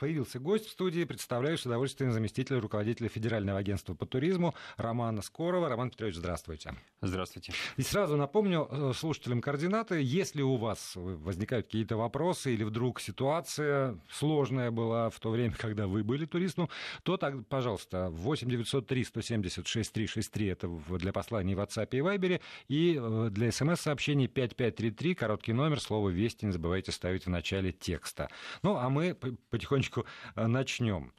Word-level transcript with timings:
появился 0.00 0.40
гость 0.40 0.66
в 0.66 0.70
студии. 0.70 1.04
Представляю 1.04 1.58
с 1.58 1.66
удовольствием 1.66 2.10
заместителя 2.10 2.58
руководителя 2.58 3.08
Федерального 3.10 3.58
агентства 3.58 3.92
по 3.94 4.06
туризму 4.06 4.54
Романа 4.78 5.20
Скорова. 5.20 5.68
Роман 5.68 5.90
Петрович, 5.90 6.16
здравствуйте. 6.16 6.74
Здравствуйте. 7.02 7.52
И 7.76 7.82
сразу 7.82 8.16
напомню 8.16 8.66
э, 8.70 8.92
слушателям 8.96 9.42
координаты. 9.42 10.00
Если 10.02 10.40
у 10.40 10.56
вас 10.56 10.92
возникают 10.94 11.66
какие-то 11.66 11.96
вопросы 11.98 12.54
или 12.54 12.64
вдруг 12.64 12.98
ситуация 12.98 13.98
сложная 14.10 14.70
была 14.70 15.10
в 15.10 15.20
то 15.20 15.30
время, 15.30 15.54
когда 15.58 15.86
вы 15.86 16.02
были 16.02 16.24
туристом, 16.24 16.70
то, 17.02 17.18
так, 17.18 17.46
пожалуйста, 17.46 18.08
8 18.10 18.48
903 18.48 19.04
170 19.04 19.66
6363 19.66 20.46
это 20.46 20.68
для 20.98 21.12
посланий 21.12 21.54
в 21.54 21.60
WhatsApp 21.60 21.88
и 21.92 21.98
Viber, 21.98 22.40
и 22.68 22.98
э, 22.98 23.28
для 23.30 23.52
смс-сообщений 23.52 24.28
5533, 24.28 25.14
короткий 25.14 25.52
номер, 25.52 25.78
слово 25.78 26.08
«Вести» 26.08 26.46
не 26.46 26.52
забывайте 26.52 26.90
ставить 26.90 27.26
в 27.26 27.30
начале 27.30 27.72
текста. 27.72 28.30
Ну, 28.62 28.76
а 28.76 28.88
мы 28.88 29.14
потихонечку 29.50 29.89
э, 29.98 30.46
начнем. 30.46 31.12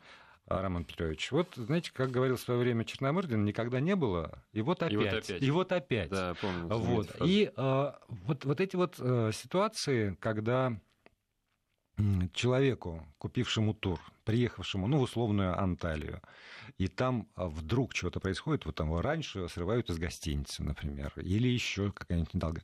Роман 0.47 0.83
Петрович. 0.83 1.31
Вот, 1.31 1.53
знаете, 1.55 1.91
как 1.93 2.11
говорил 2.11 2.35
в 2.35 2.41
свое 2.41 2.59
время 2.59 2.83
Черномырдин, 2.83 3.45
никогда 3.45 3.79
не 3.79 3.95
было, 3.95 4.43
и 4.51 4.61
вот 4.61 4.83
опять. 4.83 4.91
И 4.91 4.97
вот 4.97 5.07
опять. 5.07 5.41
И 5.43 5.51
вот 5.51 5.71
опять. 5.71 6.09
Да, 6.09 6.33
помню. 6.41 6.67
Вот. 6.67 7.15
И 7.23 7.49
э, 7.55 7.91
вот, 8.09 8.43
вот 8.43 8.59
эти 8.59 8.75
вот 8.75 8.95
э, 8.99 9.31
ситуации, 9.33 10.17
когда 10.19 10.77
человеку, 12.33 13.05
купившему 13.17 13.73
тур, 13.73 13.99
приехавшему, 14.23 14.87
ну, 14.87 14.97
в 14.97 15.01
условную 15.03 15.59
Анталию, 15.59 16.21
и 16.77 16.87
там 16.87 17.27
а, 17.35 17.47
вдруг 17.47 17.95
что-то 17.95 18.19
происходит, 18.19 18.65
вот 18.65 18.75
там 18.75 18.97
раньше 18.99 19.47
срывают 19.49 19.89
из 19.89 19.97
гостиницы, 19.97 20.63
например, 20.63 21.11
или 21.17 21.47
еще 21.47 21.91
какая-нибудь 21.91 22.33
недолга, 22.33 22.61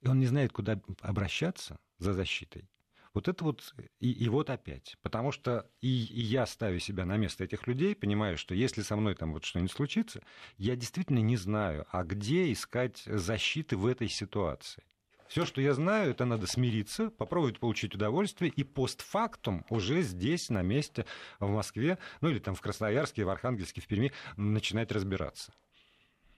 и 0.00 0.08
он 0.08 0.18
не 0.18 0.26
знает, 0.26 0.52
куда 0.52 0.80
обращаться 1.00 1.78
за 1.98 2.12
защитой. 2.12 2.68
Вот 3.14 3.28
это 3.28 3.44
вот, 3.44 3.74
и, 4.00 4.10
и 4.10 4.28
вот 4.28 4.48
опять. 4.48 4.96
Потому 5.02 5.32
что 5.32 5.68
и, 5.80 6.04
и 6.04 6.20
я 6.20 6.46
ставлю 6.46 6.78
себя 6.78 7.04
на 7.04 7.16
место 7.16 7.44
этих 7.44 7.66
людей, 7.66 7.94
понимаю, 7.94 8.38
что 8.38 8.54
если 8.54 8.82
со 8.82 8.96
мной 8.96 9.14
там 9.14 9.32
вот 9.32 9.44
что-нибудь 9.44 9.72
случится, 9.72 10.22
я 10.56 10.76
действительно 10.76 11.18
не 11.18 11.36
знаю, 11.36 11.86
а 11.90 12.04
где 12.04 12.50
искать 12.50 13.02
защиты 13.04 13.76
в 13.76 13.86
этой 13.86 14.08
ситуации. 14.08 14.84
Все, 15.32 15.46
что 15.46 15.62
я 15.62 15.72
знаю, 15.72 16.10
это 16.10 16.26
надо 16.26 16.46
смириться, 16.46 17.10
попробовать 17.10 17.58
получить 17.58 17.94
удовольствие 17.94 18.52
и 18.54 18.64
постфактум 18.64 19.64
уже 19.70 20.02
здесь, 20.02 20.50
на 20.50 20.60
месте, 20.60 21.06
в 21.40 21.48
Москве, 21.48 21.98
ну 22.20 22.28
или 22.28 22.38
там 22.38 22.54
в 22.54 22.60
Красноярске, 22.60 23.24
в 23.24 23.30
Архангельске, 23.30 23.80
в 23.80 23.86
Перми, 23.86 24.12
начинать 24.36 24.92
разбираться. 24.92 25.54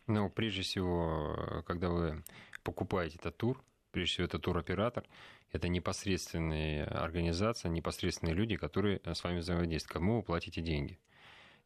Ну, 0.06 0.30
прежде 0.30 0.62
всего, 0.62 1.64
когда 1.66 1.88
вы 1.88 2.22
покупаете 2.62 3.16
этот 3.18 3.36
тур, 3.36 3.64
прежде 3.94 4.12
всего, 4.14 4.24
это 4.26 4.38
туроператор, 4.38 5.04
это 5.52 5.68
непосредственные 5.68 6.84
организации, 6.84 7.68
непосредственные 7.68 8.34
люди, 8.34 8.56
которые 8.56 9.00
с 9.04 9.22
вами 9.22 9.38
взаимодействуют, 9.38 9.92
кому 9.92 10.16
вы 10.16 10.22
платите 10.22 10.60
деньги. 10.60 10.98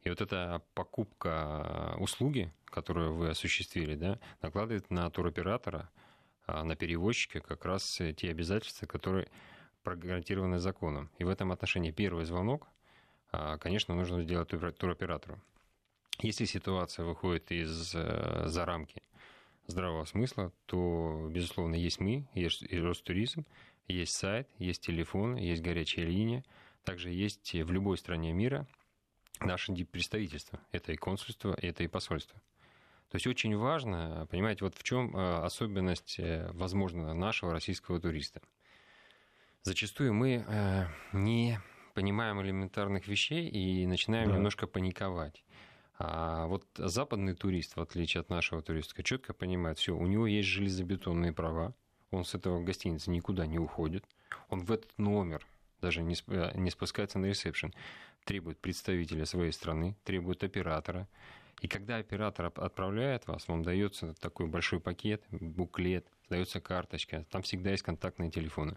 И 0.03 0.11
вот 0.11 0.21
эта 0.21 0.63
покупка 0.75 1.97
услуги, 1.99 2.53
которую 2.67 3.15
вы 3.15 3.31
осуществили, 3.31 3.95
да, 3.95 4.21
накладывает 4.43 4.91
на 4.91 5.11
туроператора 5.11 5.91
а 6.47 6.65
на 6.65 6.77
перевозчика 6.77 7.41
как 7.41 7.67
раз 7.67 8.01
те 8.17 8.31
обязательства, 8.31 8.87
которые 8.87 9.29
прогарантированы 9.83 10.59
законом. 10.59 11.11
И 11.19 11.25
в 11.25 11.29
этом 11.29 11.53
отношении 11.53 11.91
первый 11.91 12.25
звонок, 12.25 12.69
а, 13.33 13.59
конечно, 13.59 13.95
нужно 13.95 14.23
сделать 14.23 14.49
туроператору. 14.49 15.41
Если 16.21 16.47
ситуация 16.47 17.05
выходит 17.05 17.53
из 17.53 17.95
э, 17.95 18.45
за 18.47 18.65
рамки 18.65 19.03
здравого 19.69 20.05
смысла, 20.05 20.53
то, 20.67 21.29
безусловно, 21.31 21.77
есть 21.77 22.01
мы, 22.01 22.27
есть 22.35 22.71
Ростуризм, 22.73 23.47
есть 23.87 24.15
сайт, 24.15 24.49
есть 24.59 24.83
телефон, 24.83 25.37
есть 25.37 25.63
горячая 25.63 26.07
линия. 26.07 26.45
Также 26.85 27.11
есть 27.11 27.53
в 27.53 27.71
любой 27.71 27.99
стране 27.99 28.33
мира 28.33 28.67
наши 29.41 29.73
представительства. 29.85 30.61
Это 30.73 30.93
и 30.93 30.97
консульство, 30.97 31.57
это 31.61 31.85
и 31.85 31.87
посольство. 31.87 32.41
То 33.11 33.17
есть 33.17 33.27
очень 33.27 33.57
важно, 33.57 34.27
понимаете, 34.31 34.65
вот 34.65 34.75
в 34.75 34.83
чем 34.83 35.17
э, 35.17 35.39
особенность, 35.39 36.19
э, 36.19 36.51
возможно, 36.53 37.15
нашего 37.15 37.53
российского 37.53 37.99
туриста. 37.99 38.43
Зачастую 39.63 40.13
мы 40.13 40.45
э, 40.47 40.87
не 41.15 41.59
понимаем 41.95 42.41
элементарных 42.43 43.09
вещей 43.09 43.49
и 43.49 43.87
начинаем 43.87 44.29
да. 44.29 44.37
немножко 44.37 44.67
паниковать. 44.67 45.43
А 45.99 46.47
вот 46.47 46.65
западный 46.77 47.35
турист, 47.35 47.77
в 47.77 47.81
отличие 47.81 48.21
от 48.21 48.31
нашего 48.31 48.63
туриста, 48.63 49.03
четко 49.03 49.35
понимает, 49.35 49.79
все, 49.79 49.97
у 49.97 50.07
него 50.07 50.29
есть 50.29 50.49
железобетонные 50.49 51.33
права, 51.33 51.75
он 52.13 52.25
с 52.25 52.35
этого 52.35 52.63
гостиницы 52.63 53.11
никуда 53.11 53.47
не 53.47 53.59
уходит, 53.59 54.05
он 54.49 54.61
в 54.61 54.71
этот 54.71 54.97
номер 54.97 55.45
даже 55.81 56.03
не, 56.03 56.15
спускается 56.71 57.19
на 57.19 57.27
ресепшн, 57.27 57.75
требует 58.25 58.59
представителя 58.59 59.25
своей 59.25 59.51
страны, 59.51 59.97
требует 60.05 60.45
оператора, 60.45 61.09
и 61.61 61.67
когда 61.67 61.97
оператор 61.97 62.47
отправляет 62.55 63.27
вас, 63.27 63.49
вам 63.49 63.65
дается 63.65 64.15
такой 64.21 64.47
большой 64.47 64.79
пакет, 64.79 65.25
буклет, 65.31 66.07
дается 66.29 66.61
карточка, 66.61 67.27
там 67.31 67.43
всегда 67.43 67.73
есть 67.73 67.83
контактные 67.83 68.31
телефоны. 68.31 68.77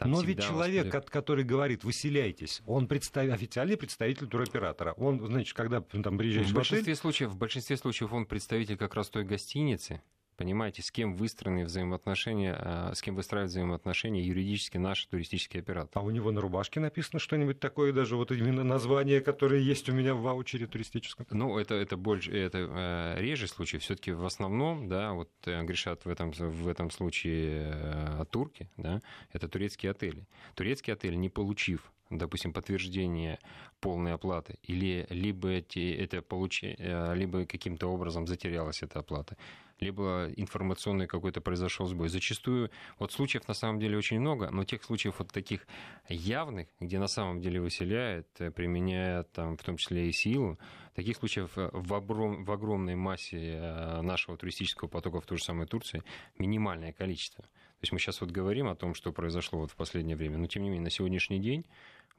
Там 0.00 0.12
Но 0.12 0.22
ведь 0.22 0.40
человек, 0.40 0.94
вас... 0.94 1.04
который 1.10 1.44
говорит, 1.44 1.84
выселяйтесь, 1.84 2.62
он 2.64 2.88
представ... 2.88 3.30
официальный 3.30 3.76
представитель 3.76 4.28
туроператора. 4.28 4.94
Он, 4.94 5.26
значит, 5.26 5.54
когда 5.54 5.82
там 5.82 6.16
приезжаешь 6.16 6.46
в, 6.46 6.52
в 6.52 6.54
большинстве 6.54 6.94
случаев, 6.94 7.30
В 7.32 7.36
большинстве 7.36 7.76
случаев 7.76 8.10
он 8.14 8.24
представитель 8.24 8.78
как 8.78 8.94
раз 8.94 9.10
той 9.10 9.24
гостиницы, 9.24 10.00
понимаете, 10.40 10.80
с 10.80 10.90
кем 10.90 11.16
выстроены 11.16 11.66
взаимоотношения, 11.66 12.56
а, 12.58 12.94
с 12.94 13.02
кем 13.02 13.14
выстраивают 13.14 13.50
взаимоотношения 13.50 14.22
юридически 14.22 14.78
наш 14.78 15.04
туристический 15.04 15.60
оператор. 15.60 16.00
А 16.00 16.02
у 16.02 16.08
него 16.08 16.30
на 16.30 16.40
рубашке 16.40 16.80
написано 16.80 17.20
что-нибудь 17.20 17.60
такое, 17.60 17.92
даже 17.92 18.16
вот 18.16 18.32
именно 18.32 18.64
название, 18.64 19.20
которое 19.20 19.60
есть 19.60 19.90
у 19.90 19.92
меня 19.92 20.14
в 20.14 20.22
ваучере 20.22 20.66
туристическом? 20.66 21.26
Ну, 21.30 21.58
это, 21.58 21.74
это 21.74 21.98
больше, 21.98 22.32
это 22.32 22.56
э, 22.58 23.20
реже 23.20 23.48
случай. 23.48 23.76
все 23.76 23.96
таки 23.96 24.12
в 24.12 24.24
основном, 24.24 24.88
да, 24.88 25.12
вот 25.12 25.28
э, 25.44 25.62
грешат 25.62 26.06
в 26.06 26.08
этом, 26.08 26.30
в 26.30 26.68
этом 26.68 26.90
случае 26.90 27.74
э, 27.74 28.24
турки, 28.30 28.70
да, 28.78 29.02
это 29.32 29.46
турецкие 29.46 29.90
отели. 29.90 30.26
Турецкий 30.54 30.94
отель, 30.94 31.18
не 31.18 31.28
получив 31.28 31.92
допустим, 32.10 32.52
подтверждение 32.52 33.38
полной 33.80 34.12
оплаты, 34.12 34.58
или 34.62 35.06
либо 35.10 35.48
эти, 35.48 35.94
это 35.94 36.22
получ... 36.22 36.62
либо 36.62 37.46
каким-то 37.46 37.86
образом 37.88 38.26
затерялась 38.26 38.82
эта 38.82 38.98
оплата, 38.98 39.36
либо 39.80 40.28
информационный 40.36 41.06
какой-то 41.06 41.40
произошел 41.40 41.86
сбой. 41.86 42.08
Зачастую, 42.08 42.70
вот 42.98 43.12
случаев 43.12 43.48
на 43.48 43.54
самом 43.54 43.80
деле 43.80 43.96
очень 43.96 44.20
много, 44.20 44.50
но 44.50 44.64
тех 44.64 44.84
случаев 44.84 45.16
вот 45.18 45.32
таких 45.32 45.66
явных, 46.08 46.68
где 46.80 46.98
на 46.98 47.08
самом 47.08 47.40
деле 47.40 47.60
выселяют, 47.60 48.28
э, 48.38 48.50
применяя 48.50 49.24
там 49.24 49.56
в 49.56 49.62
том 49.62 49.76
числе 49.76 50.08
и 50.08 50.12
силу, 50.12 50.58
таких 50.94 51.16
случаев 51.16 51.56
э, 51.56 51.70
в, 51.72 51.94
обром, 51.94 52.44
в 52.44 52.52
огромной 52.52 52.94
массе 52.94 53.38
э, 53.38 54.02
нашего 54.02 54.36
туристического 54.36 54.88
потока 54.88 55.20
в 55.20 55.26
ту 55.26 55.36
же 55.36 55.44
самую 55.44 55.66
Турцию 55.66 56.04
минимальное 56.38 56.92
количество. 56.92 57.44
То 57.44 57.84
есть 57.84 57.92
мы 57.92 57.98
сейчас 57.98 58.20
вот 58.20 58.30
говорим 58.30 58.68
о 58.68 58.76
том, 58.76 58.94
что 58.94 59.10
произошло 59.10 59.60
вот 59.60 59.70
в 59.70 59.76
последнее 59.76 60.16
время, 60.16 60.36
но 60.36 60.46
тем 60.46 60.62
не 60.62 60.68
менее 60.68 60.84
на 60.84 60.90
сегодняшний 60.90 61.38
день 61.38 61.64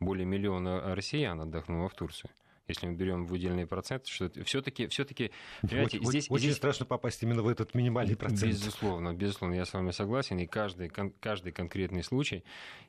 более 0.01 0.25
миллиона 0.25 0.93
россиян 0.95 1.39
отдохнуло 1.39 1.87
в 1.87 1.93
Турции 1.93 2.29
если 2.67 2.87
мы 2.87 2.93
берем 2.93 3.25
выделенный 3.25 3.67
процент, 3.67 4.07
что 4.07 4.31
все-таки, 4.45 4.87
все-таки, 4.87 5.31
понимаете, 5.61 5.97
очень, 5.99 6.09
здесь 6.09 6.31
очень 6.31 6.45
здесь... 6.45 6.57
страшно 6.57 6.85
попасть 6.85 7.21
именно 7.21 7.41
в 7.41 7.47
этот 7.47 7.75
минимальный 7.75 8.15
процент. 8.15 8.43
Безусловно, 8.43 9.13
безусловно, 9.13 9.55
я 9.55 9.65
с 9.65 9.73
вами 9.73 9.91
согласен, 9.91 10.39
и 10.39 10.47
каждый, 10.47 10.89
каждый 10.89 11.51
конкретный 11.51 12.03
случай 12.03 12.43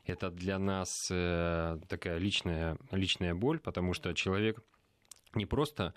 это 0.05 0.31
для 0.31 0.57
нас 0.57 1.09
э, 1.11 1.79
такая 1.87 2.17
личная, 2.17 2.77
личная 2.91 3.35
боль, 3.35 3.59
потому 3.59 3.93
что 3.93 4.13
человек 4.13 4.63
не 5.35 5.45
просто 5.45 5.93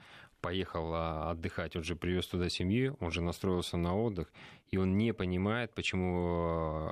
поехал 0.47 0.95
а, 0.95 1.31
отдыхать, 1.33 1.75
он 1.75 1.83
же 1.83 1.97
привез 1.97 2.25
туда 2.29 2.49
семью, 2.49 2.97
он 3.01 3.11
же 3.11 3.21
настроился 3.21 3.77
на 3.77 3.97
отдых, 3.97 4.33
и 4.71 4.77
он 4.77 4.97
не 4.97 5.13
понимает, 5.13 5.75
почему 5.75 6.13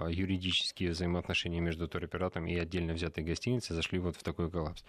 а, 0.02 0.08
юридические 0.08 0.90
взаимоотношения 0.90 1.60
между 1.60 1.86
туроператором 1.86 2.48
и 2.48 2.56
отдельно 2.56 2.94
взятой 2.94 3.22
гостиницей 3.22 3.76
зашли 3.76 4.00
вот 4.00 4.16
в 4.16 4.24
такой 4.24 4.50
коллапс. 4.50 4.84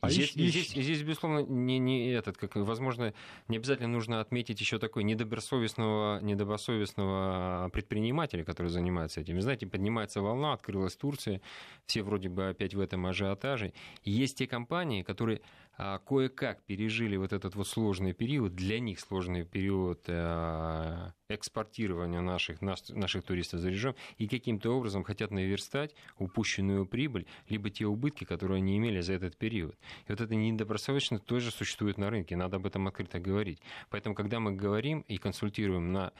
А 0.00 0.10
здесь, 0.10 0.36
и, 0.36 0.46
здесь, 0.46 0.76
и 0.76 0.82
здесь, 0.82 1.02
безусловно, 1.02 1.40
не, 1.40 1.78
не 1.78 2.10
этот, 2.10 2.36
как, 2.36 2.54
возможно, 2.54 3.12
не 3.48 3.56
обязательно 3.56 3.88
нужно 3.88 4.20
отметить 4.20 4.60
еще 4.60 4.78
такой 4.78 5.02
недобросовестного, 5.02 6.20
недобросовестного 6.20 7.68
предпринимателя, 7.72 8.44
который 8.44 8.68
занимается 8.68 9.20
этим. 9.20 9.40
Знаете, 9.40 9.66
поднимается 9.66 10.20
волна, 10.20 10.52
открылась 10.52 10.96
Турция, 10.96 11.40
все 11.86 12.02
вроде 12.02 12.28
бы 12.28 12.48
опять 12.48 12.74
в 12.74 12.80
этом 12.80 13.06
ажиотаже. 13.06 13.72
есть 14.04 14.38
те 14.38 14.46
компании, 14.46 15.02
которые 15.02 15.40
а, 15.80 16.00
кое-как 16.00 16.64
пережили 16.64 17.16
вот 17.16 17.32
этот 17.32 17.54
вот 17.54 17.68
сложный 17.68 18.12
период, 18.12 18.56
для 18.56 18.80
них 18.80 18.98
сложный 18.98 19.44
период 19.44 20.04
а, 20.08 21.12
экспортирования 21.28 22.20
наших, 22.20 22.60
наших 22.60 23.22
туристов 23.22 23.60
за 23.60 23.70
режим 23.70 23.94
и 24.16 24.26
каким-то 24.26 24.76
образом 24.76 25.04
хотят 25.04 25.30
наверстать 25.30 25.94
упущенную 26.18 26.84
прибыль, 26.84 27.26
либо 27.48 27.70
те 27.70 27.86
убытки, 27.86 28.24
которые 28.24 28.58
они 28.58 28.76
имели 28.76 29.00
за 29.00 29.12
этот 29.12 29.36
период. 29.36 29.76
И 30.06 30.12
вот 30.12 30.20
это 30.20 30.34
недобросовестность 30.34 31.24
тоже 31.24 31.50
существует 31.50 31.98
на 31.98 32.10
рынке, 32.10 32.36
надо 32.36 32.56
об 32.56 32.66
этом 32.66 32.86
открыто 32.88 33.18
говорить. 33.18 33.60
Поэтому, 33.90 34.14
когда 34.14 34.40
мы 34.40 34.52
говорим 34.52 35.00
и 35.02 35.18
консультируем 35.18 35.92
на 35.92 36.12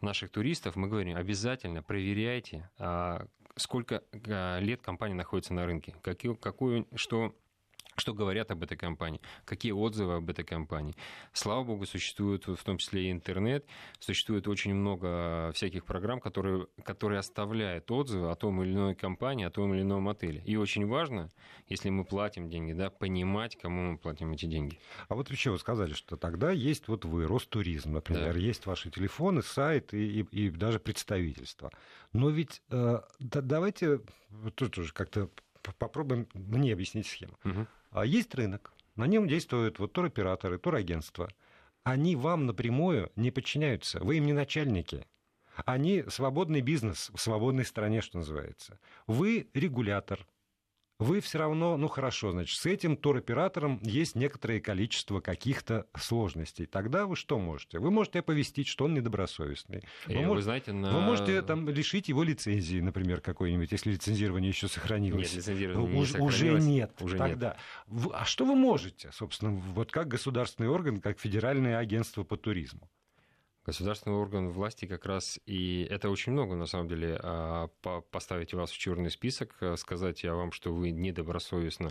наших 0.00 0.30
туристов, 0.30 0.76
мы 0.76 0.88
говорим, 0.88 1.16
обязательно 1.16 1.82
проверяйте, 1.82 2.70
а, 2.78 3.26
сколько 3.56 4.02
а, 4.26 4.58
лет 4.60 4.82
компания 4.82 5.14
находится 5.14 5.54
на 5.54 5.66
рынке, 5.66 5.94
какую, 6.02 6.36
какую, 6.36 6.86
что 6.94 7.34
что 7.96 8.14
говорят 8.14 8.50
об 8.50 8.62
этой 8.62 8.76
компании, 8.76 9.20
какие 9.44 9.72
отзывы 9.72 10.14
об 10.14 10.30
этой 10.30 10.44
компании. 10.44 10.94
Слава 11.32 11.64
богу, 11.64 11.86
существует 11.86 12.46
в 12.46 12.62
том 12.62 12.78
числе 12.78 13.08
и 13.08 13.12
интернет, 13.12 13.66
существует 13.98 14.48
очень 14.48 14.74
много 14.74 15.52
всяких 15.54 15.84
программ, 15.84 16.20
которые, 16.20 16.66
которые 16.84 17.20
оставляют 17.20 17.90
отзывы 17.90 18.30
о 18.30 18.34
том 18.34 18.62
или 18.62 18.72
иной 18.72 18.94
компании, 18.94 19.46
о 19.46 19.50
том 19.50 19.74
или 19.74 19.82
ином 19.82 20.08
отеле. 20.08 20.42
И 20.44 20.56
очень 20.56 20.86
важно, 20.86 21.30
если 21.68 21.90
мы 21.90 22.04
платим 22.04 22.48
деньги, 22.48 22.72
да, 22.72 22.90
понимать, 22.90 23.56
кому 23.56 23.92
мы 23.92 23.98
платим 23.98 24.32
эти 24.32 24.46
деньги. 24.46 24.78
А 25.08 25.14
вот 25.14 25.30
еще 25.30 25.50
вы 25.50 25.58
сказали, 25.58 25.92
что 25.92 26.16
тогда 26.16 26.50
есть 26.50 26.88
вот 26.88 27.04
вы, 27.04 27.26
Ростуризм, 27.26 27.92
например, 27.92 28.34
да. 28.34 28.38
есть 28.38 28.66
ваши 28.66 28.90
телефоны, 28.90 29.42
сайт 29.42 29.92
и, 29.94 30.20
и, 30.20 30.46
и 30.46 30.50
даже 30.50 30.78
представительство. 30.80 31.70
Но 32.12 32.30
ведь 32.30 32.62
э, 32.70 33.00
да, 33.18 33.40
давайте 33.40 34.00
тут 34.54 34.78
уже 34.78 34.92
как-то 34.92 35.30
попробуем 35.78 36.28
мне 36.34 36.72
объяснить 36.72 37.06
схему. 37.06 37.38
Угу. 37.44 37.66
Есть 38.04 38.34
рынок, 38.34 38.72
на 38.96 39.06
нем 39.06 39.28
действуют 39.28 39.78
вот 39.78 39.92
туроператоры, 39.92 40.58
турагентства. 40.58 41.28
Они 41.82 42.16
вам 42.16 42.46
напрямую 42.46 43.12
не 43.14 43.30
подчиняются, 43.30 44.00
вы 44.00 44.16
им 44.16 44.26
не 44.26 44.32
начальники. 44.32 45.06
Они 45.64 46.04
свободный 46.08 46.60
бизнес 46.60 47.10
в 47.14 47.20
свободной 47.20 47.64
стране, 47.64 48.00
что 48.00 48.18
называется. 48.18 48.78
Вы 49.06 49.48
регулятор, 49.54 50.26
вы 50.98 51.20
все 51.20 51.38
равно, 51.38 51.76
ну 51.76 51.88
хорошо, 51.88 52.32
значит, 52.32 52.58
с 52.58 52.66
этим 52.66 52.96
туроператором 52.96 53.80
есть 53.82 54.14
некоторое 54.14 54.60
количество 54.60 55.20
каких-то 55.20 55.86
сложностей. 55.98 56.66
Тогда 56.66 57.06
вы 57.06 57.16
что 57.16 57.38
можете? 57.38 57.78
Вы 57.78 57.90
можете 57.90 58.20
оповестить, 58.20 58.66
что 58.66 58.86
он 58.86 58.94
недобросовестный. 58.94 59.82
Вы, 60.06 60.12
И, 60.12 60.16
может, 60.16 60.36
вы, 60.36 60.42
знаете, 60.42 60.72
на... 60.72 60.92
вы 60.92 61.00
можете 61.02 61.42
там 61.42 61.68
лишить 61.68 62.08
его 62.08 62.22
лицензии, 62.22 62.80
например, 62.80 63.20
какой-нибудь, 63.20 63.72
если 63.72 63.92
лицензирование 63.92 64.48
еще 64.48 64.68
сохранилось. 64.68 65.34
Нет, 65.34 65.36
лицензирование 65.36 65.98
не 66.00 66.06
сохранилось. 66.06 66.34
Уже 66.34 66.60
нет. 66.60 66.92
Уже 67.00 67.18
тогда. 67.18 67.56
Нет. 67.88 68.10
А 68.14 68.24
что 68.24 68.46
вы 68.46 68.54
можете, 68.54 69.10
собственно, 69.12 69.50
вот 69.52 69.92
как 69.92 70.08
государственный 70.08 70.68
орган, 70.68 71.00
как 71.00 71.20
федеральное 71.20 71.78
агентство 71.78 72.24
по 72.24 72.36
туризму? 72.36 72.88
Государственный 73.66 74.16
орган 74.16 74.48
власти 74.50 74.86
как 74.86 75.04
раз 75.06 75.40
и 75.44 75.86
это 75.90 76.08
очень 76.08 76.32
много 76.32 76.54
на 76.54 76.66
самом 76.66 76.88
деле 76.88 77.18
а, 77.20 77.68
поставить 78.10 78.54
вас 78.54 78.70
в 78.70 78.78
черный 78.78 79.10
список, 79.10 79.56
а, 79.60 79.76
сказать 79.76 80.24
о 80.24 80.34
вам, 80.36 80.52
что 80.52 80.72
вы 80.72 80.92
недобросовестно 80.92 81.90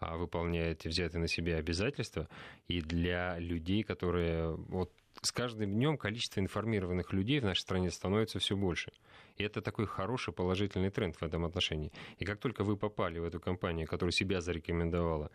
а, 0.00 0.16
выполняете 0.16 0.88
взятые 0.88 1.20
на 1.20 1.28
себя 1.28 1.56
обязательства, 1.56 2.28
и 2.68 2.80
для 2.80 3.38
людей, 3.38 3.82
которые 3.82 4.56
вот 4.56 4.92
с 5.20 5.30
каждым 5.30 5.72
днем 5.72 5.98
количество 5.98 6.40
информированных 6.40 7.12
людей 7.12 7.40
в 7.40 7.44
нашей 7.44 7.60
стране 7.60 7.90
становится 7.90 8.38
все 8.38 8.56
больше. 8.56 8.92
И 9.36 9.42
это 9.42 9.60
такой 9.60 9.86
хороший 9.86 10.32
положительный 10.32 10.90
тренд 10.90 11.16
в 11.16 11.22
этом 11.22 11.44
отношении. 11.44 11.92
И 12.18 12.24
как 12.24 12.38
только 12.38 12.64
вы 12.64 12.78
попали 12.78 13.18
в 13.18 13.24
эту 13.24 13.40
компанию, 13.40 13.86
которая 13.86 14.12
себя 14.12 14.40
зарекомендовала, 14.40 15.30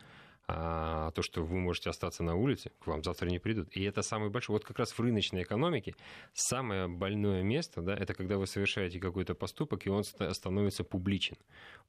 а 0.48 1.12
то, 1.12 1.22
что 1.22 1.44
вы 1.44 1.58
можете 1.58 1.90
остаться 1.90 2.24
на 2.24 2.36
улице, 2.36 2.72
к 2.80 2.88
вам 2.88 3.04
завтра 3.04 3.30
не 3.30 3.40
придут. 3.40 3.70
И 3.76 3.84
это 3.84 4.02
самый 4.02 4.30
большой. 4.30 4.54
Вот 4.56 4.66
как 4.66 4.78
раз 4.80 4.92
в 4.92 5.00
рыночной 5.00 5.44
экономике 5.44 5.96
самое 6.34 6.88
больное 6.88 7.42
место, 7.42 7.82
да, 7.82 7.96
это 7.96 8.14
когда 8.14 8.38
вы 8.38 8.46
совершаете 8.46 9.00
какой-то 9.00 9.34
поступок, 9.34 9.86
и 9.88 9.90
он 9.90 10.04
становится 10.04 10.84
публичен. 10.84 11.38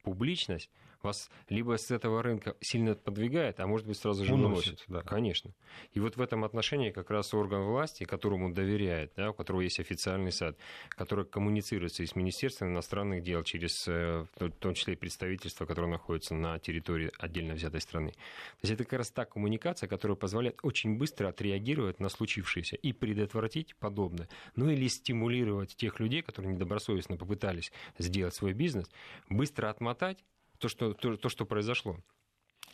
Публичность 0.03 0.71
вас 1.07 1.31
либо 1.49 1.77
с 1.79 1.91
этого 1.91 2.23
рынка 2.23 2.57
сильно 2.61 2.95
подвигает, 2.95 3.61
а 3.61 3.67
может 3.67 3.87
быть 3.87 3.99
сразу 3.99 4.25
же 4.25 4.35
уносит. 4.35 4.85
Да. 4.89 5.03
Конечно. 5.03 5.53
И 5.93 6.01
вот 6.01 6.17
в 6.17 6.21
этом 6.21 6.45
отношении 6.45 6.91
как 6.91 7.11
раз 7.11 7.33
орган 7.35 7.63
власти, 7.63 8.05
которому 8.05 8.53
доверяет, 8.53 9.13
да, 9.17 9.31
у 9.31 9.35
которого 9.35 9.63
есть 9.63 9.81
официальный 9.81 10.33
сад, 10.33 10.57
который 10.91 11.25
коммуницируется 11.25 12.03
и 12.03 12.07
с 12.07 12.15
Министерством 12.17 12.69
иностранных 12.69 13.23
дел 13.23 13.43
через, 13.43 13.87
э, 13.89 14.27
в 14.39 14.51
том 14.51 14.75
числе 14.75 14.95
и 14.95 14.97
представительство, 14.97 15.67
которое 15.67 15.89
находится 15.89 16.35
на 16.35 16.59
территории 16.59 17.11
отдельно 17.19 17.55
взятой 17.55 17.81
страны. 17.81 18.11
То 18.11 18.63
есть 18.63 18.75
это 18.75 18.85
как 18.85 18.99
раз 18.99 19.11
та 19.11 19.25
коммуникация, 19.25 19.89
которая 19.89 20.17
позволяет 20.17 20.59
очень 20.63 20.97
быстро 20.99 21.29
отреагировать 21.29 22.01
на 22.01 22.09
случившееся 22.09 22.77
и 22.77 22.93
предотвратить 22.93 23.77
подобное. 23.77 24.29
Ну 24.57 24.69
или 24.71 24.89
стимулировать 24.89 25.77
тех 25.77 26.01
людей, 26.01 26.23
которые 26.23 26.55
недобросовестно 26.55 27.17
попытались 27.17 27.73
сделать 27.99 28.35
свой 28.35 28.53
бизнес, 28.53 28.91
быстро 29.29 29.71
отмотать 29.71 30.25
то, 30.59 30.69
что, 30.69 30.95
то, 30.95 31.17
то, 31.17 31.29
что 31.29 31.45
произошло. 31.45 31.99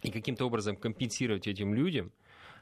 И 0.03 0.11
каким-то 0.11 0.45
образом 0.45 0.77
компенсировать 0.77 1.47
этим 1.47 1.75
людям 1.75 2.13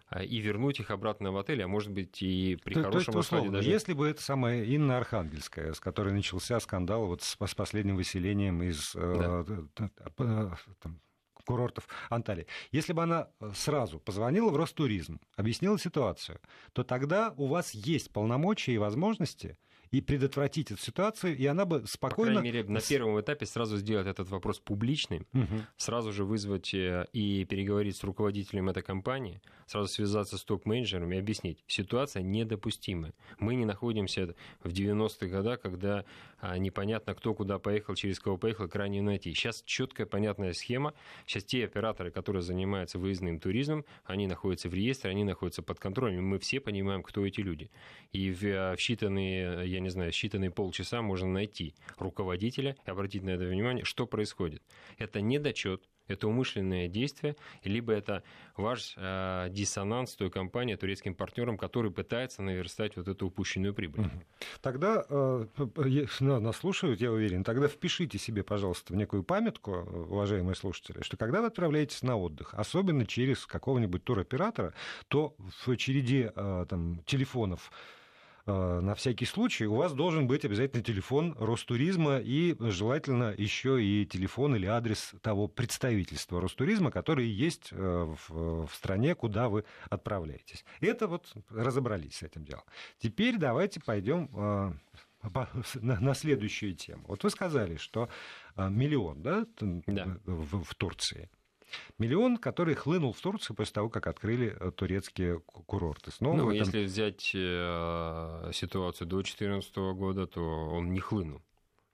а, 0.08 0.22
и 0.22 0.38
вернуть 0.38 0.80
их 0.80 0.90
обратно 0.90 1.32
в 1.32 1.36
отель, 1.38 1.62
а 1.62 1.68
может 1.68 1.92
быть 1.92 2.20
и 2.22 2.58
при 2.64 2.74
то, 2.74 2.82
хорошем 2.84 3.12
то 3.12 3.18
есть, 3.18 3.28
условно, 3.28 3.52
даже... 3.52 3.70
Если 3.70 3.92
бы 3.92 4.08
это 4.08 4.20
самая 4.22 4.64
Инна 4.64 4.98
Архангельская, 4.98 5.72
с 5.72 5.80
которой 5.80 6.12
начался 6.12 6.58
скандал 6.60 7.06
вот 7.06 7.22
с, 7.22 7.36
с 7.38 7.54
последним 7.54 7.96
выселением 7.96 8.62
из 8.62 8.94
э, 8.94 9.44
да. 9.76 9.88
э, 10.18 10.48
там, 10.80 11.00
курортов 11.44 11.88
Анталии. 12.08 12.46
Если 12.70 12.92
бы 12.92 13.02
она 13.02 13.28
сразу 13.54 13.98
позвонила 13.98 14.50
в 14.50 14.56
Ростуризм, 14.56 15.20
объяснила 15.36 15.78
ситуацию, 15.78 16.40
то 16.72 16.84
тогда 16.84 17.34
у 17.36 17.46
вас 17.46 17.72
есть 17.72 18.12
полномочия 18.12 18.74
и 18.74 18.78
возможности 18.78 19.58
и 19.90 20.00
предотвратить 20.00 20.70
эту 20.70 20.80
ситуацию, 20.80 21.36
и 21.36 21.46
она 21.46 21.64
бы 21.64 21.84
спокойно... 21.86 22.34
По 22.34 22.40
крайней 22.40 22.52
мере, 22.52 22.68
на 22.68 22.80
первом 22.80 23.20
этапе 23.20 23.46
сразу 23.46 23.76
сделать 23.76 24.06
этот 24.06 24.28
вопрос 24.28 24.60
публичным, 24.60 25.26
угу. 25.32 25.64
сразу 25.76 26.12
же 26.12 26.24
вызвать 26.24 26.72
э, 26.74 27.06
и 27.12 27.44
переговорить 27.44 27.96
с 27.96 28.04
руководителем 28.04 28.68
этой 28.68 28.82
компании, 28.82 29.40
сразу 29.66 29.88
связаться 29.88 30.38
с 30.38 30.44
топ-менеджером 30.44 31.12
и 31.12 31.16
объяснить, 31.16 31.64
ситуация 31.66 32.22
недопустимая. 32.22 33.14
Мы 33.38 33.54
не 33.56 33.64
находимся 33.64 34.34
в 34.62 34.68
90-х 34.68 35.26
годах, 35.26 35.60
когда 35.60 36.04
а, 36.40 36.56
непонятно, 36.58 37.14
кто 37.14 37.34
куда 37.34 37.58
поехал, 37.58 37.94
через 37.94 38.18
кого 38.18 38.36
поехал, 38.36 38.68
крайне 38.68 39.02
найти. 39.02 39.32
Сейчас 39.34 39.62
четкая, 39.62 40.06
понятная 40.06 40.52
схема. 40.54 40.94
Сейчас 41.26 41.44
те 41.44 41.64
операторы, 41.64 42.10
которые 42.10 42.42
занимаются 42.42 42.98
выездным 42.98 43.38
туризмом, 43.38 43.84
они 44.04 44.26
находятся 44.26 44.68
в 44.68 44.74
реестре, 44.74 45.10
они 45.10 45.24
находятся 45.24 45.62
под 45.62 45.78
контролем. 45.78 46.26
Мы 46.26 46.38
все 46.38 46.60
понимаем, 46.60 47.02
кто 47.02 47.26
эти 47.26 47.40
люди. 47.40 47.70
И 48.12 48.30
в, 48.30 48.40
в 48.40 48.76
считанные, 48.76 49.66
я 49.66 49.79
не 49.80 49.90
знаю, 49.90 50.12
считанные 50.12 50.50
полчаса 50.50 51.02
можно 51.02 51.28
найти 51.28 51.74
руководителя 51.98 52.76
и 52.86 52.90
обратить 52.90 53.22
на 53.22 53.30
это 53.30 53.44
внимание, 53.44 53.84
что 53.84 54.06
происходит. 54.06 54.62
Это 54.98 55.20
недочет, 55.20 55.82
это 56.10 56.28
умышленное 56.28 56.88
действие, 56.88 57.36
либо 57.64 57.92
это 57.92 58.22
ваш 58.56 58.94
э, 58.96 59.48
диссонанс 59.50 60.16
той 60.16 60.30
компании, 60.30 60.74
турецким 60.74 61.14
партнером, 61.14 61.56
который 61.56 61.90
пытается 61.90 62.42
наверстать 62.42 62.96
вот 62.96 63.08
эту 63.08 63.26
упущенную 63.26 63.74
прибыль. 63.74 64.06
Тогда 64.60 65.04
э, 65.08 65.46
нас 66.20 66.56
слушают, 66.56 67.00
я 67.00 67.12
уверен, 67.12 67.44
тогда 67.44 67.68
впишите 67.68 68.18
себе, 68.18 68.42
пожалуйста, 68.42 68.92
в 68.92 68.96
некую 68.96 69.22
памятку, 69.22 69.72
уважаемые 69.72 70.56
слушатели, 70.56 71.02
что 71.02 71.16
когда 71.16 71.40
вы 71.40 71.46
отправляетесь 71.46 72.02
на 72.02 72.16
отдых, 72.16 72.54
особенно 72.54 73.06
через 73.06 73.46
какого-нибудь 73.46 74.04
туроператора, 74.04 74.74
то 75.08 75.34
в 75.38 75.76
череде 75.76 76.32
э, 76.34 76.66
там, 76.68 77.02
телефонов 77.06 77.70
Э, 77.70 77.99
на 78.50 78.94
всякий 78.94 79.24
случай 79.24 79.66
у 79.66 79.74
вас 79.74 79.92
должен 79.92 80.26
быть 80.26 80.44
обязательно 80.44 80.82
телефон 80.82 81.34
Ростуризма 81.38 82.18
и 82.18 82.56
желательно 82.58 83.34
еще 83.36 83.82
и 83.82 84.06
телефон 84.06 84.56
или 84.56 84.66
адрес 84.66 85.12
того 85.22 85.48
представительства 85.48 86.40
Ростуризма, 86.40 86.90
который 86.90 87.26
есть 87.26 87.68
э, 87.72 87.76
в, 88.28 88.66
в 88.66 88.74
стране, 88.74 89.14
куда 89.14 89.48
вы 89.48 89.64
отправляетесь. 89.88 90.64
Это 90.80 91.06
вот 91.06 91.32
разобрались 91.50 92.16
с 92.16 92.22
этим 92.22 92.44
делом. 92.44 92.64
Теперь 92.98 93.36
давайте 93.36 93.80
пойдем 93.80 94.28
э, 94.34 94.72
на 95.74 96.14
следующую 96.14 96.74
тему. 96.74 97.04
Вот 97.08 97.24
вы 97.24 97.30
сказали, 97.30 97.76
что 97.76 98.08
миллион 98.56 99.22
да, 99.22 99.46
да. 99.60 100.18
В, 100.24 100.64
в 100.64 100.74
Турции. 100.74 101.30
Миллион, 101.98 102.36
который 102.36 102.74
хлынул 102.74 103.12
в 103.12 103.20
Турцию 103.20 103.56
после 103.56 103.74
того, 103.74 103.88
как 103.88 104.06
открыли 104.06 104.56
э, 104.58 104.70
турецкие 104.70 105.40
курорты. 105.40 106.10
Снова 106.10 106.36
ну, 106.36 106.50
этом... 106.50 106.66
если 106.66 106.84
взять 106.84 107.32
э, 107.34 108.50
ситуацию 108.52 109.06
до 109.06 109.16
2014 109.16 109.76
года, 109.76 110.26
то 110.26 110.40
он 110.40 110.92
не 110.92 111.00
хлынул. 111.00 111.42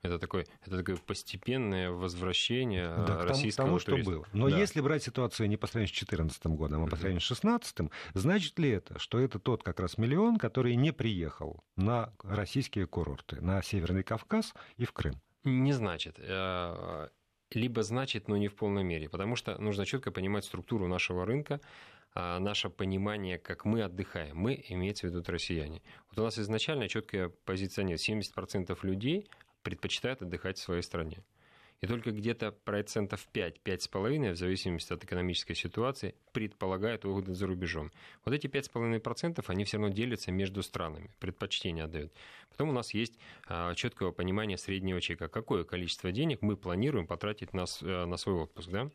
Это 0.03 0.19
такое, 0.19 0.45
это 0.65 0.77
такое 0.77 0.95
постепенное 0.97 1.91
возвращение 1.91 2.85
э, 2.85 3.05
да, 3.07 3.25
российского 3.25 3.65
к 3.65 3.67
тому, 3.67 3.79
что 3.79 3.97
было. 3.97 4.25
Но 4.31 4.49
да. 4.49 4.57
если 4.57 4.79
брать 4.79 5.03
ситуацию 5.03 5.49
не 5.49 5.57
по 5.57 5.67
сравнению 5.67 5.93
с 5.93 5.97
2014 5.99 6.45
годом, 6.47 6.83
а 6.83 6.87
по 6.87 6.95
сравнению 6.95 7.21
с 7.21 7.27
2016, 7.27 7.91
значит 8.13 8.59
ли 8.59 8.69
это, 8.69 8.99
что 8.99 9.19
это 9.19 9.39
тот 9.39 9.63
как 9.63 9.79
раз 9.79 9.97
миллион, 9.97 10.37
который 10.37 10.75
не 10.75 10.93
приехал 10.93 11.63
на 11.75 12.13
российские 12.23 12.85
курорты, 12.85 13.41
на 13.41 13.61
Северный 13.63 14.03
Кавказ 14.03 14.53
и 14.77 14.85
в 14.85 14.93
Крым? 14.93 15.15
Не 15.43 15.73
значит 15.73 16.19
либо 17.51 17.83
значит, 17.83 18.27
но 18.27 18.37
не 18.37 18.47
в 18.47 18.55
полной 18.55 18.83
мере, 18.83 19.09
потому 19.09 19.35
что 19.35 19.57
нужно 19.61 19.85
четко 19.85 20.11
понимать 20.11 20.45
структуру 20.45 20.87
нашего 20.87 21.25
рынка, 21.25 21.61
а, 22.13 22.39
наше 22.39 22.69
понимание, 22.69 23.37
как 23.37 23.65
мы 23.65 23.83
отдыхаем. 23.83 24.37
Мы, 24.37 24.63
имеется 24.69 25.07
в 25.07 25.11
виду 25.11 25.23
россияне. 25.27 25.81
Вот 26.09 26.19
у 26.19 26.23
нас 26.23 26.39
изначально 26.39 26.87
четкая 26.87 27.29
позиция 27.45 27.83
нет. 27.83 27.99
70% 27.99 28.77
людей 28.83 29.29
предпочитают 29.61 30.21
отдыхать 30.21 30.57
в 30.57 30.61
своей 30.61 30.81
стране 30.81 31.23
и 31.81 31.87
только 31.87 32.11
где-то 32.11 32.51
процентов 32.51 33.27
5-5,5, 33.33 34.31
в 34.31 34.35
зависимости 34.35 34.93
от 34.93 35.03
экономической 35.03 35.53
ситуации, 35.53 36.15
предполагают 36.31 37.05
выходы 37.05 37.33
за 37.33 37.47
рубежом. 37.47 37.91
Вот 38.25 38.33
эти 38.33 38.47
5,5% 38.47 39.43
они 39.47 39.63
все 39.63 39.77
равно 39.77 39.93
делятся 39.93 40.31
между 40.31 40.63
странами, 40.63 41.11
предпочтение 41.19 41.83
отдают. 41.83 42.11
Потом 42.49 42.69
у 42.69 42.73
нас 42.73 42.93
есть 42.93 43.19
а, 43.47 43.75
четкое 43.75 44.11
понимание 44.11 44.57
среднего 44.57 44.99
чека, 45.01 45.27
какое 45.27 45.63
количество 45.63 46.11
денег 46.11 46.41
мы 46.41 46.57
планируем 46.57 47.05
потратить 47.05 47.53
на, 47.53 47.65
э, 47.81 48.05
на 48.05 48.17
свой 48.17 48.35
отпуск. 48.35 48.69
Да? 48.69 48.89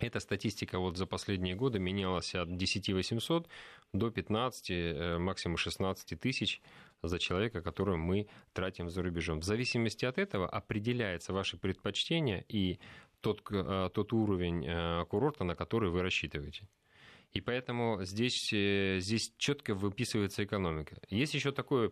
Эта 0.00 0.20
статистика 0.20 0.78
вот 0.78 0.96
за 0.96 1.06
последние 1.06 1.54
годы 1.54 1.78
менялась 1.78 2.34
от 2.34 2.56
10 2.56 2.90
800 2.90 3.48
до 3.92 4.10
15, 4.10 4.70
э, 4.70 5.18
максимум 5.18 5.56
16 5.56 6.16
тысяч 6.16 6.60
за 7.02 7.18
человека, 7.18 7.62
которого 7.62 7.96
мы 7.96 8.28
тратим 8.52 8.90
за 8.90 9.02
рубежом. 9.02 9.40
В 9.40 9.44
зависимости 9.44 10.04
от 10.04 10.18
этого 10.18 10.48
определяется 10.48 11.32
ваше 11.32 11.56
предпочтение 11.56 12.44
и 12.48 12.78
тот, 13.20 13.42
э, 13.50 13.90
тот 13.92 14.12
уровень 14.12 14.64
э, 14.66 15.04
курорта, 15.08 15.44
на 15.44 15.54
который 15.54 15.90
вы 15.90 16.02
рассчитываете. 16.02 16.68
И 17.32 17.40
поэтому 17.40 18.04
здесь, 18.04 18.48
здесь 18.48 19.34
четко 19.36 19.74
выписывается 19.74 20.44
экономика. 20.44 20.96
Есть 21.10 21.34
еще 21.34 21.52
такое 21.52 21.90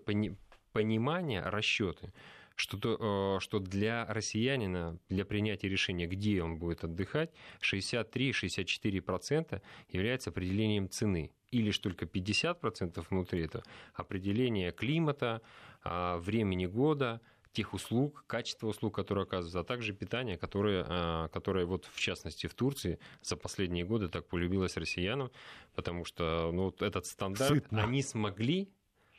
понимание, 0.73 1.43
расчеты, 1.43 2.15
что, 2.57 3.39
что 3.41 3.59
для 3.61 4.05
россиянина, 4.07 4.99
для 5.09 5.25
принятия 5.25 5.69
решения, 5.69 6.07
где 6.07 6.43
он 6.43 6.59
будет 6.59 6.85
отдыхать, 6.85 7.31
63-64% 7.61 9.63
является 9.91 10.31
определением 10.31 10.91
цены 10.91 11.31
и 11.51 11.63
лишь 11.63 11.79
только 11.79 12.07
50% 12.07 13.05
внутри 13.11 13.45
это 13.45 13.63
определение 13.95 14.73
климата, 14.73 15.43
а, 15.85 16.19
времени 16.19 16.67
года, 16.67 17.21
тех 17.53 17.73
услуг, 17.73 18.25
качества 18.27 18.67
услуг, 18.67 18.95
которые 18.95 19.23
оказываются, 19.23 19.61
а 19.61 19.65
также 19.65 19.95
питание, 19.95 20.37
которое, 20.37 20.85
а, 20.87 21.29
которое 21.29 21.65
вот 21.65 21.89
в 21.91 21.99
частности 21.99 22.47
в 22.47 22.55
Турции 22.55 22.99
за 23.23 23.37
последние 23.37 23.85
годы 23.85 24.09
так 24.09 24.27
полюбилось 24.27 24.77
россиянам, 24.77 25.31
потому 25.75 26.05
что 26.05 26.51
ну, 26.53 26.65
вот 26.65 26.83
этот 26.83 27.07
стандарт 27.07 27.55
Сытно. 27.55 27.85
они 27.85 28.03
смогли 28.03 28.69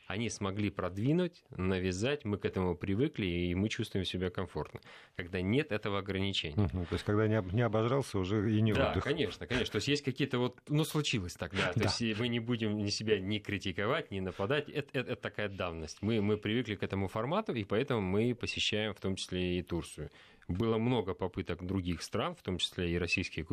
они 0.08 0.30
смогли 0.30 0.70
продвинуть, 0.70 1.44
навязать, 1.50 2.24
мы 2.24 2.38
к 2.38 2.46
этому 2.46 2.74
привыкли, 2.74 3.26
и 3.26 3.54
мы 3.54 3.68
чувствуем 3.68 4.06
себя 4.06 4.30
комфортно. 4.30 4.80
Когда 5.16 5.42
нет 5.42 5.70
этого 5.70 5.98
ограничения. 5.98 6.64
Угу, 6.64 6.86
то 6.86 6.92
есть, 6.94 7.04
когда 7.04 7.28
не, 7.28 7.42
не 7.52 7.60
обожрался, 7.60 8.18
уже 8.18 8.50
и 8.50 8.62
не 8.62 8.72
да, 8.72 8.90
отдых. 8.90 9.04
Да, 9.04 9.10
конечно, 9.10 9.46
конечно. 9.46 9.72
То 9.72 9.76
есть, 9.76 9.88
есть 9.88 10.02
какие-то 10.02 10.38
вот... 10.38 10.62
Ну, 10.66 10.84
случилось 10.84 11.34
тогда. 11.34 11.74
То 11.74 11.80
да. 11.80 11.92
есть, 12.00 12.18
мы 12.18 12.28
не 12.28 12.40
будем 12.40 12.78
ни 12.78 12.88
себя 12.88 13.20
не 13.20 13.38
критиковать, 13.38 14.10
не 14.10 14.22
нападать. 14.22 14.70
Это, 14.70 14.98
это, 14.98 15.12
это 15.12 15.20
такая 15.20 15.50
давность. 15.50 15.98
Мы, 16.00 16.22
мы 16.22 16.38
привыкли 16.38 16.76
к 16.76 16.82
этому 16.82 17.08
формату, 17.08 17.52
и 17.52 17.64
поэтому 17.64 18.00
мы 18.00 18.34
посещаем 18.34 18.94
в 18.94 19.00
том 19.00 19.14
числе 19.16 19.58
и 19.58 19.62
Турцию. 19.62 20.10
Было 20.48 20.78
много 20.78 21.12
попыток 21.12 21.66
других 21.66 22.02
стран, 22.02 22.34
в 22.34 22.40
том 22.40 22.56
числе 22.56 22.90
и 22.90 22.96
российских 22.96 23.50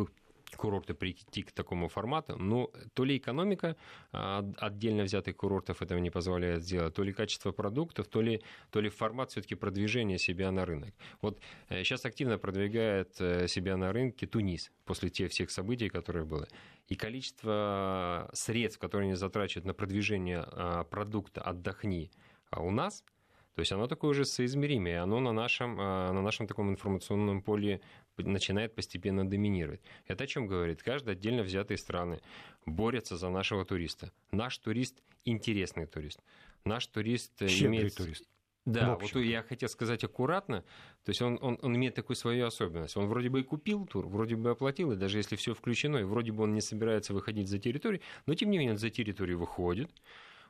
курорты 0.56 0.94
прийти 0.94 1.44
к 1.44 1.52
такому 1.52 1.88
формату, 1.88 2.38
но 2.38 2.72
то 2.94 3.04
ли 3.04 3.18
экономика 3.18 3.76
а, 4.12 4.46
отдельно 4.58 5.04
взятых 5.04 5.36
курортов 5.36 5.82
этого 5.82 6.00
не 6.00 6.10
позволяет 6.10 6.64
сделать, 6.64 6.94
то 6.94 7.04
ли 7.04 7.14
качество 7.14 7.52
продуктов, 7.52 8.08
то 8.08 8.22
ли, 8.22 8.42
то 8.70 8.82
ли 8.82 8.90
формат 8.90 9.32
все-таки 9.32 9.56
продвижения 9.56 10.18
себя 10.18 10.52
на 10.52 10.66
рынок. 10.66 10.94
Вот 11.22 11.40
сейчас 11.70 12.06
э, 12.06 12.08
активно 12.08 12.38
продвигает 12.38 13.16
э, 13.20 13.48
себя 13.48 13.78
на 13.78 13.92
рынке 13.92 14.28
Тунис 14.28 14.72
после 14.86 15.10
тех 15.10 15.32
всех 15.32 15.52
событий, 15.52 15.90
которые 15.90 16.26
было. 16.26 16.48
И 16.88 16.96
количество 16.96 18.30
средств, 18.34 18.80
которые 18.80 19.08
они 19.08 19.16
затрачивают 19.16 19.66
на 19.66 19.74
продвижение 19.74 20.44
а, 20.46 20.84
продукта 20.84 21.42
«Отдохни» 21.42 22.12
у 22.52 22.72
нас– 22.72 23.04
то 23.56 23.62
есть 23.62 23.72
оно 23.72 23.88
такое 23.88 24.14
же 24.14 24.26
соизмеримое, 24.26 25.02
оно 25.02 25.20
на 25.20 25.32
нашем, 25.32 25.78
на 25.78 26.22
нашем 26.22 26.46
таком 26.46 26.70
информационном 26.70 27.42
поле 27.42 27.82
начинает 28.18 28.76
постепенно 28.76 29.28
доминировать. 29.28 29.82
Это 30.08 30.26
о 30.26 30.28
чем 30.28 30.48
говорит? 30.48 30.84
Каждая 30.84 31.16
отдельно 31.16 31.42
взятые 31.42 31.78
страны 31.78 32.20
борются 32.66 33.18
за 33.18 33.30
нашего 33.30 33.66
туриста. 33.66 34.12
Наш 34.32 34.58
турист 34.58 35.02
интересный 35.24 35.86
турист. 35.86 36.22
Наш 36.66 36.86
турист 36.88 37.42
э, 37.42 37.48
Щедрый 37.48 37.78
имеет... 37.78 37.96
турист. 37.96 38.26
Да, 38.66 38.96
вот 38.96 39.16
я 39.16 39.44
хотел 39.44 39.70
сказать 39.70 40.04
аккуратно, 40.04 40.62
то 41.04 41.10
есть 41.12 41.22
он, 41.22 41.38
он, 41.40 41.60
он 41.62 41.76
имеет 41.76 41.94
такую 41.94 42.16
свою 42.16 42.48
особенность. 42.48 42.98
Он 42.98 43.06
вроде 43.08 43.30
бы 43.30 43.42
и 43.42 43.44
купил 43.44 43.86
тур, 43.86 44.08
вроде 44.08 44.36
бы 44.36 44.50
оплатил, 44.50 44.92
и 44.92 44.96
даже 44.96 45.20
если 45.20 45.36
все 45.36 45.54
включено, 45.54 45.98
и 45.98 46.04
вроде 46.04 46.32
бы 46.32 46.44
он 46.44 46.56
не 46.56 46.62
собирается 46.62 47.14
выходить 47.14 47.48
за 47.48 47.60
территорию, 47.60 48.02
но 48.26 48.34
тем 48.34 48.50
не 48.50 48.58
менее 48.58 48.74
он 48.74 48.80
за 48.80 48.90
территорию 48.90 49.38
выходит, 49.38 49.92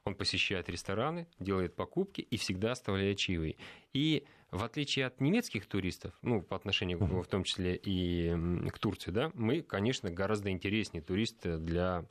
он 0.05 0.15
посещает 0.15 0.69
рестораны, 0.69 1.27
делает 1.39 1.75
покупки 1.75 2.21
и 2.21 2.37
всегда 2.37 2.73
оставляет 2.73 3.17
чаевые. 3.17 3.55
И 3.91 4.25
в 4.51 4.63
отличие 4.63 5.07
от 5.07 5.19
немецких 5.19 5.65
туристов, 5.65 6.13
ну, 6.21 6.41
по 6.41 6.55
отношению 6.55 6.99
в 6.99 7.27
том 7.27 7.43
числе 7.43 7.75
и 7.75 8.33
к 8.69 8.79
Турции, 8.79 9.11
да, 9.11 9.31
мы, 9.33 9.61
конечно, 9.61 10.11
гораздо 10.11 10.51
интереснее 10.51 11.01
туристы 11.01 11.57
для 11.57 12.05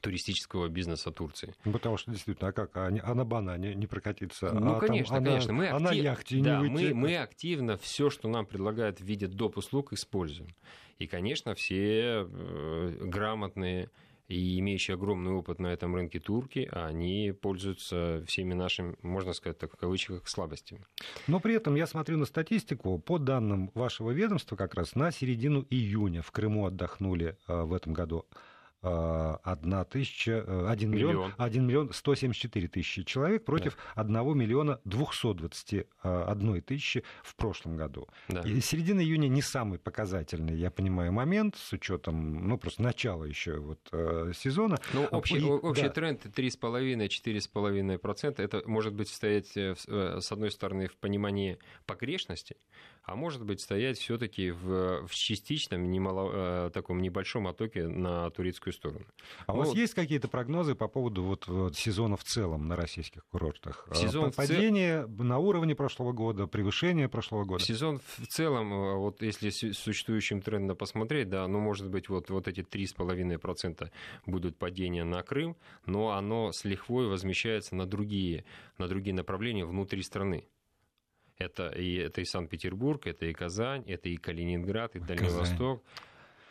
туристического 0.00 0.68
бизнеса 0.68 1.12
Турции. 1.12 1.54
Ну, 1.64 1.72
потому 1.72 1.98
что 1.98 2.10
действительно, 2.10 2.48
а 2.48 2.52
как? 2.52 2.76
А, 2.76 2.86
а 2.86 3.14
на 3.14 3.24
банане 3.24 3.74
не 3.74 3.86
прокатиться? 3.86 4.50
Ну, 4.52 4.76
а 4.76 4.80
конечно, 4.80 5.16
там, 5.16 5.24
конечно. 5.24 5.52
Мы 5.52 5.68
а 5.68 5.76
актив... 5.76 5.90
на 5.90 5.94
яхте 5.94 6.42
да, 6.42 6.60
не 6.60 6.68
выйти? 6.68 6.92
Мы, 6.92 6.94
мы 6.94 7.16
активно 7.18 7.76
все, 7.76 8.10
что 8.10 8.28
нам 8.28 8.46
предлагают 8.46 9.00
в 9.00 9.04
виде 9.04 9.26
доп. 9.26 9.58
услуг, 9.58 9.92
используем. 9.92 10.50
И, 10.98 11.06
конечно, 11.06 11.54
все 11.54 12.26
э, 12.26 12.96
грамотные 13.02 13.90
и 14.30 14.60
имеющие 14.60 14.94
огромный 14.94 15.32
опыт 15.32 15.58
на 15.58 15.66
этом 15.66 15.94
рынке 15.94 16.20
турки, 16.20 16.68
они 16.70 17.32
пользуются 17.32 18.22
всеми 18.26 18.54
нашими, 18.54 18.94
можно 19.02 19.32
сказать 19.32 19.58
так, 19.58 19.72
в 19.72 19.76
кавычках, 19.76 20.28
слабостями. 20.28 20.86
Но 21.26 21.40
при 21.40 21.54
этом 21.54 21.74
я 21.74 21.86
смотрю 21.86 22.16
на 22.16 22.26
статистику, 22.26 22.98
по 22.98 23.18
данным 23.18 23.72
вашего 23.74 24.12
ведомства, 24.12 24.54
как 24.54 24.74
раз 24.74 24.94
на 24.94 25.10
середину 25.10 25.66
июня 25.68 26.22
в 26.22 26.30
Крыму 26.30 26.66
отдохнули 26.66 27.36
э, 27.48 27.62
в 27.62 27.74
этом 27.74 27.92
году 27.92 28.24
1 28.82 29.84
тысяча, 29.86 30.70
1 30.70 30.90
миллион, 30.90 31.10
миллион. 31.10 31.34
1 31.36 31.66
миллион 31.66 31.92
174 31.92 32.68
тысячи 32.68 33.02
человек 33.02 33.44
против 33.44 33.76
да. 33.94 34.02
1 34.02 34.38
миллиона 34.38 34.80
221 34.84 36.62
тысячи 36.62 37.04
в 37.22 37.36
прошлом 37.36 37.76
году. 37.76 38.08
Да. 38.28 38.40
И 38.40 38.60
середина 38.60 39.00
июня 39.00 39.28
не 39.28 39.42
самый 39.42 39.78
показательный, 39.78 40.56
я 40.56 40.70
понимаю, 40.70 41.12
момент 41.12 41.56
с 41.56 41.72
учетом, 41.72 42.48
ну, 42.48 42.58
просто 42.58 42.82
начала 42.82 43.24
еще 43.24 43.58
вот 43.58 43.80
э, 43.92 44.32
сезона. 44.34 44.78
Ну, 44.92 45.04
общий, 45.06 45.38
И, 45.38 45.42
общий 45.42 45.82
да. 45.82 45.90
тренд 45.90 46.26
3,5-4,5%. 46.26 48.42
Это 48.42 48.62
может 48.66 48.94
быть 48.94 49.08
стоять, 49.08 49.56
э, 49.56 49.74
э, 49.86 50.18
с 50.20 50.32
одной 50.32 50.50
стороны, 50.50 50.88
в 50.88 50.96
понимании 50.96 51.58
погрешности, 51.86 52.56
а 53.04 53.16
может 53.16 53.44
быть 53.44 53.60
стоять 53.60 53.98
все-таки 53.98 54.50
в, 54.50 55.06
в 55.06 55.14
частичном, 55.14 55.90
немало, 55.90 56.66
э, 56.66 56.70
таком 56.72 57.02
небольшом 57.02 57.48
оттоке 57.48 57.88
на 57.88 58.30
турецкую 58.30 58.72
сторону. 58.72 59.04
А 59.46 59.52
ну, 59.52 59.58
у 59.58 59.62
вас 59.62 59.74
есть 59.74 59.94
какие-то 59.94 60.28
прогнозы 60.28 60.74
по 60.74 60.88
поводу 60.88 61.22
вот, 61.22 61.46
вот 61.46 61.76
сезона 61.76 62.16
в 62.16 62.24
целом 62.24 62.68
на 62.68 62.76
российских 62.76 63.24
курортах? 63.26 63.86
Э, 63.90 63.94
сезон 63.94 64.32
Падение 64.32 65.06
цел... 65.06 65.24
на 65.24 65.38
уровне 65.38 65.74
прошлого 65.74 66.12
года, 66.12 66.46
превышение 66.46 67.08
прошлого 67.08 67.44
года? 67.44 67.64
Сезон 67.64 68.00
в 68.18 68.26
целом, 68.26 68.72
э, 68.72 68.94
вот 68.96 69.22
если 69.22 69.50
существующим 69.50 70.42
трендом 70.42 70.76
посмотреть, 70.76 71.28
да, 71.28 71.46
ну, 71.48 71.58
может 71.58 71.88
быть, 71.88 72.08
вот, 72.08 72.30
вот 72.30 72.48
эти 72.48 72.60
3,5% 72.60 73.90
будут 74.26 74.56
падения 74.56 75.04
на 75.04 75.22
Крым, 75.22 75.56
но 75.86 76.10
оно 76.10 76.52
с 76.52 76.64
лихвой 76.64 77.08
возмещается 77.08 77.74
на 77.74 77.86
другие, 77.86 78.44
на 78.78 78.88
другие 78.88 79.14
направления 79.14 79.64
внутри 79.64 80.02
страны. 80.02 80.44
Это 81.40 81.70
и, 81.70 81.96
это 81.96 82.20
и 82.20 82.24
Санкт-Петербург, 82.26 83.06
это 83.06 83.24
и 83.24 83.32
Казань, 83.32 83.82
это 83.86 84.10
и 84.10 84.16
Калининград, 84.16 84.94
и 84.94 85.00
Дальний 85.00 85.24
Казань. 85.24 85.40
Восток. 85.40 85.82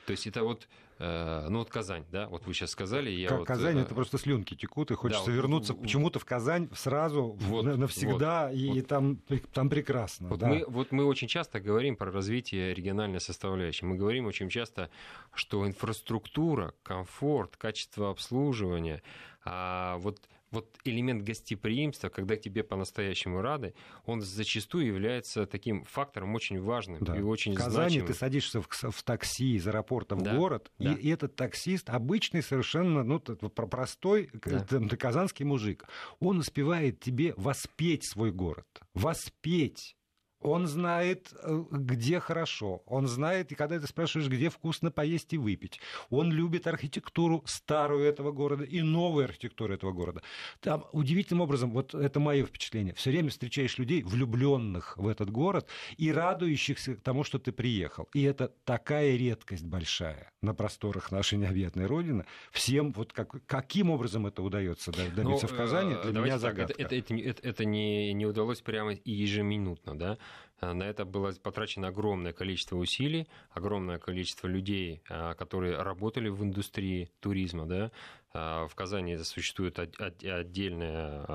То 0.07 0.11
есть 0.13 0.25
это 0.25 0.43
вот, 0.43 0.67
э, 0.97 1.47
ну 1.49 1.59
вот 1.59 1.69
Казань, 1.69 2.03
да, 2.11 2.27
вот 2.27 2.47
вы 2.47 2.55
сейчас 2.55 2.71
сказали. 2.71 3.11
Я 3.11 3.29
как 3.29 3.39
вот, 3.39 3.47
Казань, 3.47 3.77
э, 3.77 3.81
это 3.81 3.93
просто 3.93 4.17
слюнки 4.17 4.55
текут, 4.55 4.89
и 4.89 4.95
хочется 4.95 5.27
да, 5.27 5.31
вернуться 5.31 5.73
вот, 5.73 5.83
почему-то 5.83 6.17
в 6.17 6.25
Казань 6.25 6.67
сразу 6.73 7.37
вот, 7.41 7.65
навсегда, 7.65 8.47
вот, 8.47 8.57
и 8.57 8.69
вот. 8.69 8.87
Там, 8.87 9.17
там 9.53 9.69
прекрасно. 9.69 10.29
Вот, 10.29 10.39
да. 10.39 10.47
мы, 10.47 10.65
вот 10.67 10.91
мы 10.91 11.05
очень 11.05 11.27
часто 11.27 11.59
говорим 11.59 11.95
про 11.95 12.11
развитие 12.11 12.73
региональной 12.73 13.21
составляющей. 13.21 13.85
Мы 13.85 13.97
говорим 13.97 14.25
очень 14.25 14.49
часто, 14.49 14.89
что 15.35 15.67
инфраструктура, 15.67 16.73
комфорт, 16.81 17.55
качество 17.55 18.09
обслуживания, 18.09 19.03
а 19.45 19.97
вот 19.99 20.19
вот 20.51 20.77
элемент 20.83 21.23
гостеприимства, 21.23 22.09
когда 22.09 22.35
тебе 22.35 22.63
по-настоящему 22.63 23.41
рады, 23.41 23.73
он 24.05 24.21
зачастую 24.21 24.87
является 24.87 25.45
таким 25.45 25.83
фактором 25.85 26.35
очень 26.35 26.61
важным 26.61 26.99
да. 27.01 27.17
и 27.17 27.21
очень 27.21 27.53
В 27.53 27.57
Казани 27.57 27.89
значимым. 27.89 28.07
ты 28.07 28.13
садишься 28.13 28.61
в, 28.61 28.67
в 28.69 29.03
такси 29.03 29.55
из 29.55 29.67
аэропорта 29.67 30.15
в 30.15 30.21
да. 30.21 30.35
город, 30.35 30.71
да. 30.79 30.93
и, 30.93 30.95
и 30.95 31.09
этот 31.09 31.35
таксист, 31.35 31.89
обычный 31.89 32.41
совершенно, 32.41 33.03
ну, 33.03 33.19
простой 33.19 34.29
да. 34.33 34.63
казанский 34.97 35.45
мужик, 35.45 35.85
он 36.19 36.39
успевает 36.39 36.99
тебе 36.99 37.33
воспеть 37.37 38.09
свой 38.09 38.31
город. 38.31 38.65
Воспеть 38.93 39.95
он 40.41 40.67
знает, 40.67 41.33
э, 41.43 41.63
где 41.71 42.19
хорошо. 42.19 42.81
Он 42.85 43.07
знает, 43.07 43.51
и 43.51 43.55
когда 43.55 43.79
ты 43.79 43.87
спрашиваешь, 43.87 44.29
где 44.29 44.49
вкусно 44.49 44.91
поесть 44.91 45.33
и 45.33 45.37
выпить. 45.37 45.79
Он 46.09 46.31
любит 46.31 46.67
архитектуру 46.67 47.43
старую 47.45 48.05
этого 48.05 48.31
города 48.31 48.63
и 48.63 48.81
новую 48.81 49.25
архитектуру 49.25 49.73
этого 49.73 49.91
города. 49.91 50.21
Там 50.61 50.85
удивительным 50.91 51.41
образом, 51.41 51.71
вот 51.71 51.93
это 51.93 52.19
мое 52.19 52.45
впечатление, 52.45 52.93
все 52.93 53.11
время 53.11 53.29
встречаешь 53.29 53.77
людей, 53.77 54.01
влюбленных 54.03 54.97
в 54.97 55.07
этот 55.07 55.29
город 55.29 55.67
и 55.97 56.11
радующихся 56.11 56.95
тому, 56.95 57.23
что 57.23 57.39
ты 57.39 57.51
приехал. 57.51 58.07
И 58.13 58.23
это 58.23 58.53
такая 58.63 59.15
редкость 59.17 59.65
большая 59.65 60.31
на 60.41 60.53
просторах 60.53 61.11
нашей 61.11 61.37
необъятной 61.37 61.85
Родины. 61.85 62.25
Всем 62.51 62.93
вот 62.93 63.11
как, 63.11 63.45
каким 63.45 63.89
образом 63.89 64.25
это 64.25 64.41
удается 64.41 64.91
добиться 64.91 65.47
ну, 65.47 65.53
в 65.53 65.55
Казани, 65.55 65.95
для 66.03 66.21
меня 66.21 66.39
загадка. 66.39 66.81
Это, 66.81 66.95
это, 66.95 67.15
это, 67.15 67.47
это 67.47 67.65
не, 67.65 68.13
не 68.13 68.25
удалось 68.25 68.61
прямо 68.61 68.93
и 68.93 69.11
ежеминутно, 69.11 69.97
да? 69.97 70.17
Э, 70.61 70.73
на 70.73 70.83
это 70.83 71.05
было 71.05 71.31
потрачено 71.41 71.87
огромное 71.87 72.33
количество 72.33 72.75
усилий, 72.77 73.27
огромное 73.51 73.97
количество 73.97 74.47
людей, 74.47 75.01
э, 75.09 75.33
которые 75.35 75.81
работали 75.81 76.29
в 76.29 76.43
индустрии 76.43 77.09
туризма. 77.19 77.65
Да? 77.65 77.91
Э, 78.33 78.67
в 78.69 78.75
Казани 78.75 79.17
существует 79.17 79.79
отдельное 79.79 81.25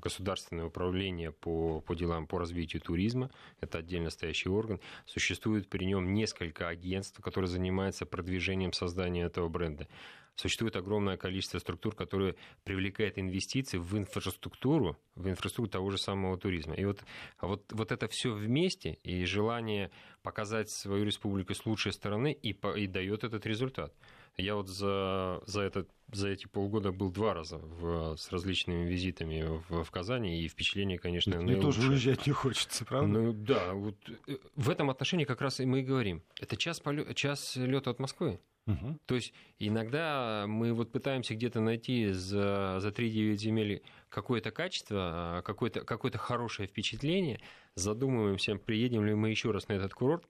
государственное 0.00 0.66
управление 0.66 1.32
по, 1.32 1.80
по 1.80 1.94
делам 1.94 2.26
по 2.26 2.38
развитию 2.38 2.82
туризма. 2.82 3.30
Это 3.60 3.78
отдельно 3.78 4.10
стоящий 4.10 4.48
орган. 4.48 4.80
Существует 5.06 5.68
при 5.68 5.84
нем 5.84 6.14
несколько 6.14 6.68
агентств, 6.68 7.20
которые 7.20 7.48
занимаются 7.48 8.06
продвижением 8.06 8.72
создания 8.72 9.24
этого 9.24 9.48
бренда 9.48 9.88
существует 10.34 10.76
огромное 10.76 11.16
количество 11.16 11.58
структур, 11.58 11.94
которые 11.94 12.36
привлекают 12.64 13.18
инвестиции 13.18 13.78
в 13.78 13.96
инфраструктуру, 13.96 14.98
в 15.14 15.28
инфраструктуру 15.28 15.68
того 15.68 15.90
же 15.90 15.98
самого 15.98 16.38
туризма. 16.38 16.74
И 16.74 16.84
вот, 16.84 17.02
вот, 17.40 17.70
вот 17.72 17.92
это 17.92 18.08
все 18.08 18.32
вместе 18.32 18.98
и 19.02 19.24
желание 19.24 19.90
показать 20.22 20.70
свою 20.70 21.04
республику 21.04 21.54
с 21.54 21.66
лучшей 21.66 21.92
стороны 21.92 22.32
и, 22.32 22.56
и 22.76 22.86
дает 22.86 23.24
этот 23.24 23.46
результат. 23.46 23.92
Я 24.36 24.54
вот 24.54 24.68
за, 24.68 25.42
за, 25.46 25.60
этот, 25.60 25.90
за 26.10 26.28
эти 26.28 26.46
полгода 26.46 26.90
был 26.90 27.10
два 27.10 27.34
раза 27.34 27.58
в, 27.58 28.16
с 28.16 28.32
различными 28.32 28.88
визитами 28.88 29.60
в, 29.68 29.84
в 29.84 29.90
Казани, 29.90 30.40
и 30.42 30.48
впечатление, 30.48 30.98
конечно, 30.98 31.40
Мне 31.40 31.56
тоже 31.56 31.88
уезжать 31.88 32.26
не 32.26 32.32
хочется, 32.32 32.84
правда? 32.84 33.08
Ну 33.08 33.32
да, 33.32 33.74
вот 33.74 33.96
э, 34.26 34.36
в 34.56 34.70
этом 34.70 34.88
отношении 34.88 35.24
как 35.24 35.42
раз 35.42 35.60
и 35.60 35.66
мы 35.66 35.80
и 35.80 35.82
говорим. 35.82 36.22
Это 36.40 36.56
час, 36.56 36.80
полё... 36.80 37.12
час 37.12 37.56
лета 37.56 37.90
от 37.90 37.98
Москвы. 37.98 38.40
Угу. 38.66 38.98
То 39.06 39.16
есть 39.16 39.34
иногда 39.58 40.46
мы 40.46 40.72
вот 40.72 40.92
пытаемся 40.92 41.34
где-то 41.34 41.60
найти 41.60 42.12
за, 42.12 42.78
за 42.78 42.88
3-9 42.88 43.36
земель 43.36 43.82
какое-то 44.08 44.50
качество, 44.50 45.42
какое-то, 45.44 45.82
какое-то 45.82 46.18
хорошее 46.18 46.68
впечатление, 46.68 47.40
задумываемся, 47.74 48.56
приедем 48.56 49.04
ли 49.04 49.14
мы 49.14 49.30
еще 49.30 49.50
раз 49.50 49.68
на 49.68 49.74
этот 49.74 49.94
курорт, 49.94 50.24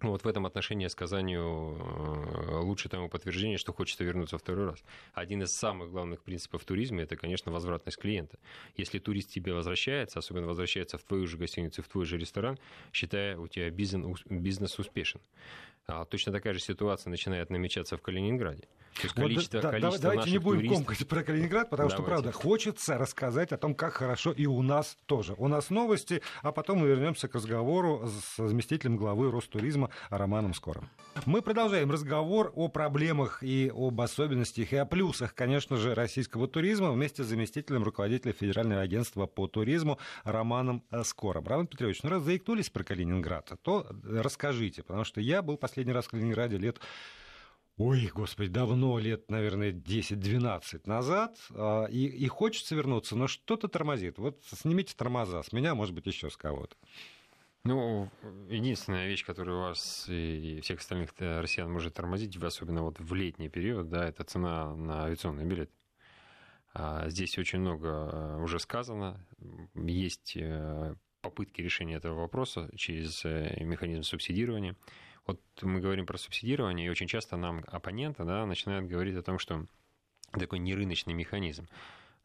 вот 0.00 0.22
в 0.22 0.28
этом 0.28 0.46
отношении 0.46 0.86
с 0.86 0.94
Казанью 0.94 1.42
э, 1.42 2.58
лучше 2.60 2.88
тому 2.88 3.08
подтверждение, 3.08 3.58
что 3.58 3.72
хочется 3.72 4.04
вернуться 4.04 4.38
второй 4.38 4.66
раз. 4.66 4.84
Один 5.12 5.42
из 5.42 5.52
самых 5.52 5.90
главных 5.90 6.22
принципов 6.22 6.64
туризма– 6.64 7.02
это, 7.02 7.16
конечно, 7.16 7.50
возвратность 7.50 7.98
клиента. 7.98 8.38
Если 8.76 9.00
турист 9.00 9.30
тебе 9.30 9.52
возвращается, 9.52 10.20
особенно 10.20 10.46
возвращается 10.46 10.98
в 10.98 11.02
твою 11.02 11.26
же 11.26 11.36
гостиницу, 11.36 11.82
в 11.82 11.88
твой 11.88 12.04
же 12.04 12.16
ресторан, 12.16 12.58
считая, 12.92 13.36
у 13.38 13.48
тебя 13.48 13.70
бизнес, 13.70 14.22
бизнес 14.26 14.78
успешен. 14.78 15.20
А 15.86 16.04
точно 16.04 16.32
такая 16.32 16.52
же 16.52 16.60
ситуация 16.60 17.10
начинает 17.10 17.50
намечаться 17.50 17.96
в 17.96 18.02
Калининграде. 18.02 18.68
Есть 19.02 19.14
количество, 19.14 19.58
вот, 19.58 19.62
да, 19.62 19.70
количество 19.70 20.10
давайте 20.10 20.30
не 20.30 20.38
будем 20.38 20.60
туристов... 20.60 20.86
комкать 20.86 21.08
про 21.08 21.22
Калининград, 21.22 21.70
потому 21.70 21.88
давайте. 21.88 22.02
что, 22.02 22.10
правда, 22.10 22.32
хочется 22.32 22.98
рассказать 22.98 23.52
о 23.52 23.56
том, 23.56 23.74
как 23.74 23.94
хорошо 23.94 24.32
и 24.32 24.46
у 24.46 24.62
нас 24.62 24.96
тоже. 25.06 25.34
У 25.38 25.48
нас 25.48 25.70
новости, 25.70 26.22
а 26.42 26.52
потом 26.52 26.78
мы 26.78 26.88
вернемся 26.88 27.28
к 27.28 27.34
разговору 27.34 28.08
с 28.08 28.36
заместителем 28.36 28.96
главы 28.96 29.30
Ростуризма 29.30 29.90
Романом 30.10 30.54
Скором. 30.54 30.88
Мы 31.26 31.42
продолжаем 31.42 31.90
разговор 31.90 32.52
о 32.54 32.68
проблемах 32.68 33.42
и 33.42 33.72
об 33.74 34.00
особенностях 34.00 34.72
и 34.72 34.76
о 34.76 34.86
плюсах, 34.86 35.34
конечно 35.34 35.76
же, 35.76 35.94
российского 35.94 36.48
туризма 36.48 36.92
вместе 36.92 37.24
с 37.24 37.26
заместителем 37.26 37.82
руководителя 37.82 38.32
Федерального 38.32 38.82
агентства 38.82 39.26
по 39.26 39.46
туризму 39.46 39.98
Романом 40.24 40.84
Скором. 41.04 41.46
Роман 41.46 41.66
Петрович, 41.66 42.02
ну 42.02 42.10
раз 42.10 42.22
заикнулись 42.22 42.70
про 42.70 42.84
Калининград, 42.84 43.52
то 43.62 43.86
расскажите, 44.04 44.82
потому 44.82 45.04
что 45.04 45.20
я 45.20 45.42
был 45.42 45.56
последний 45.56 45.92
раз 45.92 46.06
в 46.06 46.10
Калининграде 46.10 46.56
лет 46.56 46.80
Ой, 47.78 48.10
господи, 48.12 48.48
давно, 48.48 48.98
лет, 48.98 49.30
наверное, 49.30 49.70
10-12 49.70 50.82
назад, 50.86 51.38
а, 51.50 51.84
и, 51.84 52.06
и 52.06 52.26
хочется 52.26 52.74
вернуться, 52.74 53.14
но 53.14 53.28
что-то 53.28 53.68
тормозит. 53.68 54.18
Вот 54.18 54.42
снимите 54.44 54.94
тормоза 54.96 55.44
с 55.44 55.52
меня, 55.52 55.76
может 55.76 55.94
быть, 55.94 56.06
еще 56.06 56.28
с 56.28 56.36
кого-то. 56.36 56.74
Ну, 57.62 58.10
единственная 58.48 59.06
вещь, 59.06 59.24
которая 59.24 59.56
у 59.56 59.60
вас 59.60 60.06
и 60.08 60.58
всех 60.62 60.80
остальных 60.80 61.10
россиян 61.18 61.70
может 61.70 61.94
тормозить, 61.94 62.36
особенно 62.36 62.82
вот 62.82 62.98
в 62.98 63.14
летний 63.14 63.48
период, 63.48 63.88
да, 63.88 64.08
это 64.08 64.24
цена 64.24 64.74
на 64.74 65.04
авиационный 65.04 65.44
билет. 65.44 65.70
А, 66.74 67.08
здесь 67.08 67.38
очень 67.38 67.60
много 67.60 67.88
а, 67.90 68.38
уже 68.38 68.58
сказано. 68.58 69.24
Есть 69.74 70.36
э, 70.36 70.94
попытки 71.20 71.60
решения 71.60 71.96
этого 71.96 72.20
вопроса 72.20 72.70
через 72.76 73.24
э, 73.24 73.62
механизм 73.62 74.02
субсидирования. 74.02 74.76
Вот 75.28 75.40
мы 75.60 75.80
говорим 75.80 76.06
про 76.06 76.16
субсидирование, 76.16 76.86
и 76.86 76.90
очень 76.90 77.06
часто 77.06 77.36
нам 77.36 77.62
оппоненты 77.66 78.24
да, 78.24 78.46
начинают 78.46 78.88
говорить 78.88 79.14
о 79.14 79.22
том, 79.22 79.38
что 79.38 79.66
такой 80.32 80.58
нерыночный 80.58 81.12
механизм. 81.12 81.68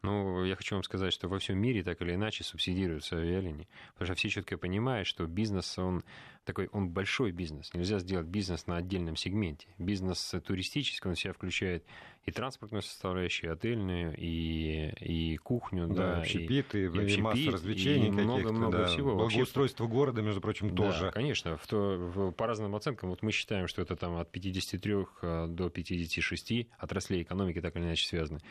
Ну, 0.04 0.44
я 0.44 0.58
хочу 0.58 0.76
вам 0.76 0.84
сказать, 0.84 1.14
что 1.14 1.30
во 1.30 1.40
всем 1.40 1.58
мире 1.58 1.82
так 1.82 2.02
или 2.02 2.14
иначе 2.14 2.44
субсидируются 2.44 3.16
авиалинии. 3.16 3.70
Потому 3.94 4.08
что 4.08 4.16
все 4.16 4.30
четко 4.30 4.58
понимают, 4.58 5.08
что 5.08 5.26
бизнес, 5.26 5.78
он 5.80 6.04
такой, 6.44 6.68
он 6.74 6.90
большой 6.90 7.32
бизнес. 7.32 7.74
Нельзя 7.74 8.00
сделать 8.00 8.28
бизнес 8.28 8.68
на 8.68 8.76
отдельном 8.76 9.16
сегменте. 9.16 9.68
Бизнес 9.78 10.36
туристический, 10.46 11.10
он 11.10 11.16
в 11.16 11.20
себя 11.20 11.32
включает 11.32 11.86
и 12.26 12.32
транспортную 12.32 12.82
составляющую, 12.82 13.50
и 13.50 13.54
отельную, 13.54 14.14
и, 14.18 14.94
и 15.00 15.38
кухню, 15.38 15.88
да, 15.88 15.94
да 16.16 16.18
общепит, 16.20 16.76
и, 16.76 16.80
и, 16.80 16.88
и, 16.88 17.14
и 17.16 17.22
масса 17.22 17.52
развлечений 17.52 18.08
и 18.08 18.12
много-много 18.12 18.80
да. 18.80 18.86
всего. 18.88 19.16
Благоустройство 19.16 19.86
Вообще, 19.86 19.96
города, 19.96 20.22
между 20.22 20.42
прочим, 20.42 20.76
да, 20.76 20.84
тоже. 20.84 21.12
конечно. 21.12 21.58
В 21.58 21.66
то, 21.66 21.96
в, 21.98 22.32
по 22.32 22.46
разным 22.46 22.76
оценкам, 22.76 23.10
вот 23.10 23.22
мы 23.22 23.32
считаем, 23.32 23.68
что 23.68 23.82
это 23.82 23.96
там 23.96 24.18
от 24.18 24.30
53 24.32 24.96
э, 25.22 25.48
до 25.48 25.70
56 25.70 26.68
отраслей 26.78 27.24
экономики 27.24 27.62
так 27.62 27.76
или 27.78 27.84
иначе 27.84 28.06
связаны. 28.06 28.42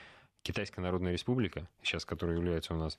Китайская 0.42 0.80
Народная 0.80 1.12
Республика, 1.12 1.68
сейчас 1.82 2.04
которая 2.04 2.36
является 2.36 2.74
у 2.74 2.76
нас 2.76 2.98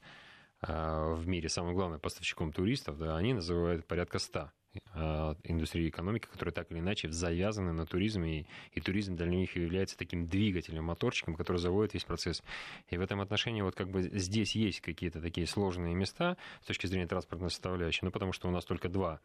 а, 0.62 1.14
в 1.14 1.28
мире 1.28 1.50
самым 1.50 1.76
главным 1.76 2.00
поставщиком 2.00 2.54
туристов, 2.54 2.98
да, 2.98 3.18
они 3.18 3.34
называют 3.34 3.86
порядка 3.86 4.20
100 4.20 4.50
а, 4.94 5.36
индустрии 5.44 5.90
экономики, 5.90 6.26
которые 6.32 6.54
так 6.54 6.72
или 6.72 6.80
иначе 6.80 7.12
завязаны 7.12 7.74
на 7.74 7.86
туризм, 7.86 8.24
и, 8.24 8.46
и 8.72 8.80
туризм 8.80 9.18
для 9.18 9.26
них 9.26 9.58
является 9.58 9.98
таким 9.98 10.28
двигателем, 10.28 10.86
моторчиком, 10.86 11.36
который 11.36 11.58
заводит 11.58 11.94
весь 11.94 12.06
процесс. 12.06 12.42
И 12.90 12.98
в 12.98 13.02
этом 13.02 13.20
отношении 13.20 13.62
вот 13.62 13.76
как 13.76 13.90
бы 13.90 14.04
здесь 14.04 14.56
есть 14.56 14.80
какие-то 14.80 15.22
такие 15.22 15.46
сложные 15.46 15.96
места 15.96 16.38
с 16.62 16.68
точки 16.68 16.88
зрения 16.88 17.08
транспортной 17.08 17.50
составляющей, 17.50 18.06
ну 18.06 18.12
потому 18.12 18.32
что 18.32 18.48
у 18.48 18.52
нас 18.52 18.64
только 18.64 18.88
два 18.88 19.20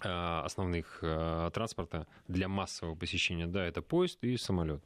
а, 0.00 0.42
основных 0.42 1.00
транспорта 1.52 2.06
для 2.28 2.48
массового 2.48 2.94
посещения, 2.94 3.46
да, 3.46 3.62
это 3.62 3.82
поезд 3.82 4.24
и 4.24 4.38
самолет 4.38 4.82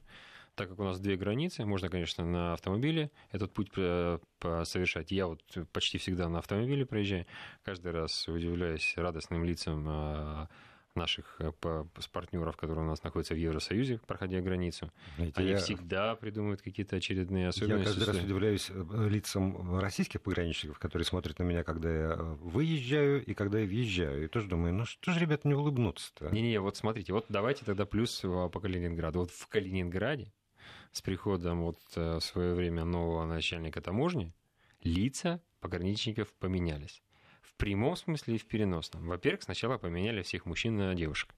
так 0.55 0.69
как 0.69 0.79
у 0.79 0.85
нас 0.85 1.01
две 1.01 1.17
границы, 1.17 1.65
можно, 1.65 1.89
конечно, 1.89 2.25
на 2.25 2.53
автомобиле 2.55 3.11
этот 3.31 3.53
путь 3.53 3.71
э, 3.77 4.19
совершать. 4.65 5.11
Я 5.11 5.27
вот 5.27 5.43
почти 5.73 5.99
всегда 5.99 6.29
на 6.29 6.39
автомобиле 6.39 6.85
проезжаю, 6.87 7.27
каждый 7.63 7.93
раз 7.93 8.29
удивляюсь 8.29 8.95
радостным 8.97 9.45
лицам 9.45 9.87
э, 9.89 10.47
наших 10.95 11.37
э, 11.39 11.53
партнеров, 12.13 12.57
которые 12.57 12.85
у 12.85 12.89
нас 12.89 13.03
находятся 13.05 13.35
в 13.35 13.39
Евросоюзе, 13.39 14.01
проходя 14.07 14.41
границу. 14.41 14.93
Знаете, 15.17 15.41
Они 15.41 15.51
я... 15.51 15.57
всегда 15.59 16.17
придумывают 16.17 16.63
какие-то 16.63 16.97
очередные 16.97 17.49
особенности. 17.49 17.89
Я 17.89 17.95
каждый 17.95 18.07
раз 18.07 18.25
удивляюсь 18.25 18.71
лицам 19.09 19.79
российских 19.79 20.21
пограничников, 20.21 20.79
которые 20.79 21.07
смотрят 21.07 21.39
на 21.39 21.45
меня, 21.45 21.63
когда 21.65 21.91
я 21.91 22.17
выезжаю 22.17 23.25
и 23.25 23.35
когда 23.35 23.61
я 23.61 23.67
въезжаю. 23.67 24.25
И 24.25 24.29
тоже 24.29 24.49
думаю, 24.49 24.75
ну 24.75 24.85
что 24.85 25.13
же, 25.13 25.21
ребята, 25.21 25.47
не 25.47 25.55
улыбнуться-то? 25.55 26.31
Не-не, 26.31 26.61
вот 26.61 26.77
смотрите, 26.77 27.13
вот 27.13 27.27
давайте 27.29 27.65
тогда 27.65 27.87
плюс 27.87 28.21
по 28.21 28.61
Калининграду. 28.61 29.21
Вот 29.21 29.31
в 29.31 29.47
Калининграде 29.47 30.33
с 30.93 31.03
приходом 31.03 31.63
вот 31.63 31.81
э, 31.97 32.17
в 32.17 32.21
свое 32.21 32.55
время 32.55 32.85
нового 32.85 33.25
начальника 33.25 33.81
таможни 33.81 34.35
лица 34.83 35.43
пограничников 35.61 36.33
поменялись. 36.35 37.03
В 37.43 37.55
прямом 37.57 37.97
смысле 37.97 38.37
и 38.37 38.39
в 38.39 38.47
переносном. 38.47 39.07
Во-первых, 39.07 39.43
сначала 39.43 39.79
поменяли 39.79 40.23
всех 40.23 40.47
мужчин 40.47 40.77
на 40.77 40.95
девушек 40.95 41.35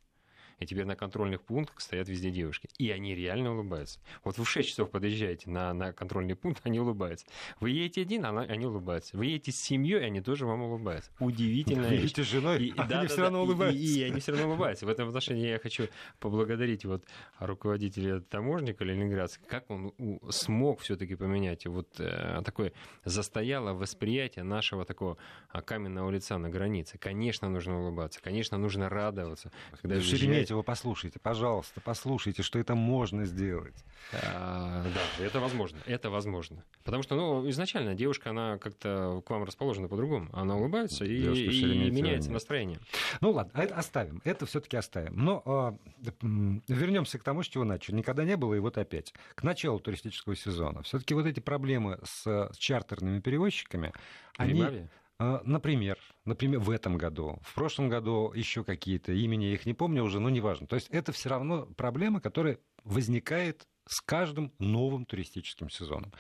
и 0.63 0.67
теперь 0.67 0.85
на 0.85 0.97
контрольных 0.97 1.43
пунктах 1.43 1.81
стоят 1.81 2.09
везде 2.09 2.31
девушки. 2.31 2.69
И 2.79 2.91
они 2.91 3.15
реально 3.15 3.53
улыбаются. 3.53 4.01
Вот 4.25 4.39
вы 4.39 4.45
в 4.45 4.51
6 4.51 4.69
часов 4.69 4.91
подъезжаете 4.91 5.51
на, 5.51 5.73
на 5.73 5.93
контрольный 5.93 6.37
пункт, 6.37 6.61
они 6.65 6.81
улыбаются. 6.81 7.27
Вы 7.61 7.71
едете 7.71 8.03
один, 8.03 8.25
она, 8.25 8.43
они 8.43 8.67
улыбаются. 8.67 9.17
Вы 9.17 9.27
едете 9.27 9.53
с 9.53 9.61
семьей, 9.61 10.05
они 10.05 10.21
тоже 10.21 10.47
вам 10.47 10.63
улыбаются. 10.63 11.11
Удивительно. 11.19 11.89
Вы 11.89 11.95
едете 11.95 12.25
с 12.25 12.27
женой, 12.27 12.65
и, 12.67 12.71
они 12.77 12.89
да, 12.89 13.07
все 13.07 13.17
да, 13.17 13.23
равно 13.25 13.43
улыбаются. 13.43 13.81
И, 13.81 13.87
и, 13.87 14.01
и 14.01 14.03
они 14.05 14.21
все 14.21 14.33
равно 14.33 14.49
улыбаются. 14.49 14.87
В 14.87 14.89
этом 14.89 15.09
отношении 15.09 15.49
я 15.49 15.59
хочу 15.59 15.89
поблагодарить 16.19 16.85
вот 16.85 17.05
руководителя 17.39 18.21
таможника 18.21 18.85
Ленинградска, 18.85 19.45
как 19.47 19.71
он 19.71 19.93
смог 20.31 20.81
все-таки 20.81 21.15
поменять 21.15 21.67
вот 21.67 21.89
э, 21.99 22.43
такое 22.45 22.73
застояло 23.05 23.73
восприятие 23.73 24.45
нашего 24.45 24.85
такого 24.85 25.17
а, 25.49 25.63
каменного 25.63 26.11
лица 26.11 26.39
на 26.39 26.49
границе. 26.49 26.99
Конечно, 26.99 27.49
нужно 27.49 27.81
улыбаться, 27.81 28.21
конечно, 28.23 28.59
нужно 28.59 28.89
радоваться. 28.89 29.51
Когда 29.81 30.01
Шереметьево 30.01 30.52
вы 30.55 30.63
послушайте, 30.63 31.19
пожалуйста, 31.19 31.81
послушайте, 31.81 32.43
что 32.43 32.59
это 32.59 32.75
можно 32.75 33.25
сделать. 33.25 33.85
А, 34.13 34.85
да, 34.85 35.25
это 35.25 35.41
возможно, 35.41 35.79
это 35.87 36.11
возможно. 36.11 36.65
Потому 36.85 37.03
что, 37.03 37.15
ну, 37.15 37.49
изначально 37.51 37.95
девушка, 37.95 38.31
она 38.31 38.59
как-то 38.59 39.23
к 39.25 39.31
вам 39.31 39.45
расположена 39.45 39.89
по-другому. 39.89 40.29
Она 40.33 40.57
улыбается 40.57 41.05
и, 41.05 41.17
и 41.17 41.91
меняется 41.91 42.31
настроение. 42.31 42.79
Ну 43.21 43.31
ладно, 43.31 43.59
это 43.61 43.75
оставим, 43.77 44.21
это 44.25 44.47
все-таки 44.47 44.77
оставим. 44.77 45.17
Но 45.17 45.79
э, 46.01 46.23
вернемся 46.69 47.19
к 47.19 47.23
тому, 47.23 47.43
с 47.43 47.47
чего 47.47 47.65
начали. 47.65 47.97
Никогда 47.97 48.25
не 48.25 48.37
было, 48.37 48.55
и 48.55 48.59
вот 48.59 48.79
опять. 48.79 49.15
К 49.35 49.43
началу 49.43 49.79
туристического 49.79 50.37
сезона. 50.37 50.83
Все-таки 50.83 51.15
вот 51.15 51.27
эти 51.27 51.41
проблемы 51.41 51.99
с, 52.05 52.51
чартерными 52.59 53.21
перевозчиками, 53.21 53.93
они, 54.37 54.63
А, 54.63 54.89
например, 55.19 55.99
например, 56.25 56.61
в 56.61 56.71
этом 56.71 56.97
году, 56.97 57.39
в 57.43 57.55
прошлом 57.55 57.89
году 57.89 58.33
еще 58.35 58.65
какие-то 58.65 59.13
имени, 59.13 59.45
я 59.47 59.55
их 59.55 59.67
не 59.67 59.75
помню 59.75 60.03
уже, 60.03 60.21
но 60.21 60.31
неважно. 60.31 60.67
То 60.67 60.77
есть 60.77 60.89
это 60.91 61.13
все 61.13 61.29
равно 61.29 61.67
проблема, 61.67 62.21
которая 62.21 62.59
возникает 62.85 63.67
с 63.87 64.01
каждым 64.01 64.53
новым 64.59 65.05
туристическим 65.05 65.71
сезоном. 65.71 66.13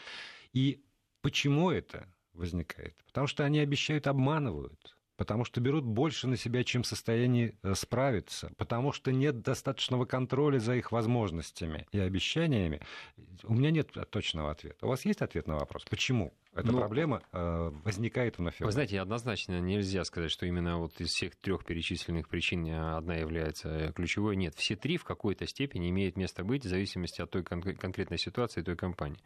И 0.53 0.85
почему 1.21 1.71
это 1.71 2.09
возникает? 2.33 2.97
Потому 3.07 3.27
что 3.27 3.45
они 3.45 3.61
обещают, 3.61 4.07
обманывают 4.07 4.97
потому 5.17 5.45
что 5.45 5.61
берут 5.61 5.85
больше 5.85 6.27
на 6.27 6.37
себя, 6.37 6.65
чем 6.65 6.83
в 6.83 6.87
состоянии 6.87 7.57
э, 7.63 7.75
справиться, 7.75 8.53
потому 8.57 8.93
что 8.93 9.13
нет 9.13 9.43
достаточного 9.43 10.05
контроля 10.05 10.59
за 10.59 10.77
их 10.77 10.93
возможностями 10.93 11.87
и 11.93 11.99
обещаниями. 11.99 12.81
У 13.45 13.55
меня 13.55 13.71
нет 13.71 13.91
точного 14.11 14.51
ответа. 14.51 14.87
У 14.87 14.89
вас 14.89 15.05
есть 15.05 15.23
ответ 15.23 15.47
на 15.47 15.57
вопрос? 15.57 15.85
Почему? 15.89 16.33
Эта 16.55 16.71
ну, 16.71 16.79
проблема 16.79 17.23
э, 17.33 17.73
возникает 17.85 18.37
вновь. 18.37 18.61
Вы 18.61 18.71
знаете, 18.73 19.01
однозначно 19.01 19.59
нельзя 19.61 20.05
сказать, 20.05 20.31
что 20.31 20.45
именно 20.45 20.79
вот 20.79 21.01
из 21.01 21.09
всех 21.09 21.35
трех 21.37 21.65
перечисленных 21.65 22.29
причин 22.29 22.67
э, 22.67 22.97
одна 22.97 23.15
является 23.15 23.69
э, 23.69 23.93
ключевой. 23.93 24.37
Нет, 24.37 24.55
все 24.57 24.77
три 24.77 24.99
в 24.99 25.05
какой-то 25.05 25.47
степени 25.47 25.89
имеют 25.89 26.17
место 26.17 26.45
быть 26.45 26.65
в 26.65 26.69
зависимости 26.69 27.23
от 27.23 27.31
той 27.31 27.43
кон- 27.43 27.63
конкретной 27.63 28.19
ситуации 28.19 28.61
той 28.61 28.77
компании 28.77 29.19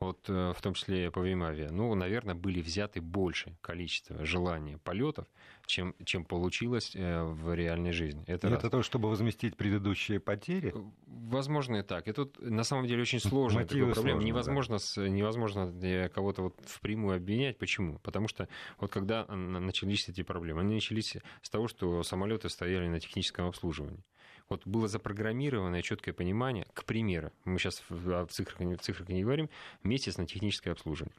вот 0.00 0.28
в 0.28 0.56
том 0.60 0.74
числе 0.74 1.10
по 1.10 1.20
Вимаве, 1.20 1.70
ну, 1.70 1.94
наверное, 1.94 2.34
были 2.34 2.60
взяты 2.60 3.00
больше 3.00 3.56
количество 3.60 4.24
желания 4.24 4.78
полетов, 4.78 5.26
чем, 5.66 5.94
чем 6.04 6.24
получилось 6.24 6.94
в 6.94 7.54
реальной 7.54 7.92
жизни. 7.92 8.24
Это, 8.26 8.48
это 8.48 8.70
то, 8.70 8.82
чтобы 8.82 9.10
возместить 9.10 9.56
предыдущие 9.56 10.20
потери? 10.20 10.74
Возможно 11.06 11.76
и 11.76 11.82
так. 11.82 12.08
И 12.08 12.12
тут 12.12 12.40
на 12.40 12.64
самом 12.64 12.86
деле 12.86 13.02
очень 13.02 13.20
сложная 13.20 13.66
такая 13.66 13.92
проблема. 13.92 14.22
Невозможно, 14.22 14.78
да. 14.96 15.08
невозможно 15.08 16.10
кого-то 16.14 16.42
вот 16.42 16.60
впрямую 16.66 17.16
обвинять. 17.16 17.58
Почему? 17.58 17.98
Потому 17.98 18.28
что 18.28 18.48
вот 18.78 18.90
когда 18.90 19.26
начались 19.26 20.08
эти 20.08 20.22
проблемы, 20.22 20.60
они 20.62 20.74
начались 20.74 21.16
с 21.42 21.50
того, 21.50 21.68
что 21.68 22.02
самолеты 22.02 22.48
стояли 22.48 22.88
на 22.88 23.00
техническом 23.00 23.46
обслуживании. 23.46 24.04
Вот 24.48 24.66
было 24.66 24.88
запрограммированное 24.88 25.82
четкое 25.82 26.14
понимание, 26.14 26.66
к 26.72 26.84
примеру, 26.84 27.32
мы 27.44 27.58
сейчас 27.58 27.82
в 27.88 28.26
цифрах, 28.28 28.58
в 28.58 28.82
цифрах 28.82 29.08
не 29.08 29.22
говорим, 29.22 29.50
месяц 29.82 30.16
на 30.16 30.26
техническое 30.26 30.70
обслуживание. 30.70 31.14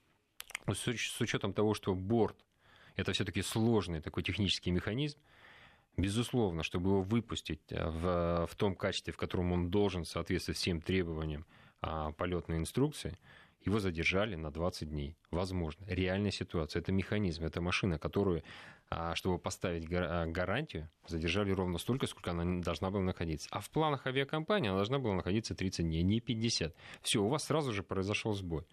С 0.68 1.22
учетом 1.22 1.54
того, 1.54 1.74
что 1.74 1.94
борт 1.94 2.36
это 2.96 3.13
все-таки 3.13 3.42
сложный 3.42 4.02
такой 4.02 4.24
технический 4.24 4.72
механизм, 4.72 5.18
безусловно, 5.96 6.63
чтобы 6.63 6.89
его 6.89 7.02
выпустить 7.02 7.62
э, 7.70 7.89
в, 7.89 8.48
в 8.48 8.56
том 8.56 8.76
качестве, 8.76 9.13
в 9.13 9.18
котором 9.18 9.52
он 9.52 9.70
должен 9.70 10.06
соответствовать 10.06 10.58
всем 10.58 10.82
требованиям 10.82 11.46
а, 11.82 12.12
полетной 12.12 12.58
инструкции, 12.58 13.18
его 13.65 13.80
задержали 13.80 14.36
на 14.36 14.52
20 14.52 14.89
дней. 14.89 15.15
Возможно. 15.32 15.86
Реальная 15.88 16.32
ситуация. 16.32 16.82
Это 16.82 16.92
механизм, 16.92 17.46
это 17.46 17.62
машина, 17.62 18.00
которую, 18.00 18.44
а, 18.89 19.13
чтобы 19.15 19.38
поставить 19.38 19.88
а, 19.91 20.25
гарантию, 20.25 20.89
задержали 21.08 21.52
ровно 21.52 21.78
столько, 21.78 22.08
сколько 22.08 22.32
она 22.32 22.62
должна 22.62 22.89
была 22.89 23.04
находиться. 23.04 23.47
А 23.52 23.60
в 23.60 23.69
планах 23.69 24.08
авиакомпании 24.08 24.69
она 24.69 24.78
должна 24.78 24.99
была 24.99 25.13
находиться 25.15 25.54
30 25.54 25.86
дней, 25.86 26.02
не 26.02 26.19
50. 26.19 26.73
Все, 27.02 27.21
у 27.21 27.28
вас 27.28 27.43
сразу 27.45 27.71
же 27.71 27.84
произошел 27.84 28.34
сбой. 28.34 28.65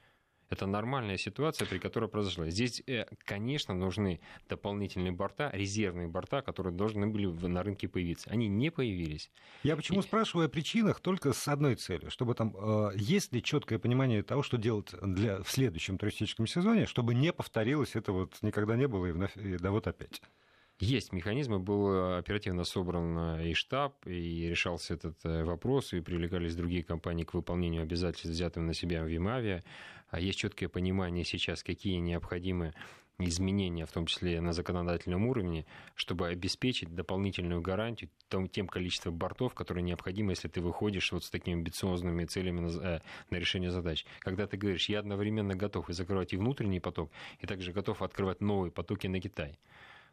Это 0.49 0.67
нормальная 0.67 1.17
ситуация, 1.17 1.67
при 1.67 1.79
которой 1.79 2.09
произошла. 2.09 2.49
Здесь, 2.51 2.83
э, 2.87 3.07
конечно, 3.25 3.75
нужны 3.75 4.21
дополнительные 4.49 5.13
борта, 5.13 5.51
резервные 5.53 6.07
борта, 6.07 6.43
которые 6.43 6.73
должны 6.73 7.07
были 7.07 7.27
на 7.27 7.63
рынке 7.63 7.89
появиться. 7.89 8.31
Они 8.31 8.47
не 8.47 8.71
появились. 8.71 9.31
Я 9.63 9.77
почему 9.77 10.01
И... 10.01 10.03
спрашиваю 10.03 10.47
о 10.47 10.49
причинах 10.49 11.01
только 11.01 11.33
с 11.33 11.49
одной 11.49 11.75
целью, 11.75 12.11
чтобы 12.11 12.35
там 12.35 12.55
э, 12.57 12.91
есть 12.95 13.33
ли 13.33 13.43
четкое 13.43 13.79
понимание 13.79 14.23
того, 14.23 14.43
что 14.43 14.57
делать 14.57 14.95
для, 15.03 15.43
в 15.43 15.51
следующем 15.51 15.99
туристическом 15.99 16.47
сезоне, 16.47 16.87
чтобы 16.87 17.15
не 17.15 17.33
повторилось 17.33 17.97
это 17.97 18.13
вот 18.13 18.37
никогда 18.43 18.77
не 18.77 18.87
было 18.87 19.07
и, 19.07 19.13
вновь, 19.13 19.37
и 19.37 19.57
да 19.57 19.71
вот 19.71 19.87
опять. 19.87 20.21
Есть 20.79 21.13
механизмы, 21.13 21.59
был 21.59 22.17
оперативно 22.19 22.65
собран 22.65 23.41
и 23.41 23.55
штаб, 23.55 24.07
и 24.07 24.47
решался 24.47 24.93
этот 24.93 25.17
э, 25.25 25.43
вопрос, 25.43 25.95
и 25.95 26.01
привлекались 26.01 26.55
другие 26.55 26.83
компании 26.83 27.25
к 27.25 27.33
выполнению 27.33 27.83
обязательств, 27.83 28.29
взятым 28.29 28.67
на 28.67 28.75
себя 28.75 29.03
в 29.03 29.07
Вимавия. 29.07 29.65
А 30.11 30.21
есть 30.21 30.39
четкое 30.39 30.69
понимание 30.69 31.25
сейчас, 31.25 31.63
какие 31.63 31.97
необходимы 31.97 32.75
изменения, 33.19 33.87
в 33.87 33.93
том 33.93 34.05
числе 34.05 34.41
на 34.43 34.53
законодательном 34.53 35.27
уровне, 35.27 35.65
чтобы 35.95 36.29
обеспечить 36.29 36.95
дополнительную 36.95 37.63
гарантию 37.63 38.11
том, 38.29 38.47
тем 38.47 38.67
количеством 38.67 39.17
бортов, 39.17 39.55
которые 39.55 39.83
необходимы, 39.83 40.33
если 40.33 40.49
ты 40.49 40.61
выходишь 40.61 41.11
вот 41.13 41.25
с 41.25 41.31
такими 41.31 41.57
амбициозными 41.57 42.27
целями 42.27 42.61
на, 42.61 42.69
э, 42.69 43.01
на 43.31 43.37
решение 43.37 43.71
задач. 43.71 44.05
Когда 44.19 44.47
ты 44.47 44.59
говоришь, 44.59 44.91
я 44.91 44.99
одновременно 44.99 45.55
готов 45.55 45.89
и 45.89 45.95
закрывать 45.95 46.35
и 46.35 46.37
внутренний 46.37 46.81
поток, 46.81 47.11
и 47.41 47.47
также 47.47 47.73
готов 47.73 48.03
открывать 48.03 48.43
новые 48.43 48.71
потоки 48.71 49.07
на 49.07 49.21
Китай. 49.21 49.59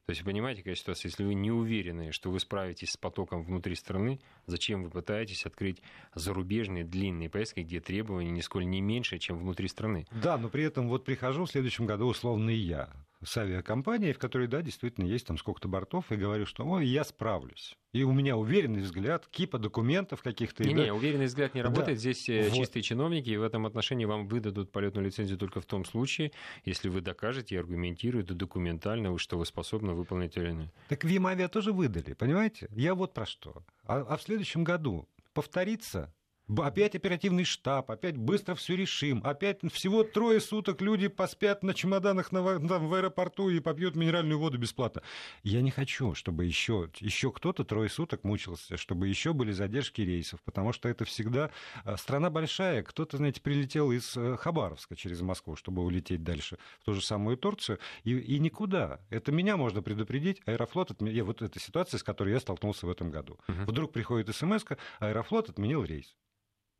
То 0.05 0.11
есть, 0.11 0.23
понимаете, 0.23 0.61
какая 0.61 0.75
ситуация? 0.75 1.09
Если 1.09 1.23
вы 1.23 1.33
не 1.33 1.51
уверены, 1.51 2.11
что 2.11 2.29
вы 2.29 2.39
справитесь 2.41 2.91
с 2.91 2.97
потоком 2.97 3.43
внутри 3.43 3.75
страны, 3.75 4.19
зачем 4.47 4.83
вы 4.83 4.89
пытаетесь 4.89 5.45
открыть 5.45 5.81
зарубежные 6.13 6.83
длинные 6.83 7.29
поездки, 7.29 7.61
где 7.61 7.79
требования 7.79 8.31
нисколько 8.31 8.65
не 8.65 8.81
меньше, 8.81 9.17
чем 9.17 9.39
внутри 9.39 9.69
страны? 9.69 10.05
Да, 10.11 10.37
но 10.37 10.49
при 10.49 10.65
этом 10.65 10.89
вот 10.89 11.05
прихожу 11.05 11.45
в 11.45 11.51
следующем 11.51 11.85
году 11.85 12.07
условно 12.07 12.49
и 12.49 12.57
я 12.57 12.89
с 13.25 13.38
авиакомпанией, 13.38 14.13
в 14.13 14.19
которой, 14.19 14.47
да, 14.47 14.62
действительно 14.62 15.05
есть 15.05 15.27
там 15.27 15.38
сколько-то 15.38 15.67
бортов, 15.67 16.12
и 16.12 16.15
говорю, 16.15 16.45
что 16.45 16.65
ой, 16.65 16.86
я 16.86 17.03
справлюсь. 17.03 17.77
И 17.93 18.03
у 18.03 18.12
меня 18.12 18.38
уверенный 18.38 18.81
взгляд, 18.81 19.27
кипа 19.27 19.59
документов 19.59 20.21
каких-то. 20.23 20.63
Не-не, 20.63 20.88
да... 20.88 20.93
уверенный 20.93 21.25
взгляд 21.25 21.53
не 21.53 21.62
работает. 21.62 21.97
Да. 21.97 21.99
Здесь 21.99 22.27
э, 22.29 22.49
вот. 22.49 22.57
чистые 22.57 22.81
чиновники, 22.81 23.29
и 23.29 23.38
в 23.38 23.43
этом 23.43 23.65
отношении 23.65 24.05
вам 24.05 24.27
выдадут 24.27 24.71
полетную 24.71 25.05
лицензию 25.05 25.38
только 25.38 25.62
в 25.62 25.65
том 25.65 25.86
случае, 25.86 26.31
если 26.65 26.89
вы 26.89 27.01
докажете 27.01 27.55
и 27.55 27.57
аргументируете 27.57 28.33
документально, 28.33 29.17
что 29.19 29.38
вы 29.38 29.45
способны 29.45 29.93
выполнить 29.93 30.36
или. 30.38 30.71
Так 30.89 31.03
Вимавиа 31.03 31.47
тоже 31.47 31.71
выдали, 31.71 32.13
понимаете? 32.13 32.67
Я 32.71 32.95
вот 32.95 33.13
про 33.13 33.25
что. 33.25 33.63
А, 33.86 34.01
а 34.01 34.17
в 34.17 34.21
следующем 34.21 34.63
году 34.63 35.07
повторится 35.33 36.13
Опять 36.58 36.93
оперативный 36.95 37.45
штаб, 37.45 37.89
опять 37.89 38.17
быстро 38.17 38.56
все 38.56 38.75
решим, 38.75 39.21
опять 39.23 39.62
всего 39.71 40.03
трое 40.03 40.41
суток 40.41 40.82
люди 40.82 41.08
поспят 41.08 41.63
на 41.63 41.73
чемоданах 41.73 42.34
на, 42.34 42.60
там, 42.67 42.88
в 42.88 42.93
аэропорту 42.93 43.49
и 43.49 43.62
попьют 43.62 43.95
минеральную 43.95 44.38
воду 44.38 44.58
бесплатно. 44.58 45.03
Я 45.43 45.62
не 45.62 45.71
хочу, 45.71 46.13
чтобы 46.15 46.43
еще, 46.43 46.89
еще 46.99 47.32
кто-то 47.32 47.63
трое 47.63 47.89
суток 47.89 48.25
мучился, 48.25 48.75
чтобы 48.75 49.08
еще 49.08 49.32
были 49.32 49.53
задержки 49.53 50.01
рейсов, 50.01 50.41
потому 50.43 50.73
что 50.73 50.89
это 50.89 51.06
всегда 51.06 51.49
э, 51.86 51.95
страна 51.95 52.29
большая. 52.29 52.84
Кто-то, 52.84 53.17
знаете, 53.17 53.39
прилетел 53.39 53.91
из 53.91 54.17
э, 54.17 54.36
Хабаровска 54.36 54.97
через 54.97 55.21
Москву, 55.21 55.56
чтобы 55.56 55.84
улететь 55.84 56.23
дальше 56.23 56.58
в 56.82 56.86
ту 56.86 56.93
же 56.93 57.01
самую 57.01 57.38
Турцию, 57.38 57.79
и, 58.03 58.17
и 58.17 58.39
никуда. 58.39 58.99
Это 59.10 59.32
меня 59.32 59.56
можно 59.56 59.82
предупредить. 59.82 60.41
Аэрофлот 60.45 60.91
отменил, 60.91 61.25
вот 61.25 61.41
эта 61.41 61.58
ситуация, 61.60 61.97
с 61.97 62.03
которой 62.03 62.34
я 62.34 62.41
столкнулся 62.41 62.86
в 62.86 62.89
этом 62.89 63.12
году. 63.12 63.39
Угу. 63.47 63.71
Вдруг 63.71 63.93
приходит 63.93 64.36
смс 64.36 64.65
Аэрофлот 64.99 65.49
отменил 65.49 65.84
рейс. 65.86 66.15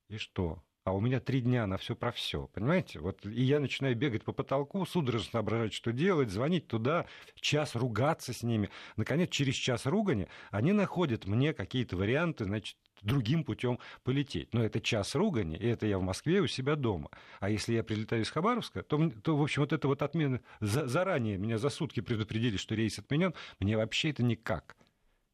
И 0.10 0.18
что? 0.18 0.64
А 0.84 0.92
у 0.92 1.00
меня 1.00 1.22
три 1.22 1.40
дня 1.40 1.66
на 1.66 1.78
все 1.78 1.96
про 1.96 2.12
все, 2.12 2.48
понимаете? 2.48 3.00
Вот 3.00 3.26
и 3.26 3.42
я 3.42 3.62
начинаю 3.62 3.96
бегать 3.96 4.26
по 4.26 4.34
потолку, 4.34 4.86
судорожно 4.86 5.32
соображать, 5.32 5.74
что 5.74 5.94
делать, 5.94 6.30
звонить 6.30 6.68
туда, 6.68 7.06
час 7.36 7.76
ругаться 7.76 8.34
с 8.34 8.44
ними. 8.44 8.70
Наконец, 8.98 9.30
через 9.30 9.56
час 9.56 9.86
ругани 9.86 10.28
они 10.52 10.74
находят 10.74 11.26
мне 11.26 11.54
какие-то 11.54 11.96
варианты, 11.96 12.44
значит, 12.44 12.76
другим 13.02 13.46
путем 13.46 13.80
полететь. 14.04 14.54
Но 14.54 14.62
это 14.62 14.82
час 14.82 15.16
ругани, 15.16 15.56
и 15.56 15.66
это 15.66 15.88
я 15.88 15.98
в 15.98 16.04
Москве 16.04 16.42
у 16.42 16.48
себя 16.48 16.76
дома. 16.76 17.10
А 17.40 17.50
если 17.50 17.76
я 17.76 17.84
прилетаю 17.84 18.24
из 18.24 18.30
Хабаровска, 18.30 18.84
то, 18.84 19.10
то 19.10 19.38
в 19.38 19.42
общем, 19.42 19.62
вот 19.62 19.72
это 19.72 19.88
вот 19.88 20.02
отмена... 20.02 20.42
За, 20.60 20.86
заранее 20.86 21.38
меня 21.38 21.58
за 21.58 21.70
сутки 21.70 22.02
предупредили, 22.02 22.58
что 22.58 22.76
рейс 22.76 23.00
отменен, 23.00 23.34
мне 23.60 23.78
вообще 23.78 24.10
это 24.10 24.22
никак, 24.22 24.76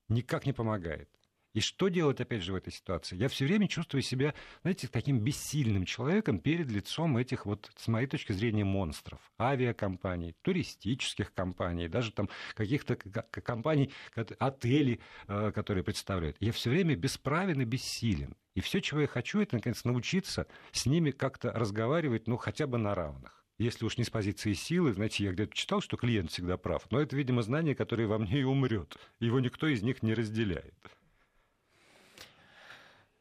никак 0.10 0.46
не 0.46 0.54
помогает. 0.54 1.10
И 1.54 1.62
что 1.62 1.88
делать, 1.88 2.22
опять 2.22 2.44
же, 2.44 2.54
в 2.54 2.56
этой 2.56 2.72
ситуации? 2.72 3.16
Я 3.16 3.28
все 3.28 3.46
время 3.46 3.68
чувствую 3.68 4.04
себя, 4.04 4.36
знаете, 4.62 4.88
таким 4.88 5.20
бессильным 5.20 5.86
человеком 5.86 6.40
перед 6.40 6.70
лицом 6.70 7.18
этих, 7.18 7.46
вот, 7.46 7.72
с 7.76 7.88
моей 7.88 8.06
точки 8.06 8.34
зрения, 8.34 8.64
монстров. 8.64 9.20
Авиакомпаний, 9.40 10.36
туристических 10.44 11.34
компаний, 11.34 11.88
даже 11.88 12.12
там 12.12 12.30
каких-то 12.54 12.96
компаний, 12.96 13.92
отелей, 14.38 15.00
э, 15.28 15.52
которые 15.54 15.84
представляют. 15.84 16.38
Я 16.40 16.52
все 16.52 16.70
время 16.70 16.96
бесправен 16.96 17.62
и 17.62 17.66
бессилен. 17.66 18.36
И 18.54 18.62
все, 18.62 18.80
чего 18.80 19.02
я 19.02 19.08
хочу, 19.08 19.40
это, 19.42 19.56
наконец, 19.56 19.84
научиться 19.86 20.48
с 20.72 20.86
ними 20.86 21.12
как-то 21.12 21.52
разговаривать, 21.52 22.28
ну, 22.28 22.38
хотя 22.38 22.68
бы 22.68 22.78
на 22.78 22.94
равных 22.94 23.40
если 23.60 23.86
уж 23.86 23.98
не 23.98 24.06
с 24.06 24.10
позиции 24.10 24.54
силы, 24.54 24.94
знаете, 24.94 25.26
я 25.26 25.34
где-то 25.34 25.54
читал, 25.54 25.82
что 25.82 25.98
клиент 25.98 26.32
всегда 26.32 26.58
прав, 26.58 26.90
но 26.92 27.02
это, 27.02 27.16
видимо, 27.16 27.42
знание, 27.42 27.76
которое 27.76 28.08
во 28.08 28.18
мне 28.18 28.40
и 28.40 28.44
умрет. 28.44 28.96
Его 29.20 29.42
никто 29.42 29.68
из 29.68 29.84
них 29.84 30.02
не 30.02 30.14
разделяет. 30.14 30.74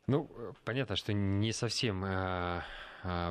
Ну, 0.08 0.26
понятно, 0.64 0.96
что 0.96 1.12
не 1.12 1.52
совсем 1.52 2.02
э, 2.02 2.62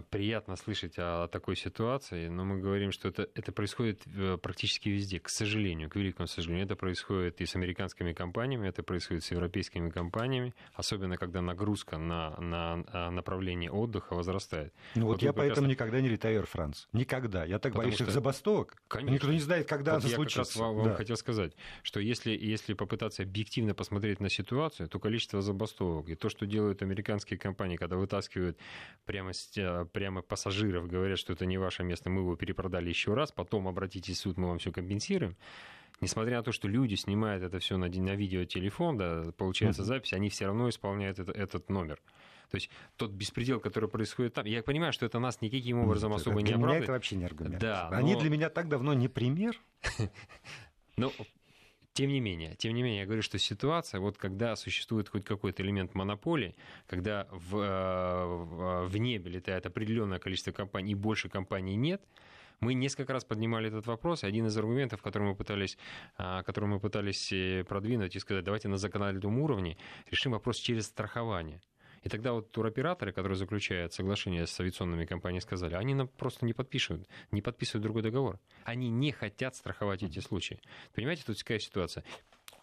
приятно 0.10 0.56
слышать 0.56 0.95
о 0.97 1.27
такой 1.27 1.56
ситуации, 1.56 2.27
но 2.27 2.45
мы 2.45 2.60
говорим, 2.60 2.91
что 2.91 3.10
это, 3.10 3.27
это 3.36 3.51
происходит 3.51 4.01
э, 4.15 4.38
практически 4.41 4.89
везде, 4.89 5.19
к 5.19 5.30
сожалению, 5.30 5.89
к 5.89 5.95
великому 5.95 6.27
сожалению. 6.27 6.65
Это 6.65 6.75
происходит 6.75 7.41
и 7.41 7.45
с 7.45 7.56
американскими 7.56 8.13
компаниями, 8.13 8.67
это 8.67 8.84
происходит 8.84 9.23
с 9.23 9.32
европейскими 9.32 9.89
компаниями, 9.89 10.53
особенно 10.73 11.17
когда 11.17 11.41
нагрузка 11.41 11.97
на, 11.97 12.36
на 12.39 12.84
а, 12.88 13.12
направление 13.12 13.71
отдыха 13.71 14.13
возрастает. 14.13 14.73
Ну 14.95 15.06
вот, 15.06 15.13
вот 15.13 15.21
я 15.21 15.34
поэтому 15.34 15.67
раз... 15.67 15.71
никогда 15.71 16.01
не 16.01 16.10
летаю 16.10 16.41
Air 16.41 16.49
France. 16.51 16.88
Никогда. 16.93 17.45
Я 17.45 17.60
так 17.60 17.73
боюсь 17.73 17.95
что... 17.95 18.06
их 18.06 18.12
забастовок. 18.12 18.82
Конечно. 18.88 19.13
Никто 19.13 19.32
не 19.32 19.39
знает, 19.39 19.67
когда 19.67 19.95
вот 19.95 20.06
это 20.06 20.15
случится. 20.15 20.39
Я 20.39 20.45
как 20.45 20.56
раз 20.56 20.75
вам 20.75 20.84
да. 20.86 20.95
хотел 20.95 21.17
сказать, 21.17 21.53
что 21.84 21.99
если, 21.99 22.32
если 22.32 22.73
попытаться 22.73 23.23
объективно 23.23 23.73
посмотреть 23.73 24.19
на 24.19 24.30
ситуацию, 24.30 24.88
то 24.88 24.99
количество 24.99 25.41
забастовок 25.41 26.10
и 26.10 26.15
то, 26.15 26.30
что 26.30 26.45
делают 26.45 26.82
американские 26.82 27.38
компании, 27.38 27.75
когда 27.77 27.97
вытаскивают 27.97 28.58
прямо, 29.06 29.34
прямо 29.93 30.22
пассажиров, 30.22 30.88
говорят, 30.88 31.20
что 31.20 31.34
это 31.34 31.46
не 31.46 31.58
ваше 31.58 31.84
место, 31.84 32.10
мы 32.10 32.22
его 32.22 32.36
перепродали 32.36 32.89
еще 32.89 33.13
раз, 33.13 33.32
потом 33.32 33.67
обратитесь 33.67 34.17
в 34.17 34.22
суд, 34.22 34.38
мы 34.38 34.48
вам 34.48 34.60
все 34.60 34.72
компенсируем. 34.72 35.36
Несмотря 36.00 36.38
на 36.38 36.43
то, 36.43 36.52
что 36.52 36.67
люди 36.67 36.96
снимают 36.96 37.43
это 37.43 37.60
все 37.60 37.78
на, 37.78 37.88
на 37.88 38.15
видеотелефон, 38.15 38.98
да, 38.98 39.24
получается 39.36 39.82
mm-hmm. 39.82 39.86
запись, 39.86 40.13
они 40.13 40.30
все 40.30 40.46
равно 40.46 40.70
исполняют 40.70 41.17
это, 41.17 41.32
этот 41.32 41.70
номер. 41.70 42.00
То 42.50 42.56
есть 42.56 42.70
тот 42.96 43.12
беспредел, 43.12 43.60
который 43.60 43.89
происходит 43.89 44.36
там, 44.36 44.46
я 44.46 44.63
понимаю, 44.63 44.93
что 44.93 45.06
это 45.06 45.20
нас 45.20 45.41
никаким 45.41 45.80
образом 45.80 46.12
Нет, 46.12 46.22
особо 46.22 46.41
не 46.41 46.52
оправдывает. 46.52 46.70
Для 46.70 46.76
меня 46.76 46.84
это 46.84 46.91
вообще 46.93 47.15
не 47.15 47.26
аргумент. 47.26 47.60
Да, 47.60 47.89
Они 47.89 48.15
для 48.15 48.30
меня 48.30 48.50
так 48.50 48.70
давно 48.70 48.93
не 48.93 49.08
пример. 49.08 49.60
Ну, 51.00 51.12
тем 51.98 52.12
не 52.12 52.20
менее, 52.20 52.54
тем 52.58 52.76
не 52.76 52.84
менее, 52.84 53.00
я 53.00 53.06
говорю, 53.06 53.24
что 53.24 53.40
ситуация, 53.40 54.00
вот 54.00 54.20
когда 54.20 54.56
существует 54.56 55.10
хоть 55.10 55.26
какой-то 55.26 55.64
элемент 55.64 55.96
монополии, 55.96 56.54
когда 56.86 57.28
в, 57.32 57.58
э, 57.58 58.86
в 58.86 58.98
небе 58.98 59.32
летает 59.32 59.66
определенное 59.66 60.20
количество 60.20 60.52
компаний 60.52 60.92
и 60.92 60.96
больше 60.96 61.28
компаний 61.28 61.76
нет, 61.76 62.00
мы 62.60 62.76
несколько 62.76 63.14
раз 63.14 63.26
поднимали 63.26 63.70
этот 63.70 63.88
вопрос. 63.88 64.24
Один 64.24 64.46
из 64.46 64.56
аргументов, 64.56 65.02
который 65.02 65.30
мы 65.30 65.36
пытались, 65.36 65.76
а, 66.18 66.44
который 66.44 66.70
мы 66.70 66.80
пытались 66.80 67.32
э, 67.34 67.64
продвинуть 67.64 68.16
и 68.16 68.20
сказать, 68.20 68.44
давайте 68.44 68.68
на 68.68 68.78
законодательном 68.78 69.40
уровне 69.40 69.76
решим 70.12 70.34
вопрос 70.34 70.58
через 70.58 70.86
страхование. 70.86 71.62
И 72.08 72.10
тогда 72.10 72.32
вот 72.32 72.54
туроператоры, 72.54 73.12
которые 73.12 73.38
заключают 73.38 73.91
соглашение 73.91 74.48
с 74.48 74.58
авиационными 74.62 75.04
компаниями, 75.04 75.41
сказали, 75.41 75.76
они 75.76 75.93
нам 75.93 76.08
просто 76.08 76.46
не 76.46 76.54
подпишут, 76.54 77.06
не 77.32 77.41
подписывают 77.41 77.84
другой 77.84 78.02
договор. 78.02 78.39
Они 78.63 78.88
не 78.88 79.12
хотят 79.12 79.58
страховать 79.58 80.04
эти 80.04 80.20
случаи. 80.20 80.62
Понимаете, 80.96 81.24
тут 81.26 81.38
такая 81.38 81.60
ситуация 81.60 82.06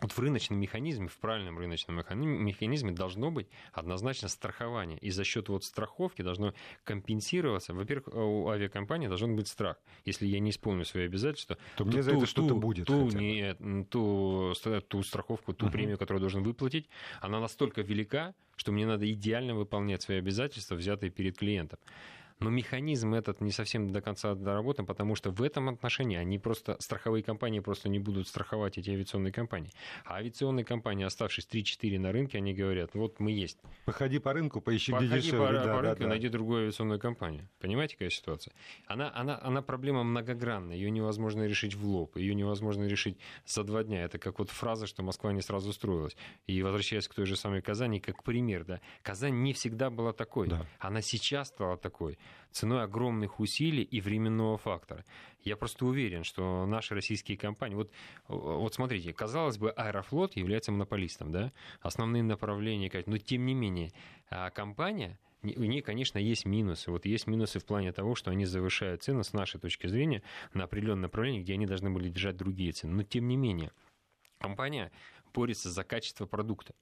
вот 0.04 0.12
в 0.12 0.18
рыночном 0.18 0.58
механизме, 0.60 1.08
в 1.08 1.16
правильном 1.16 1.58
рыночном 1.58 1.96
механизме 1.96 2.92
должно 2.92 3.30
быть 3.30 3.48
однозначно 3.72 4.28
страхование. 4.28 4.98
И 4.98 5.10
за 5.10 5.24
счет 5.24 5.48
вот 5.48 5.64
страховки 5.64 6.22
должно 6.22 6.52
компенсироваться. 6.84 7.72
Во-первых, 7.72 8.14
у 8.14 8.48
авиакомпании 8.48 9.08
должен 9.08 9.34
быть 9.34 9.48
страх. 9.48 9.78
Если 10.04 10.26
я 10.26 10.40
не 10.40 10.50
исполню 10.50 10.84
свои 10.84 11.06
обязательства, 11.06 11.56
то, 11.76 11.84
то 11.84 11.90
мне 11.90 12.02
за 12.02 12.12
это 12.12 12.26
что-то 12.26 12.54
будет. 12.54 12.86
Ту, 12.86 13.08
не, 13.10 13.54
ту, 13.84 14.52
ту 14.88 15.02
страховку, 15.02 15.54
ту 15.54 15.66
uh-huh. 15.66 15.72
премию, 15.72 15.98
которую 15.98 16.20
должен 16.20 16.42
выплатить, 16.42 16.88
она 17.20 17.40
настолько 17.40 17.80
велика, 17.80 18.34
что 18.56 18.72
мне 18.72 18.86
надо 18.86 19.10
идеально 19.10 19.54
выполнять 19.54 20.02
свои 20.02 20.18
обязательства, 20.18 20.74
взятые 20.74 21.10
перед 21.10 21.38
клиентом. 21.38 21.78
Но 22.40 22.51
механизм 22.51 23.14
этот 23.14 23.40
не 23.40 23.53
совсем 23.53 23.90
до 23.90 24.01
конца 24.01 24.35
доработан, 24.35 24.87
потому 24.87 25.14
что 25.14 25.31
в 25.31 25.42
этом 25.42 25.68
отношении 25.68 26.16
они 26.16 26.38
просто, 26.38 26.77
страховые 26.81 27.23
компании 27.23 27.61
просто 27.61 27.88
не 27.88 27.99
будут 27.99 28.29
страховать 28.29 28.77
эти 28.77 28.90
авиационные 28.90 29.33
компании. 29.33 29.73
А 30.05 30.16
авиационные 30.16 30.64
компании, 30.64 31.05
оставшись 31.05 31.47
3-4 31.51 31.99
на 31.99 32.12
рынке, 32.12 32.38
они 32.38 32.53
говорят, 32.53 32.94
вот 32.94 33.20
мы 33.20 33.31
есть. 33.31 33.59
Походи 33.85 34.18
по 34.18 34.33
рынку, 34.33 34.61
поищи 34.61 34.92
Походи 34.92 35.09
где 35.09 35.20
дешевле. 35.20 35.47
по, 35.47 35.53
да, 35.53 35.75
по 35.75 35.81
рынку, 35.81 36.03
да, 36.03 36.09
найди 36.09 36.29
другую 36.29 36.62
авиационную 36.62 36.99
компанию. 36.99 37.49
Понимаете, 37.61 37.94
какая 37.94 38.11
ситуация? 38.11 38.53
Она, 38.87 39.12
она, 39.14 39.40
она 39.42 39.62
проблема 39.62 40.03
многогранная, 40.03 40.77
ее 40.77 40.90
невозможно 40.90 41.47
решить 41.47 41.75
в 41.75 41.87
лоб, 41.87 42.16
ее 42.16 42.35
невозможно 42.35 42.85
решить 42.85 43.18
за 43.47 43.62
два 43.62 43.85
дня. 43.85 44.05
Это 44.05 44.18
как 44.18 44.38
вот 44.38 44.51
фраза, 44.51 44.87
что 44.87 45.03
Москва 45.03 45.33
не 45.33 45.40
сразу 45.40 45.73
строилась. 45.73 46.16
И 46.47 46.62
возвращаясь 46.62 47.09
к 47.09 47.14
той 47.14 47.27
же 47.27 47.37
самой 47.37 47.62
Казани, 47.62 48.01
как 48.01 48.23
пример, 48.23 48.64
да, 48.64 48.81
Казань 49.03 49.42
не 49.42 49.53
всегда 49.53 49.88
была 49.88 50.12
такой. 50.12 50.49
Да. 50.49 50.66
Она 50.79 51.01
сейчас 51.01 51.49
стала 51.49 51.77
такой 51.77 52.18
ценой 52.50 52.84
огромных 52.84 53.40
усилий 53.40 53.82
и 53.82 54.00
временного 54.00 54.56
фактора. 54.56 55.04
Я 55.42 55.56
просто 55.56 55.84
уверен, 55.87 56.24
что 56.24 56.66
наши 56.66 56.94
российские 56.94 57.37
компании... 57.37 57.74
Вот, 57.74 57.90
вот 58.28 58.74
смотрите, 58.74 59.12
казалось 59.12 59.58
бы, 59.58 59.70
Аэрофлот 59.70 60.37
является 60.37 60.72
монополистом, 60.72 61.32
да? 61.32 61.52
Основные 61.80 62.22
направления, 62.22 62.90
но 63.06 63.18
тем 63.18 63.44
не 63.44 63.54
менее, 63.54 63.92
а 64.30 64.50
компания 64.50 65.18
у 65.42 65.64
нее, 65.64 65.82
конечно, 65.82 66.16
есть 66.18 66.46
минусы. 66.46 66.90
Вот 66.90 67.04
есть 67.04 67.26
минусы 67.26 67.58
в 67.58 67.66
плане 67.66 67.92
того, 67.92 68.14
что 68.14 68.30
они 68.30 68.46
завышают 68.46 69.02
цены, 69.02 69.24
с 69.24 69.34
нашей 69.34 69.60
точки 69.60 69.87
зрения, 69.87 70.22
на 70.54 70.64
определенное 70.64 71.02
направление, 71.02 71.42
где 71.42 71.52
они 71.54 71.66
должны 71.66 71.90
были 71.90 72.08
держать 72.08 72.37
другие 72.37 72.72
цены. 72.72 72.94
Но, 72.94 73.02
тем 73.02 73.28
не 73.28 73.37
менее, 73.37 73.70
компания 74.38 74.90
борется 75.34 75.70
за 75.70 75.84
качество 75.84 76.24
продукта 76.26 76.74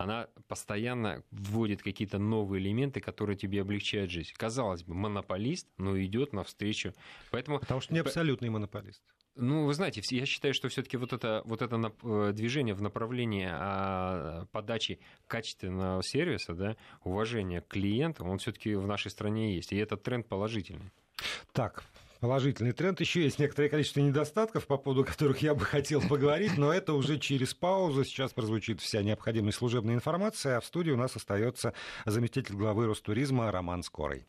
она 0.00 0.28
постоянно 0.48 1.22
вводит 1.30 1.82
какие-то 1.82 2.18
новые 2.18 2.62
элементы, 2.62 3.00
которые 3.00 3.36
тебе 3.36 3.60
облегчают 3.60 4.10
жизнь. 4.10 4.30
Казалось 4.34 4.82
бы, 4.82 4.94
монополист, 4.94 5.68
но 5.76 6.00
идет 6.00 6.32
навстречу. 6.32 6.94
Поэтому... 7.30 7.58
Потому 7.58 7.82
что 7.82 7.92
не 7.92 8.00
абсолютный 8.00 8.48
монополист. 8.48 9.02
Ну, 9.36 9.66
вы 9.66 9.74
знаете, 9.74 10.02
я 10.16 10.24
считаю, 10.24 10.54
что 10.54 10.68
все-таки 10.70 10.96
вот 10.96 11.12
это, 11.12 11.42
вот 11.44 11.60
это 11.60 11.92
э, 12.02 12.32
движение 12.32 12.74
в 12.74 12.80
направлении 12.80 13.46
а, 13.50 14.46
подачи 14.52 15.00
качественного 15.26 16.02
сервиса, 16.02 16.54
да, 16.54 16.76
уважения 17.04 17.60
к 17.60 17.68
клиентам, 17.68 18.30
он 18.30 18.38
все-таки 18.38 18.74
в 18.74 18.86
нашей 18.86 19.10
стране 19.10 19.54
есть. 19.54 19.72
И 19.72 19.76
этот 19.76 20.02
тренд 20.02 20.26
положительный. 20.26 20.90
Так, 21.52 21.84
положительный 22.20 22.72
тренд. 22.72 23.00
Еще 23.00 23.22
есть 23.22 23.38
некоторое 23.38 23.68
количество 23.68 24.00
недостатков, 24.00 24.66
по 24.66 24.76
поводу 24.76 25.04
которых 25.04 25.38
я 25.42 25.54
бы 25.54 25.64
хотел 25.64 26.00
поговорить, 26.00 26.56
но 26.56 26.72
это 26.72 26.92
уже 26.92 27.18
через 27.18 27.54
паузу. 27.54 28.04
Сейчас 28.04 28.32
прозвучит 28.32 28.80
вся 28.80 29.02
необходимая 29.02 29.52
служебная 29.52 29.94
информация, 29.94 30.58
а 30.58 30.60
в 30.60 30.66
студии 30.66 30.90
у 30.90 30.96
нас 30.96 31.16
остается 31.16 31.74
заместитель 32.06 32.54
главы 32.54 32.86
Ростуризма 32.86 33.50
Роман 33.50 33.82
Скорый. 33.82 34.26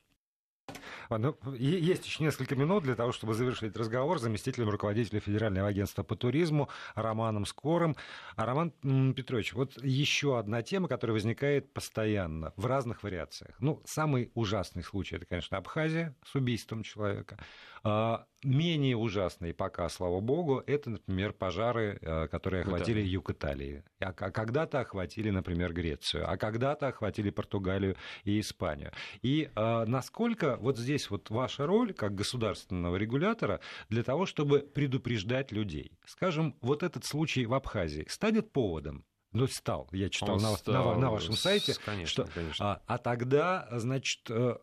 Ну, 1.09 1.37
есть 1.57 2.05
еще 2.05 2.23
несколько 2.23 2.55
минут 2.55 2.83
для 2.83 2.95
того, 2.95 3.11
чтобы 3.11 3.33
завершить 3.33 3.75
разговор 3.75 4.19
с 4.19 4.21
заместителем 4.21 4.69
руководителя 4.69 5.19
Федерального 5.19 5.67
агентства 5.67 6.03
по 6.03 6.15
туризму 6.15 6.69
Романом 6.95 7.45
Скорым. 7.45 7.95
А 8.35 8.45
Роман 8.45 8.71
Петрович, 9.13 9.53
вот 9.53 9.81
еще 9.83 10.39
одна 10.39 10.61
тема, 10.61 10.87
которая 10.87 11.13
возникает 11.13 11.73
постоянно 11.73 12.53
в 12.55 12.65
разных 12.65 13.03
вариациях. 13.03 13.55
Ну, 13.59 13.81
самый 13.85 14.31
ужасный 14.33 14.83
случай 14.83 15.15
это, 15.15 15.25
конечно, 15.25 15.57
Абхазия 15.57 16.15
с 16.25 16.35
убийством 16.35 16.83
человека. 16.83 17.37
А, 17.83 18.25
менее 18.43 18.95
ужасные 18.95 19.53
пока, 19.53 19.89
слава 19.89 20.19
богу, 20.19 20.63
это, 20.65 20.91
например, 20.91 21.33
пожары, 21.33 21.97
э, 22.01 22.27
которые 22.27 22.61
охватили 22.61 22.99
Италии. 22.99 23.09
юг 23.09 23.29
Италии. 23.31 23.83
А, 23.99 24.09
а 24.09 24.31
когда-то 24.31 24.79
охватили, 24.81 25.29
например, 25.29 25.73
Грецию, 25.73 26.29
а 26.29 26.37
когда-то 26.37 26.87
охватили 26.87 27.31
Португалию 27.31 27.95
и 28.23 28.39
Испанию. 28.39 28.91
И 29.21 29.49
а, 29.55 29.85
насколько 29.85 30.57
вот 30.57 30.77
здесь 30.81 31.09
вот 31.09 31.29
ваша 31.29 31.65
роль 31.65 31.93
как 31.93 32.15
государственного 32.15 32.97
регулятора 32.97 33.61
для 33.89 34.03
того, 34.03 34.25
чтобы 34.25 34.59
предупреждать 34.59 35.51
людей? 35.51 35.97
Скажем, 36.05 36.57
вот 36.61 36.83
этот 36.83 37.05
случай 37.05 37.45
в 37.45 37.53
Абхазии 37.53 38.05
станет 38.09 38.51
поводом 38.51 39.05
ну, 39.33 39.47
стал, 39.47 39.87
я 39.93 40.09
читал 40.09 40.37
на, 40.39 40.57
стал, 40.57 40.95
на, 40.95 40.99
на 40.99 41.11
вашем 41.11 41.35
сайте, 41.35 41.73
конечно, 41.85 42.25
что, 42.25 42.33
конечно. 42.33 42.73
А, 42.73 42.81
а 42.85 42.97
тогда, 42.97 43.65
значит, 43.71 44.29
э, 44.29 44.57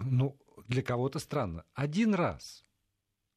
ну, 0.00 0.36
для 0.66 0.82
кого-то 0.82 1.20
странно. 1.20 1.64
Один 1.74 2.14
раз. 2.14 2.63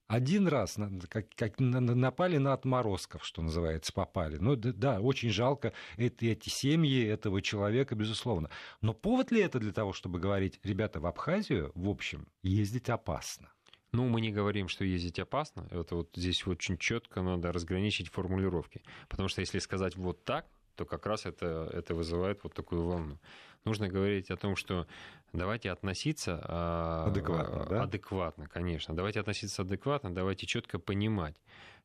Один 0.08 0.48
раз 0.48 0.78
как, 1.10 1.28
как 1.36 1.60
напали 1.60 2.38
на 2.38 2.54
отморозков, 2.54 3.26
что 3.26 3.42
называется, 3.42 3.92
попали. 3.92 4.38
Ну 4.38 4.56
да, 4.56 5.02
очень 5.02 5.30
жалко 5.30 5.74
эти, 5.98 6.26
эти 6.26 6.48
семьи, 6.48 7.06
этого 7.06 7.42
человека, 7.42 7.94
безусловно. 7.96 8.50
Но 8.82 8.94
повод 8.94 9.32
ли 9.32 9.42
это 9.42 9.60
для 9.60 9.74
того, 9.74 9.92
чтобы 9.92 10.20
говорить, 10.20 10.60
ребята, 10.64 11.02
в 11.02 11.06
Абхазию, 11.06 11.72
в 11.76 11.90
общем, 11.90 12.28
ездить 12.42 12.90
опасно? 12.90 13.52
Ну, 13.92 14.08
мы 14.08 14.22
не 14.22 14.32
говорим, 14.32 14.68
что 14.68 14.86
ездить 14.86 15.20
опасно. 15.20 15.68
Это 15.72 15.96
вот 15.96 16.10
здесь 16.16 16.46
очень 16.48 16.78
четко 16.78 17.22
надо 17.22 17.52
разграничить 17.52 18.10
формулировки. 18.10 18.84
Потому 19.10 19.28
что 19.28 19.42
если 19.42 19.60
сказать 19.60 19.96
вот 19.96 20.24
так, 20.24 20.46
то 20.78 20.86
как 20.86 21.06
раз 21.08 21.26
это, 21.26 21.70
это 21.74 21.96
вызывает 21.96 22.44
вот 22.44 22.54
такую 22.54 22.84
волну. 22.84 23.18
Нужно 23.66 23.90
говорить 23.90 24.30
о 24.30 24.38
том, 24.38 24.56
что 24.56 24.88
давайте 25.34 25.72
относиться 25.72 26.40
а, 26.44 27.06
адекватно, 27.08 27.66
да? 27.66 27.84
адекватно, 27.84 28.48
конечно. 28.48 28.96
Давайте 28.96 29.20
относиться 29.20 29.64
адекватно, 29.64 30.14
давайте 30.14 30.46
четко 30.46 30.80
понимать 30.80 31.36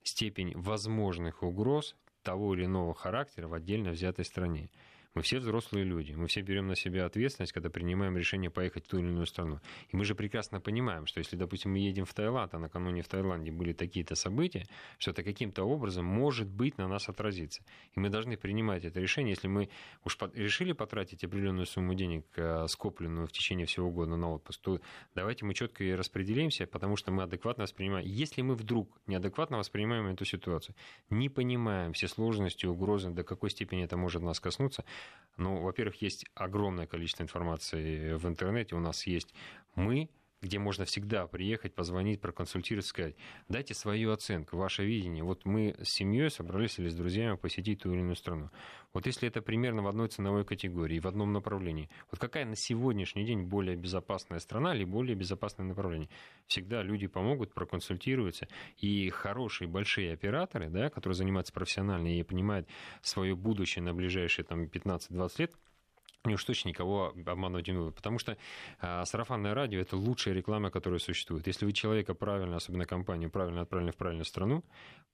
степень 0.05 0.52
возможных 0.55 1.42
угроз 1.42 1.96
того 2.22 2.55
или 2.55 2.66
иного 2.66 2.94
характера 2.94 3.48
в 3.48 3.55
отдельно 3.55 3.90
взятой 3.90 4.24
стране. 4.24 4.70
Мы 5.14 5.20
все 5.20 5.40
взрослые 5.40 5.85
люди, 5.85 6.12
мы 6.12 6.27
все 6.27 6.40
берем 6.40 6.68
на 6.68 6.75
себя 6.75 7.05
ответственность, 7.05 7.53
когда 7.53 7.68
принимаем 7.68 8.16
решение 8.16 8.51
поехать 8.51 8.87
в 8.87 8.88
ту 8.88 8.98
или 8.98 9.09
иную 9.09 9.27
страну. 9.27 9.61
И 9.90 9.96
мы 9.96 10.07
же 10.07 10.14
прекрасно 10.14 10.59
понимаем, 10.59 11.05
что 11.05 11.18
если, 11.18 11.37
допустим, 11.37 11.72
мы 11.72 11.81
едем 11.81 12.07
в 12.07 12.14
Таиланд, 12.14 12.55
а 12.55 12.59
накануне 12.59 13.03
в 13.03 13.09
Таиланде 13.09 13.51
были 13.51 13.75
такие-то 13.75 14.14
события, 14.14 14.66
что 14.96 15.11
это 15.11 15.22
каким-то 15.22 15.64
образом 15.64 16.07
может 16.07 16.48
быть 16.48 16.79
на 16.79 16.88
нас 16.88 17.11
отразиться. 17.11 17.62
И 17.94 18.01
мы 18.01 18.09
должны 18.09 18.38
принимать 18.38 18.85
это 18.85 19.01
решение, 19.01 19.33
если 19.33 19.48
мы 19.48 19.68
уж 20.03 20.16
решили 20.33 20.72
потратить 20.72 21.25
определенную 21.25 21.66
сумму 21.66 21.92
денег, 21.92 22.25
э, 22.37 22.66
скопленную 22.68 23.27
в 23.27 23.33
течение 23.33 23.66
всего 23.66 23.90
года 23.90 24.16
на 24.16 24.31
отпуск, 24.31 24.62
то 24.62 24.81
давайте 25.14 25.44
мы 25.44 25.53
четко 25.53 25.85
и 25.85 25.92
распределимся, 25.92 26.66
потому 26.66 26.96
что 26.96 27.12
мы 27.12 27.25
адекватно 27.25 27.64
воспринимаем. 27.64 28.07
Если 28.07 28.40
мы 28.40 28.55
вдруг 28.55 28.88
неадекватно 29.07 29.59
воспринимаем 29.59 30.07
эту 30.07 30.25
ситуацию, 30.25 30.75
не 31.11 31.29
понимаем 31.29 31.92
все 31.92 32.09
сложности, 32.09 32.64
угрозы, 32.64 33.11
до 33.11 33.25
какой 33.25 33.51
степени 33.51 33.85
это 33.85 33.98
может 33.98 34.22
нас 34.22 34.40
коснуться, 34.40 34.87
ну, 35.36 35.60
во-первых, 35.62 36.02
есть 36.02 36.26
огромное 36.34 36.86
количество 36.86 37.22
информации 37.22 38.14
в 38.14 38.26
интернете, 38.26 38.74
у 38.74 38.80
нас 38.80 39.06
есть 39.06 39.34
мы, 39.74 40.08
где 40.42 40.59
можно 40.59 40.85
всегда 40.85 41.26
приехать, 41.28 41.74
позвонить, 41.74 42.20
проконсультировать, 42.20 42.87
сказать, 42.87 43.14
дайте 43.48 43.74
свою 43.74 44.11
оценку, 44.11 44.57
ваше 44.57 44.85
видение. 44.85 45.22
Вот 45.22 45.44
мы 45.44 45.76
с 45.83 45.88
семьей 45.88 46.31
собрались 46.31 46.78
или 46.78 46.88
с 46.88 46.94
друзьями 46.94 47.37
посетить 47.37 47.83
ту 47.83 47.92
или 47.92 48.00
иную 48.00 48.16
страну. 48.16 48.50
Вот 48.92 49.07
если 49.07 49.28
это 49.28 49.40
примерно 49.40 49.83
в 49.83 49.87
одной 49.87 50.09
ценовой 50.09 50.44
категории, 50.44 50.98
в 50.98 51.07
одном 51.07 51.33
направлении, 51.33 51.88
вот 52.11 52.20
какая 52.20 52.44
на 52.44 52.57
сегодняшний 52.57 53.24
день 53.24 53.42
более 53.44 53.76
безопасная 53.76 54.40
страна 54.40 54.74
или 54.74 54.85
более 54.85 55.14
безопасное 55.14 55.64
направление? 55.64 56.11
Всегда 56.46 56.83
люди 56.83 57.07
помогут, 57.07 57.55
проконсультируются, 57.55 58.48
и 58.78 59.09
хорошие 59.11 59.68
большие 59.68 60.12
операторы, 60.12 60.68
да, 60.68 60.90
которые 60.90 61.14
занимаются 61.14 61.52
профессионально 61.52 62.18
и 62.18 62.22
понимают 62.24 62.68
свое 63.00 63.37
будущее 63.37 63.83
на 63.83 63.94
ближайшие 63.94 64.44
там, 64.44 64.64
15-20 64.64 65.31
лет, 65.38 65.52
они 66.24 66.35
уж 66.35 66.44
точно 66.44 66.68
никого 66.68 67.12
обманывать 67.26 67.66
не 67.66 67.74
будут. 67.74 67.96
Потому 67.96 68.18
что 68.18 68.37
а, 68.78 69.04
сарафанное 69.04 69.54
радио– 69.54 69.80
это 69.80 69.96
лучшая 69.96 70.35
реклама, 70.35 70.70
которая 70.70 71.00
существует. 71.00 71.46
Если 71.46 71.64
вы 71.64 71.72
человека 71.72 72.14
правильно, 72.14 72.56
особенно 72.56 72.85
компанию, 72.85 73.30
правильно 73.30 73.62
отправили 73.62 73.90
в 73.90 73.96
правильную 73.96 74.24
страну, 74.24 74.64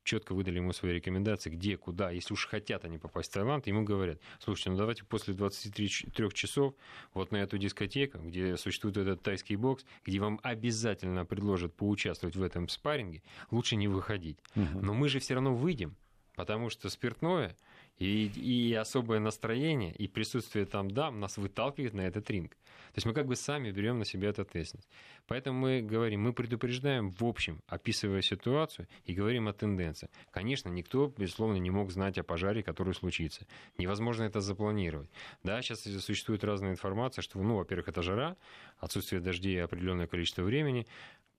четко 0.04 0.34
выдали 0.34 0.56
ему 0.56 0.72
свои 0.72 0.92
рекомендации, 0.92 1.50
где, 1.50 1.78
куда, 1.78 2.10
если 2.10 2.34
уж 2.34 2.46
хотят 2.46 2.84
они 2.84 2.98
попасть 2.98 3.30
в 3.30 3.34
Таиланд, 3.34 3.66
ему 3.66 3.84
говорят, 3.84 4.20
слушайте, 4.38 4.70
ну 4.70 4.76
давайте 4.76 5.04
после 5.04 5.32
23 5.32 5.88
часов 6.34 6.74
вот 7.14 7.32
на 7.32 7.38
эту 7.38 7.56
дискотеку, 7.56 8.18
где 8.18 8.56
существует 8.58 8.98
этот 8.98 9.22
тайский 9.22 9.56
бокс, 9.56 9.86
где 10.04 10.20
вам 10.20 10.40
обязательно 10.42 11.24
предложат 11.24 11.74
поучаствовать 11.74 12.36
в 12.36 12.42
этом 12.42 12.68
спарринге, 12.68 13.22
лучше 13.50 13.76
не 13.76 13.88
выходить. 13.88 14.38
Угу. 14.56 14.80
Но 14.82 14.92
мы 14.92 15.08
же 15.08 15.20
все 15.20 15.34
равно 15.34 15.54
выйдем, 15.54 15.96
потому 16.36 16.68
что 16.68 16.90
спиртное– 16.90 17.56
и, 17.98 18.26
и 18.26 18.74
особое 18.74 19.18
настроение, 19.18 19.92
и 19.94 20.06
присутствие 20.06 20.66
там 20.66 20.90
дам 20.90 21.20
нас 21.20 21.36
выталкивает 21.36 21.94
на 21.94 22.02
этот 22.02 22.30
ринг. 22.30 22.52
То 22.52 22.98
есть 22.98 23.06
мы 23.06 23.12
как 23.12 23.26
бы 23.26 23.36
сами 23.36 23.70
берем 23.70 23.98
на 23.98 24.04
себя 24.04 24.30
эту 24.30 24.42
ответственность. 24.42 24.88
Поэтому 25.26 25.58
мы 25.58 25.82
говорим, 25.82 26.22
мы 26.22 26.32
предупреждаем 26.32 27.10
в 27.10 27.22
общем, 27.24 27.62
описывая 27.66 28.22
ситуацию, 28.22 28.88
и 29.04 29.12
говорим 29.12 29.48
о 29.48 29.52
тенденциях. 29.52 30.10
Конечно, 30.30 30.68
никто, 30.68 31.12
безусловно, 31.16 31.56
не 31.58 31.70
мог 31.70 31.90
знать 31.90 32.18
о 32.18 32.22
пожаре, 32.22 32.62
который 32.62 32.94
случится. 32.94 33.46
Невозможно 33.76 34.24
это 34.24 34.40
запланировать. 34.40 35.10
Да, 35.42 35.60
сейчас 35.62 35.82
существует 35.82 36.44
разная 36.44 36.70
информация, 36.70 37.22
что, 37.22 37.38
ну, 37.40 37.56
во-первых, 37.56 37.88
это 37.88 38.02
жара, 38.02 38.36
отсутствие 38.78 39.20
дождей 39.20 39.62
определенное 39.62 40.06
количество 40.06 40.42
времени, 40.42 40.86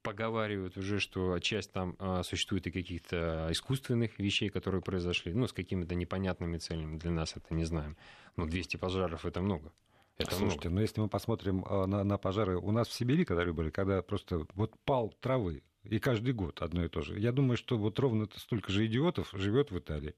поговаривают 0.02 0.78
уже, 0.78 1.00
что 1.00 1.40
часть 1.40 1.72
там 1.72 1.96
а, 2.00 2.24
существует 2.24 2.68
и 2.68 2.72
каких-то 2.72 3.48
искусственных 3.52 4.20
вещей, 4.20 4.50
которые 4.50 4.82
произошли, 4.82 5.34
ну, 5.34 5.48
с 5.48 5.54
какими-то 5.54 5.96
непонятными 5.96 6.58
целями. 6.58 6.98
Для 6.98 7.12
нас 7.12 7.36
это 7.36 7.54
не 7.54 7.66
знаем. 7.66 7.98
Но 8.36 8.46
200 8.46 8.78
пожаров 8.78 9.26
это 9.26 9.42
много. 9.42 9.72
Это 10.18 10.36
Слушайте, 10.36 10.70
много. 10.70 10.76
но 10.76 10.82
если 10.82 11.02
мы 11.02 11.08
посмотрим 11.08 11.66
а, 11.68 11.86
на, 11.86 12.04
на 12.04 12.18
пожары 12.18 12.58
у 12.58 12.72
нас 12.72 12.88
в 12.88 12.94
Сибири, 12.94 13.26
когда 13.26 13.46
были, 13.52 13.70
когда 13.70 14.02
просто 14.02 14.46
вот 14.56 14.74
пал 14.86 15.14
травы, 15.22 15.64
и 15.84 15.98
каждый 16.00 16.34
год 16.34 16.62
одно 16.62 16.84
и 16.84 16.90
то 16.90 17.02
же. 17.02 17.18
Я 17.18 17.32
думаю, 17.32 17.58
что 17.58 17.78
вот 17.78 17.98
ровно 18.00 18.28
столько 18.36 18.72
же 18.72 18.86
идиотов 18.86 19.32
живет 19.34 19.72
в 19.72 19.80
Италии 19.80 20.14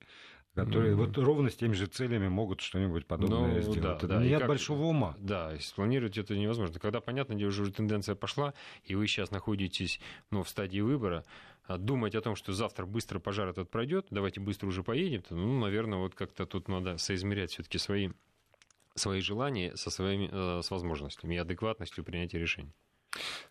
которые 0.55 0.93
mm-hmm. 0.93 0.95
вот 0.95 1.17
ровно 1.17 1.49
с 1.49 1.55
теми 1.55 1.73
же 1.73 1.85
целями 1.85 2.27
могут 2.27 2.61
что-нибудь 2.61 3.05
подобное 3.05 3.55
ну, 3.55 3.61
сделать. 3.61 3.81
Да, 3.81 3.95
это 3.95 4.07
да. 4.07 4.21
не 4.21 4.33
от 4.33 4.41
как, 4.41 4.49
большого 4.49 4.83
ума. 4.83 5.15
Да, 5.19 5.53
спланировать 5.59 6.17
это 6.17 6.35
невозможно. 6.35 6.79
Когда, 6.79 6.99
понятно, 6.99 7.33
где 7.33 7.45
уже 7.45 7.71
тенденция 7.71 8.15
пошла, 8.15 8.53
и 8.83 8.95
вы 8.95 9.07
сейчас 9.07 9.31
находитесь 9.31 9.99
ну, 10.29 10.43
в 10.43 10.49
стадии 10.49 10.81
выбора, 10.81 11.25
а 11.65 11.77
думать 11.77 12.15
о 12.15 12.21
том, 12.21 12.35
что 12.35 12.53
завтра 12.53 12.85
быстро 12.85 13.19
пожар 13.19 13.47
этот 13.47 13.69
пройдет, 13.69 14.07
давайте 14.09 14.41
быстро 14.41 14.67
уже 14.67 14.83
поедем, 14.83 15.21
то, 15.21 15.35
ну, 15.35 15.59
наверное, 15.59 15.99
вот 15.99 16.15
как-то 16.15 16.45
тут 16.45 16.67
надо 16.67 16.97
соизмерять 16.97 17.51
все-таки 17.51 17.77
свои, 17.77 18.09
свои 18.95 19.21
желания 19.21 19.75
со, 19.77 19.89
своими, 19.89 20.29
э, 20.31 20.61
с 20.63 20.69
возможностями 20.69 21.35
и 21.35 21.37
адекватностью 21.37 22.03
принятия 22.03 22.39
решений. 22.39 22.73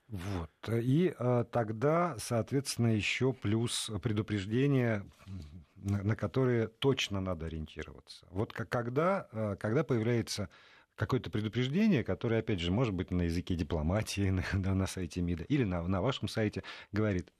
Вот. 0.08 0.50
И 0.68 1.14
а, 1.18 1.44
тогда, 1.44 2.16
соответственно, 2.18 2.88
еще 2.88 3.32
плюс 3.32 3.90
предупреждение 4.02 5.04
на, 5.82 6.16
которые 6.16 6.68
точно 6.68 7.20
надо 7.20 7.46
ориентироваться. 7.46 8.26
Вот 8.30 8.52
когда, 8.52 9.28
э, 9.32 9.56
когда 9.58 9.84
появляется 9.84 10.48
какое-то 10.94 11.30
предупреждение, 11.30 12.04
которое, 12.04 12.40
опять 12.40 12.60
же, 12.60 12.70
может 12.70 12.92
быть 12.92 13.10
на 13.10 13.22
языке 13.22 13.54
дипломатии, 13.54 14.30
на, 14.52 14.74
на 14.74 14.86
сайте 14.86 15.20
МИДа 15.22 15.44
или 15.44 15.64
на, 15.64 15.82
на 15.82 16.02
вашем 16.02 16.28
сайте, 16.28 16.62
говорит, 16.92 17.32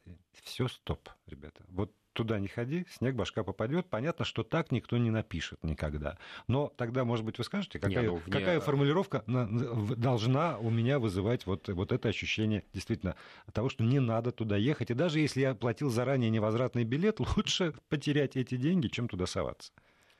все, 0.43 0.69
стоп, 0.69 1.09
ребята, 1.27 1.63
вот 1.69 1.93
туда 2.23 2.39
не 2.39 2.49
ходи, 2.49 2.87
снег 2.91 3.15
башка 3.15 3.43
попадет. 3.43 3.87
Понятно, 3.87 4.25
что 4.25 4.43
так 4.43 4.73
никто 4.73 4.99
не 4.99 5.11
напишет 5.11 5.59
никогда. 5.63 6.19
Но 6.49 6.73
тогда, 6.77 7.05
может 7.05 7.25
быть, 7.25 7.39
вы 7.39 7.45
скажете, 7.45 7.79
какая, 7.79 8.03
не, 8.03 8.09
ну, 8.09 8.17
вне... 8.17 8.33
какая 8.33 8.61
формулировка 8.61 9.25
должна 9.27 10.59
у 10.59 10.71
меня 10.71 10.99
вызывать 10.99 11.47
вот, 11.47 11.69
вот 11.69 11.93
это 11.93 12.09
ощущение 12.09 12.65
действительно 12.75 13.17
того, 13.53 13.69
что 13.69 13.85
не 13.85 14.01
надо 14.01 14.33
туда 14.33 14.57
ехать. 14.57 14.91
И 14.91 14.95
даже 14.95 15.21
если 15.21 15.41
я 15.41 15.55
платил 15.55 15.91
заранее 15.91 16.31
невозвратный 16.31 16.85
билет, 16.85 17.21
лучше 17.37 17.75
потерять 17.89 18.37
эти 18.37 18.57
деньги, 18.57 18.89
чем 18.89 19.09
туда 19.09 19.27
соваться. 19.27 19.73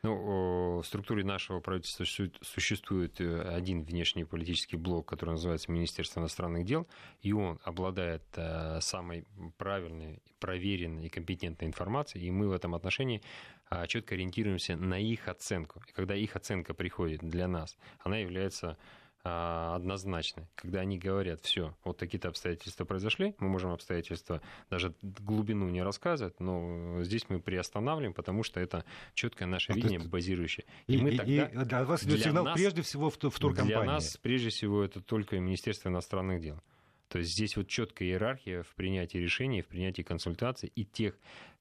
Ну, 0.03 0.81
в 0.81 0.87
структуре 0.87 1.25
нашего 1.25 1.61
правительства 1.61 2.05
существует 2.05 3.21
э, 3.21 3.55
один 3.55 3.83
внешний 3.83 4.25
политический 4.25 4.77
блок, 4.77 5.07
который 5.07 5.33
называется 5.33 5.71
Министерство 5.71 6.21
иностранных 6.21 6.65
дел, 6.65 6.89
и 7.21 7.33
он 7.35 7.61
обладает 7.65 8.23
э, 8.37 8.81
самой 8.81 9.27
правильной, 9.59 10.23
проверенной 10.39 11.07
и 11.07 11.09
компетентной 11.11 11.69
информацией, 11.69 12.29
и 12.29 12.31
мы 12.31 12.49
в 12.49 12.53
этом 12.53 12.75
отношении 12.75 13.21
а, 13.69 13.87
четко 13.87 14.15
ориентируемся 14.15 14.75
на 14.75 14.99
их 14.99 15.29
оценку. 15.29 15.83
И 15.87 15.93
когда 15.93 16.15
их 16.15 16.35
оценка 16.35 16.73
приходит 16.73 17.21
для 17.21 17.47
нас, 17.47 17.77
она 17.99 18.17
является 18.17 18.79
однозначны. 19.23 20.49
Когда 20.55 20.81
они 20.81 20.99
говорят, 20.99 21.41
все, 21.41 21.77
вот 21.85 21.99
такие-то 21.99 22.29
обстоятельства 22.29 22.85
произошли, 22.85 23.35
мы 23.39 23.49
можем 23.49 23.71
обстоятельства 23.71 24.41
даже 24.71 24.95
глубину 25.03 25.69
не 25.69 25.83
рассказывать, 25.83 26.41
но 26.41 27.03
здесь 27.03 27.27
мы 27.29 27.41
приостанавливаем, 27.41 28.15
потому 28.15 28.43
что 28.43 28.61
это 28.61 28.85
четкое 29.15 29.47
наше 29.47 29.73
а 29.73 29.75
видение, 29.75 29.99
есть... 29.99 30.11
базирующее. 30.11 30.65
И, 30.87 30.95
и 30.95 31.03
мы 31.03 31.17
тогда... 31.17 31.45
И 31.47 31.65
для 31.65 31.85
вас 31.85 32.05
идет 32.05 32.23
сигнал 32.23 32.45
нас, 32.45 32.55
прежде 32.55 32.83
всего 32.83 33.11
в, 33.11 33.17
в 33.17 33.19
туркомпании. 33.19 33.67
Для 33.67 33.85
нас 33.85 34.17
прежде 34.17 34.49
всего 34.49 34.83
это 34.83 35.01
только 35.01 35.39
Министерство 35.39 35.89
иностранных 35.89 36.41
дел. 36.41 36.61
То 37.09 37.19
есть 37.19 37.33
здесь 37.33 37.57
вот 37.57 37.67
четкая 37.67 38.09
иерархия 38.09 38.63
в 38.63 38.75
принятии 38.77 39.19
решений, 39.19 39.63
в 39.63 39.67
принятии 39.67 40.03
консультаций 40.03 40.71
и 40.77 40.85
тех 40.85 41.19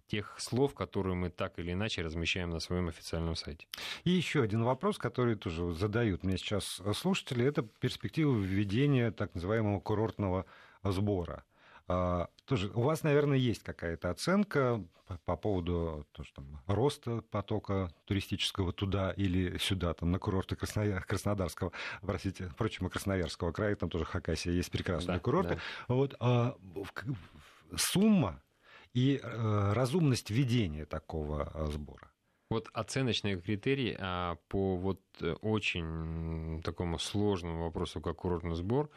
тех 0.09 0.35
слов, 0.39 0.73
которые 0.73 1.15
мы 1.15 1.29
так 1.29 1.59
или 1.59 1.73
иначе 1.73 2.01
размещаем 2.01 2.49
на 2.49 2.59
своем 2.59 2.89
официальном 2.89 3.35
сайте. 3.35 3.67
И 4.03 4.09
еще 4.09 4.41
один 4.41 4.63
вопрос, 4.63 4.97
который 4.97 5.35
тоже 5.35 5.73
задают 5.73 6.23
мне 6.23 6.37
сейчас 6.37 6.81
слушатели, 6.95 7.45
это 7.45 7.61
перспектива 7.61 8.35
введения 8.35 9.11
так 9.11 9.35
называемого 9.35 9.79
курортного 9.79 10.45
сбора. 10.83 11.43
А, 11.87 12.29
тоже 12.45 12.69
у 12.73 12.81
вас, 12.81 13.03
наверное, 13.03 13.37
есть 13.37 13.63
какая-то 13.63 14.09
оценка 14.11 14.83
по 15.25 15.35
поводу 15.35 16.05
то, 16.11 16.23
что, 16.23 16.35
там, 16.35 16.61
роста 16.67 17.23
потока 17.31 17.91
туристического 18.05 18.71
туда 18.73 19.11
или 19.11 19.57
сюда, 19.57 19.93
там, 19.95 20.11
на 20.11 20.19
курорты 20.19 20.55
Краснояр, 20.55 21.03
Краснодарского, 21.03 21.71
простите, 22.01 22.47
впрочем, 22.49 22.85
и 22.85 22.89
Красноярского 22.89 23.51
края, 23.51 23.75
там 23.75 23.89
тоже 23.89 24.05
Хакасия 24.05 24.53
есть 24.53 24.71
прекрасные 24.71 25.17
да, 25.17 25.19
курорты. 25.19 25.55
Да. 25.55 25.95
Вот, 25.95 26.15
а, 26.19 26.55
сумма 27.75 28.41
и 28.93 29.19
э, 29.21 29.73
разумность 29.73 30.29
ведения 30.29 30.85
такого 30.85 31.51
э, 31.53 31.71
сбора? 31.71 32.11
Вот 32.49 32.67
оценочные 32.73 33.39
критерии 33.39 33.95
а, 33.99 34.37
по 34.47 34.75
вот 34.75 35.01
э, 35.21 35.33
очень 35.41 36.61
такому 36.63 36.97
сложному 36.97 37.65
вопросу, 37.65 38.01
как 38.01 38.17
курортный 38.17 38.55
сбор, 38.55 38.89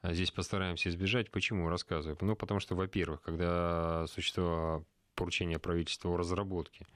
а, 0.00 0.14
здесь 0.14 0.30
постараемся 0.30 0.88
избежать. 0.88 1.30
Почему? 1.30 1.68
Рассказываю. 1.68 2.16
Ну, 2.22 2.36
потому 2.36 2.58
что, 2.58 2.74
во-первых, 2.74 3.20
когда 3.20 4.06
существовало 4.06 4.84
поручение 5.14 5.58
правительства 5.58 6.10
о 6.10 6.16
разработке 6.16 6.86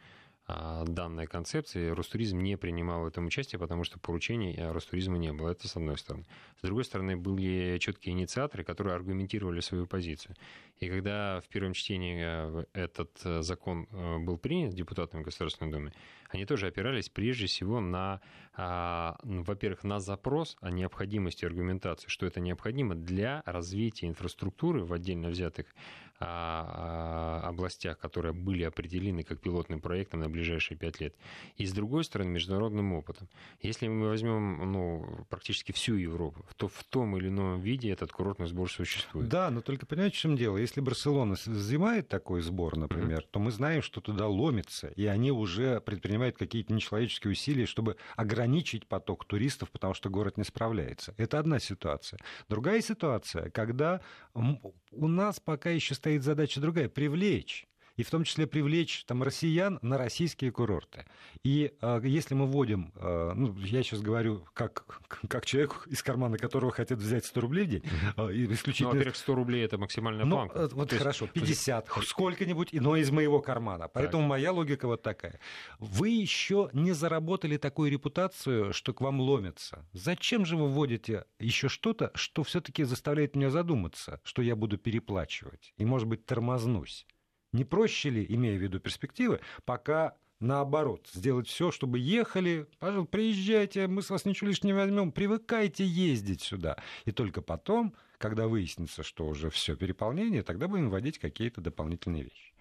данной 0.86 1.26
концепции, 1.26 1.90
Ростуризм 1.90 2.38
не 2.38 2.56
принимал 2.56 3.02
в 3.02 3.06
этом 3.06 3.26
участие, 3.26 3.58
потому 3.58 3.84
что 3.84 3.98
поручений 3.98 4.56
Ростуризма 4.70 5.18
не 5.18 5.32
было. 5.32 5.50
Это 5.50 5.68
с 5.68 5.76
одной 5.76 5.98
стороны. 5.98 6.26
С 6.58 6.62
другой 6.62 6.84
стороны, 6.84 7.16
были 7.16 7.78
четкие 7.78 8.14
инициаторы, 8.14 8.64
которые 8.64 8.94
аргументировали 8.94 9.60
свою 9.60 9.86
позицию. 9.86 10.36
И 10.78 10.88
когда 10.88 11.40
в 11.40 11.48
первом 11.48 11.74
чтении 11.74 12.20
э, 12.20 12.64
этот 12.72 13.10
э, 13.24 13.42
закон 13.42 13.86
э, 13.90 14.18
был 14.18 14.38
принят 14.38 14.74
депутатами 14.74 15.22
Государственной 15.22 15.70
Думы, 15.70 15.92
они 16.30 16.46
тоже 16.46 16.68
опирались 16.68 17.08
прежде 17.08 17.46
всего 17.46 17.80
на, 17.80 18.20
а, 18.54 19.18
во-первых, 19.22 19.84
на 19.84 19.98
запрос 19.98 20.56
о 20.60 20.70
необходимости 20.70 21.44
аргументации, 21.44 22.08
что 22.08 22.24
это 22.24 22.40
необходимо 22.40 22.94
для 22.94 23.42
развития 23.46 24.06
инфраструктуры 24.06 24.84
в 24.84 24.92
отдельно 24.92 25.28
взятых 25.28 25.66
а, 25.66 25.74
а, 25.74 26.09
областях, 26.20 27.98
которые 27.98 28.32
были 28.32 28.62
определены 28.62 29.22
как 29.22 29.40
пилотным 29.40 29.80
проектом 29.80 30.20
на 30.20 30.28
ближайшие 30.28 30.76
пять 30.76 31.00
лет. 31.00 31.14
И 31.56 31.64
с 31.64 31.72
другой 31.72 32.04
стороны, 32.04 32.30
международным 32.30 32.92
опытом. 32.92 33.28
Если 33.62 33.88
мы 33.88 34.08
возьмем 34.08 34.70
ну, 34.70 35.26
практически 35.30 35.72
всю 35.72 35.94
Европу, 35.94 36.44
то 36.56 36.68
в 36.68 36.84
том 36.84 37.16
или 37.16 37.28
ином 37.28 37.60
виде 37.60 37.90
этот 37.90 38.12
курортный 38.12 38.46
сбор 38.48 38.70
существует. 38.70 39.28
Да, 39.28 39.50
но 39.50 39.62
только 39.62 39.86
понимаете, 39.86 40.16
в 40.16 40.20
чем 40.20 40.36
дело? 40.36 40.58
Если 40.58 40.80
Барселона 40.80 41.36
взимает 41.46 42.08
такой 42.08 42.42
сбор, 42.42 42.76
например, 42.76 43.20
mm-hmm. 43.20 43.28
то 43.30 43.40
мы 43.40 43.50
знаем, 43.50 43.80
что 43.80 44.02
туда 44.02 44.28
ломится, 44.28 44.88
и 44.88 45.06
они 45.06 45.32
уже 45.32 45.80
предпринимают 45.80 46.36
какие-то 46.36 46.72
нечеловеческие 46.74 47.32
усилия, 47.32 47.64
чтобы 47.64 47.96
ограничить 48.16 48.86
поток 48.86 49.24
туристов, 49.24 49.70
потому 49.70 49.94
что 49.94 50.10
город 50.10 50.36
не 50.36 50.44
справляется. 50.44 51.14
Это 51.16 51.38
одна 51.38 51.60
ситуация. 51.60 52.18
Другая 52.48 52.82
ситуация, 52.82 53.48
когда 53.50 54.02
у 54.34 55.08
нас 55.08 55.40
пока 55.40 55.70
еще 55.70 55.94
стоит 55.94 56.09
задача 56.18 56.60
другая— 56.60 56.88
привлечь 56.88 57.66
и 58.00 58.02
в 58.02 58.08
том 58.08 58.24
числе 58.24 58.46
привлечь 58.46 59.04
там, 59.04 59.22
россиян 59.22 59.78
на 59.82 59.98
российские 59.98 60.50
курорты. 60.52 61.04
И 61.44 61.74
э, 61.82 62.00
если 62.04 62.34
мы 62.34 62.46
вводим, 62.46 62.94
э, 62.96 63.32
ну, 63.36 63.54
я 63.58 63.82
сейчас 63.82 64.00
говорю 64.00 64.46
как, 64.54 64.86
как 65.28 65.44
человек, 65.44 65.86
из 65.86 66.02
кармана 66.02 66.38
которого 66.38 66.72
хотят 66.72 66.98
взять 66.98 67.26
100 67.26 67.40
рублей 67.42 67.64
в 67.66 67.68
день, 67.68 67.82
э, 68.16 68.30
исключительно... 68.52 68.88
Ну, 68.88 68.94
во-первых, 68.94 69.16
100 69.16 69.34
рублей— 69.34 69.64
это 69.66 69.76
максимальная 69.76 70.24
ну, 70.24 70.36
планка. 70.36 70.68
Вот 70.72 70.88
То 70.88 70.96
хорошо, 70.96 71.26
50, 71.26 71.88
есть... 71.94 72.08
сколько-нибудь, 72.08 72.72
но 72.72 72.96
из 72.96 73.10
моего 73.10 73.42
кармана. 73.42 73.88
Поэтому 73.88 74.22
так. 74.22 74.30
моя 74.30 74.52
логика 74.52 74.86
вот 74.86 75.02
такая. 75.02 75.38
Вы 75.78 76.08
еще 76.08 76.70
не 76.72 76.92
заработали 76.92 77.58
такую 77.58 77.90
репутацию, 77.90 78.72
что 78.72 78.94
к 78.94 79.02
вам 79.02 79.20
ломятся. 79.20 79.86
Зачем 79.92 80.46
же 80.46 80.56
вы 80.56 80.68
вводите 80.68 81.26
еще 81.38 81.68
что-то, 81.68 82.12
что 82.14 82.44
все-таки 82.44 82.82
заставляет 82.84 83.36
меня 83.36 83.50
задуматься, 83.50 84.20
что 84.24 84.40
я 84.40 84.56
буду 84.56 84.78
переплачивать 84.78 85.74
и, 85.76 85.84
может 85.84 86.08
быть, 86.08 86.24
тормознусь? 86.24 87.06
Не 87.52 87.64
проще 87.64 88.10
ли, 88.10 88.26
имея 88.28 88.58
в 88.58 88.62
виду 88.62 88.80
перспективы, 88.80 89.40
пока 89.64 90.16
наоборот, 90.40 91.08
сделать 91.12 91.48
все, 91.48 91.70
чтобы 91.70 91.98
ехали, 91.98 92.66
пожалуйста, 92.78 93.10
приезжайте, 93.10 93.86
мы 93.86 94.02
с 94.02 94.10
вас 94.10 94.24
ничего 94.24 94.48
лишнего 94.48 94.68
не 94.68 94.72
возьмем, 94.84 95.12
привыкайте 95.12 95.84
ездить 95.84 96.42
сюда. 96.42 96.76
И 97.04 97.12
только 97.12 97.42
потом, 97.42 97.94
когда 98.18 98.48
выяснится, 98.48 99.02
что 99.02 99.26
уже 99.26 99.50
все 99.50 99.76
переполнение, 99.76 100.42
тогда 100.42 100.68
будем 100.68 100.90
вводить 100.90 101.18
какие-то 101.18 101.60
дополнительные 101.60 102.24
вещи. 102.24 102.54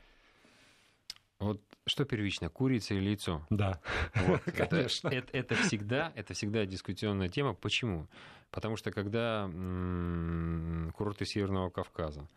Вот 1.39 1.61
что 1.85 2.03
первично, 2.03 2.49
курица 2.49 2.95
или 2.95 3.09
яйцо? 3.09 3.45
Да, 3.49 3.79
вот, 4.13 4.41
конечно. 4.43 5.07
Это, 5.07 5.37
это, 5.37 5.53
это, 5.53 5.55
всегда, 5.55 6.11
это 6.15 6.33
всегда 6.33 6.65
дискуссионная 6.65 7.29
тема. 7.29 7.53
Почему? 7.53 8.09
Потому 8.51 8.75
что 8.75 8.91
когда 8.91 9.45
м- 9.45 10.91
курорты 10.97 11.25
Северного 11.25 11.69
Кавказа, 11.69 12.27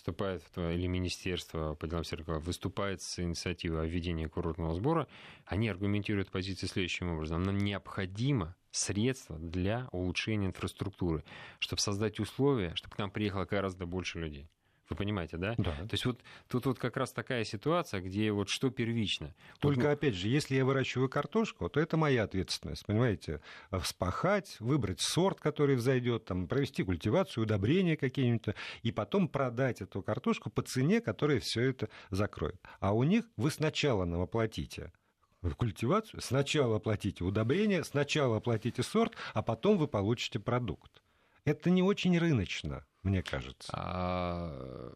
выступает, 0.00 0.42
или 0.56 0.86
Министерство 0.86 1.74
по 1.74 1.86
делам 1.86 2.04
Северного 2.04 2.40
выступает 2.40 3.02
с 3.02 3.18
инициативой 3.18 3.82
о 3.82 3.86
введении 3.86 4.26
курортного 4.26 4.74
сбора, 4.74 5.06
они 5.44 5.68
аргументируют 5.68 6.30
позиции 6.30 6.66
следующим 6.66 7.12
образом. 7.12 7.42
Нам 7.42 7.58
необходимо 7.58 8.56
средства 8.70 9.38
для 9.38 9.88
улучшения 9.92 10.46
инфраструктуры, 10.46 11.24
чтобы 11.58 11.80
создать 11.80 12.18
условия, 12.18 12.74
чтобы 12.76 12.94
к 12.94 12.98
нам 12.98 13.10
приехало 13.10 13.44
гораздо 13.44 13.84
больше 13.84 14.20
людей. 14.20 14.48
Вы 14.90 14.96
понимаете, 14.96 15.36
да? 15.36 15.54
Да. 15.56 15.70
То 15.70 15.92
есть 15.92 16.04
вот 16.04 16.20
тут 16.48 16.66
вот 16.66 16.78
как 16.80 16.96
раз 16.96 17.12
такая 17.12 17.44
ситуация, 17.44 18.00
где 18.00 18.32
вот 18.32 18.48
что 18.48 18.70
первично. 18.70 19.32
Только, 19.60 19.82
вот... 19.82 19.90
опять 19.90 20.14
же, 20.14 20.26
если 20.26 20.56
я 20.56 20.64
выращиваю 20.64 21.08
картошку, 21.08 21.68
то 21.68 21.78
это 21.78 21.96
моя 21.96 22.24
ответственность, 22.24 22.84
понимаете? 22.84 23.40
Вспахать, 23.70 24.56
выбрать 24.58 25.00
сорт, 25.00 25.38
который 25.38 25.76
взойдет, 25.76 26.24
там, 26.24 26.48
провести 26.48 26.82
культивацию, 26.82 27.44
удобрения 27.44 27.96
какие-нибудь, 27.96 28.56
и 28.82 28.90
потом 28.90 29.28
продать 29.28 29.80
эту 29.80 30.02
картошку 30.02 30.50
по 30.50 30.62
цене, 30.62 31.00
которая 31.00 31.38
все 31.38 31.62
это 31.62 31.88
закроет. 32.10 32.60
А 32.80 32.92
у 32.92 33.04
них 33.04 33.26
вы 33.36 33.52
сначала 33.52 34.04
нам 34.04 34.20
оплатите 34.20 34.92
в 35.40 35.54
культивацию, 35.54 36.20
сначала 36.20 36.76
оплатите 36.76 37.22
удобрения, 37.22 37.84
сначала 37.84 38.38
оплатите 38.38 38.82
сорт, 38.82 39.14
а 39.34 39.42
потом 39.42 39.78
вы 39.78 39.86
получите 39.86 40.40
продукт. 40.40 41.00
Это 41.44 41.70
не 41.70 41.82
очень 41.82 42.18
рыночно 42.18 42.84
мне 43.02 43.22
кажется. 43.22 43.70
А, 43.74 44.92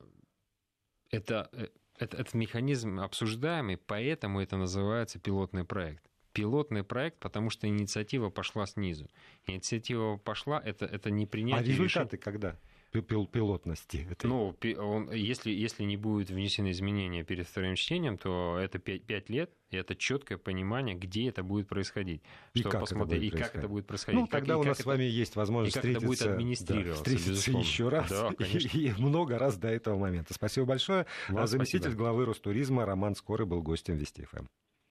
это, 1.11 1.49
э, 1.53 1.69
это, 1.99 2.17
этот 2.17 2.35
механизм 2.35 3.01
обсуждаемый, 3.01 3.77
поэтому 3.77 4.41
это 4.41 4.57
называется 4.57 5.19
пилотный 5.19 5.65
проект. 5.65 6.05
Пилотный 6.33 6.83
проект, 6.83 7.19
потому 7.21 7.51
что 7.51 7.69
инициатива 7.69 8.29
пошла 8.31 8.67
снизу. 8.67 9.09
Инициатива 9.47 10.17
пошла, 10.17 10.61
это, 10.61 10.85
это 10.85 11.11
не 11.11 11.27
принятие 11.27 11.61
А 11.61 11.63
результаты 11.63 12.17
решения. 12.17 12.23
когда? 12.23 12.61
Пилотности. 13.03 14.07
Этой. 14.11 14.27
Ну, 14.27 14.57
он, 14.79 15.11
если, 15.13 15.51
если 15.51 15.83
не 15.85 15.97
будет 15.97 16.31
внесены 16.31 16.71
изменения 16.71 17.25
перед 17.25 17.47
вторым 17.47 17.75
чтением, 17.75 18.19
то 18.19 18.59
это 18.61 18.79
5, 18.79 19.05
5 19.05 19.29
лет, 19.31 19.51
и 19.71 19.77
это 19.77 19.97
четкое 19.97 20.39
понимание, 20.39 20.95
где 20.95 21.29
это 21.29 21.43
будет 21.43 21.69
происходить. 21.69 22.23
И 22.55 22.63
как 22.63 22.81
посмотреть, 22.81 23.23
это 23.23 23.37
будет 23.37 23.41
и 23.41 23.43
как 23.43 23.57
это 23.57 23.69
будет 23.69 23.87
происходить. 23.87 24.21
Ну, 24.21 24.27
тогда 24.27 24.55
как, 24.55 24.63
у 24.63 24.65
нас 24.65 24.79
с 24.79 24.85
вами 24.85 25.05
есть 25.05 25.37
возможность 25.37 25.77
и 25.77 25.81
как 25.81 25.83
встретиться, 25.83 26.07
это 26.07 26.07
будет 26.07 26.35
администрироваться, 26.35 27.05
да, 27.05 27.17
встретиться 27.17 27.51
еще 27.51 27.89
раз 27.89 28.11
да, 28.11 28.31
и, 28.39 28.89
и 28.89 28.93
много 28.99 29.39
раз 29.39 29.57
до 29.57 29.69
этого 29.69 29.99
момента. 29.99 30.35
Спасибо 30.35 30.67
большое. 30.67 31.07
Вам 31.29 31.47
Заместитель 31.47 31.81
спасибо. 31.81 32.03
главы 32.03 32.25
Ростуризма 32.27 32.87
Роман 32.87 33.15
Скорый 33.15 33.47
был 33.47 33.63
гостем 33.63 33.97
Вести 33.97 34.25
ФМ. 34.25 34.47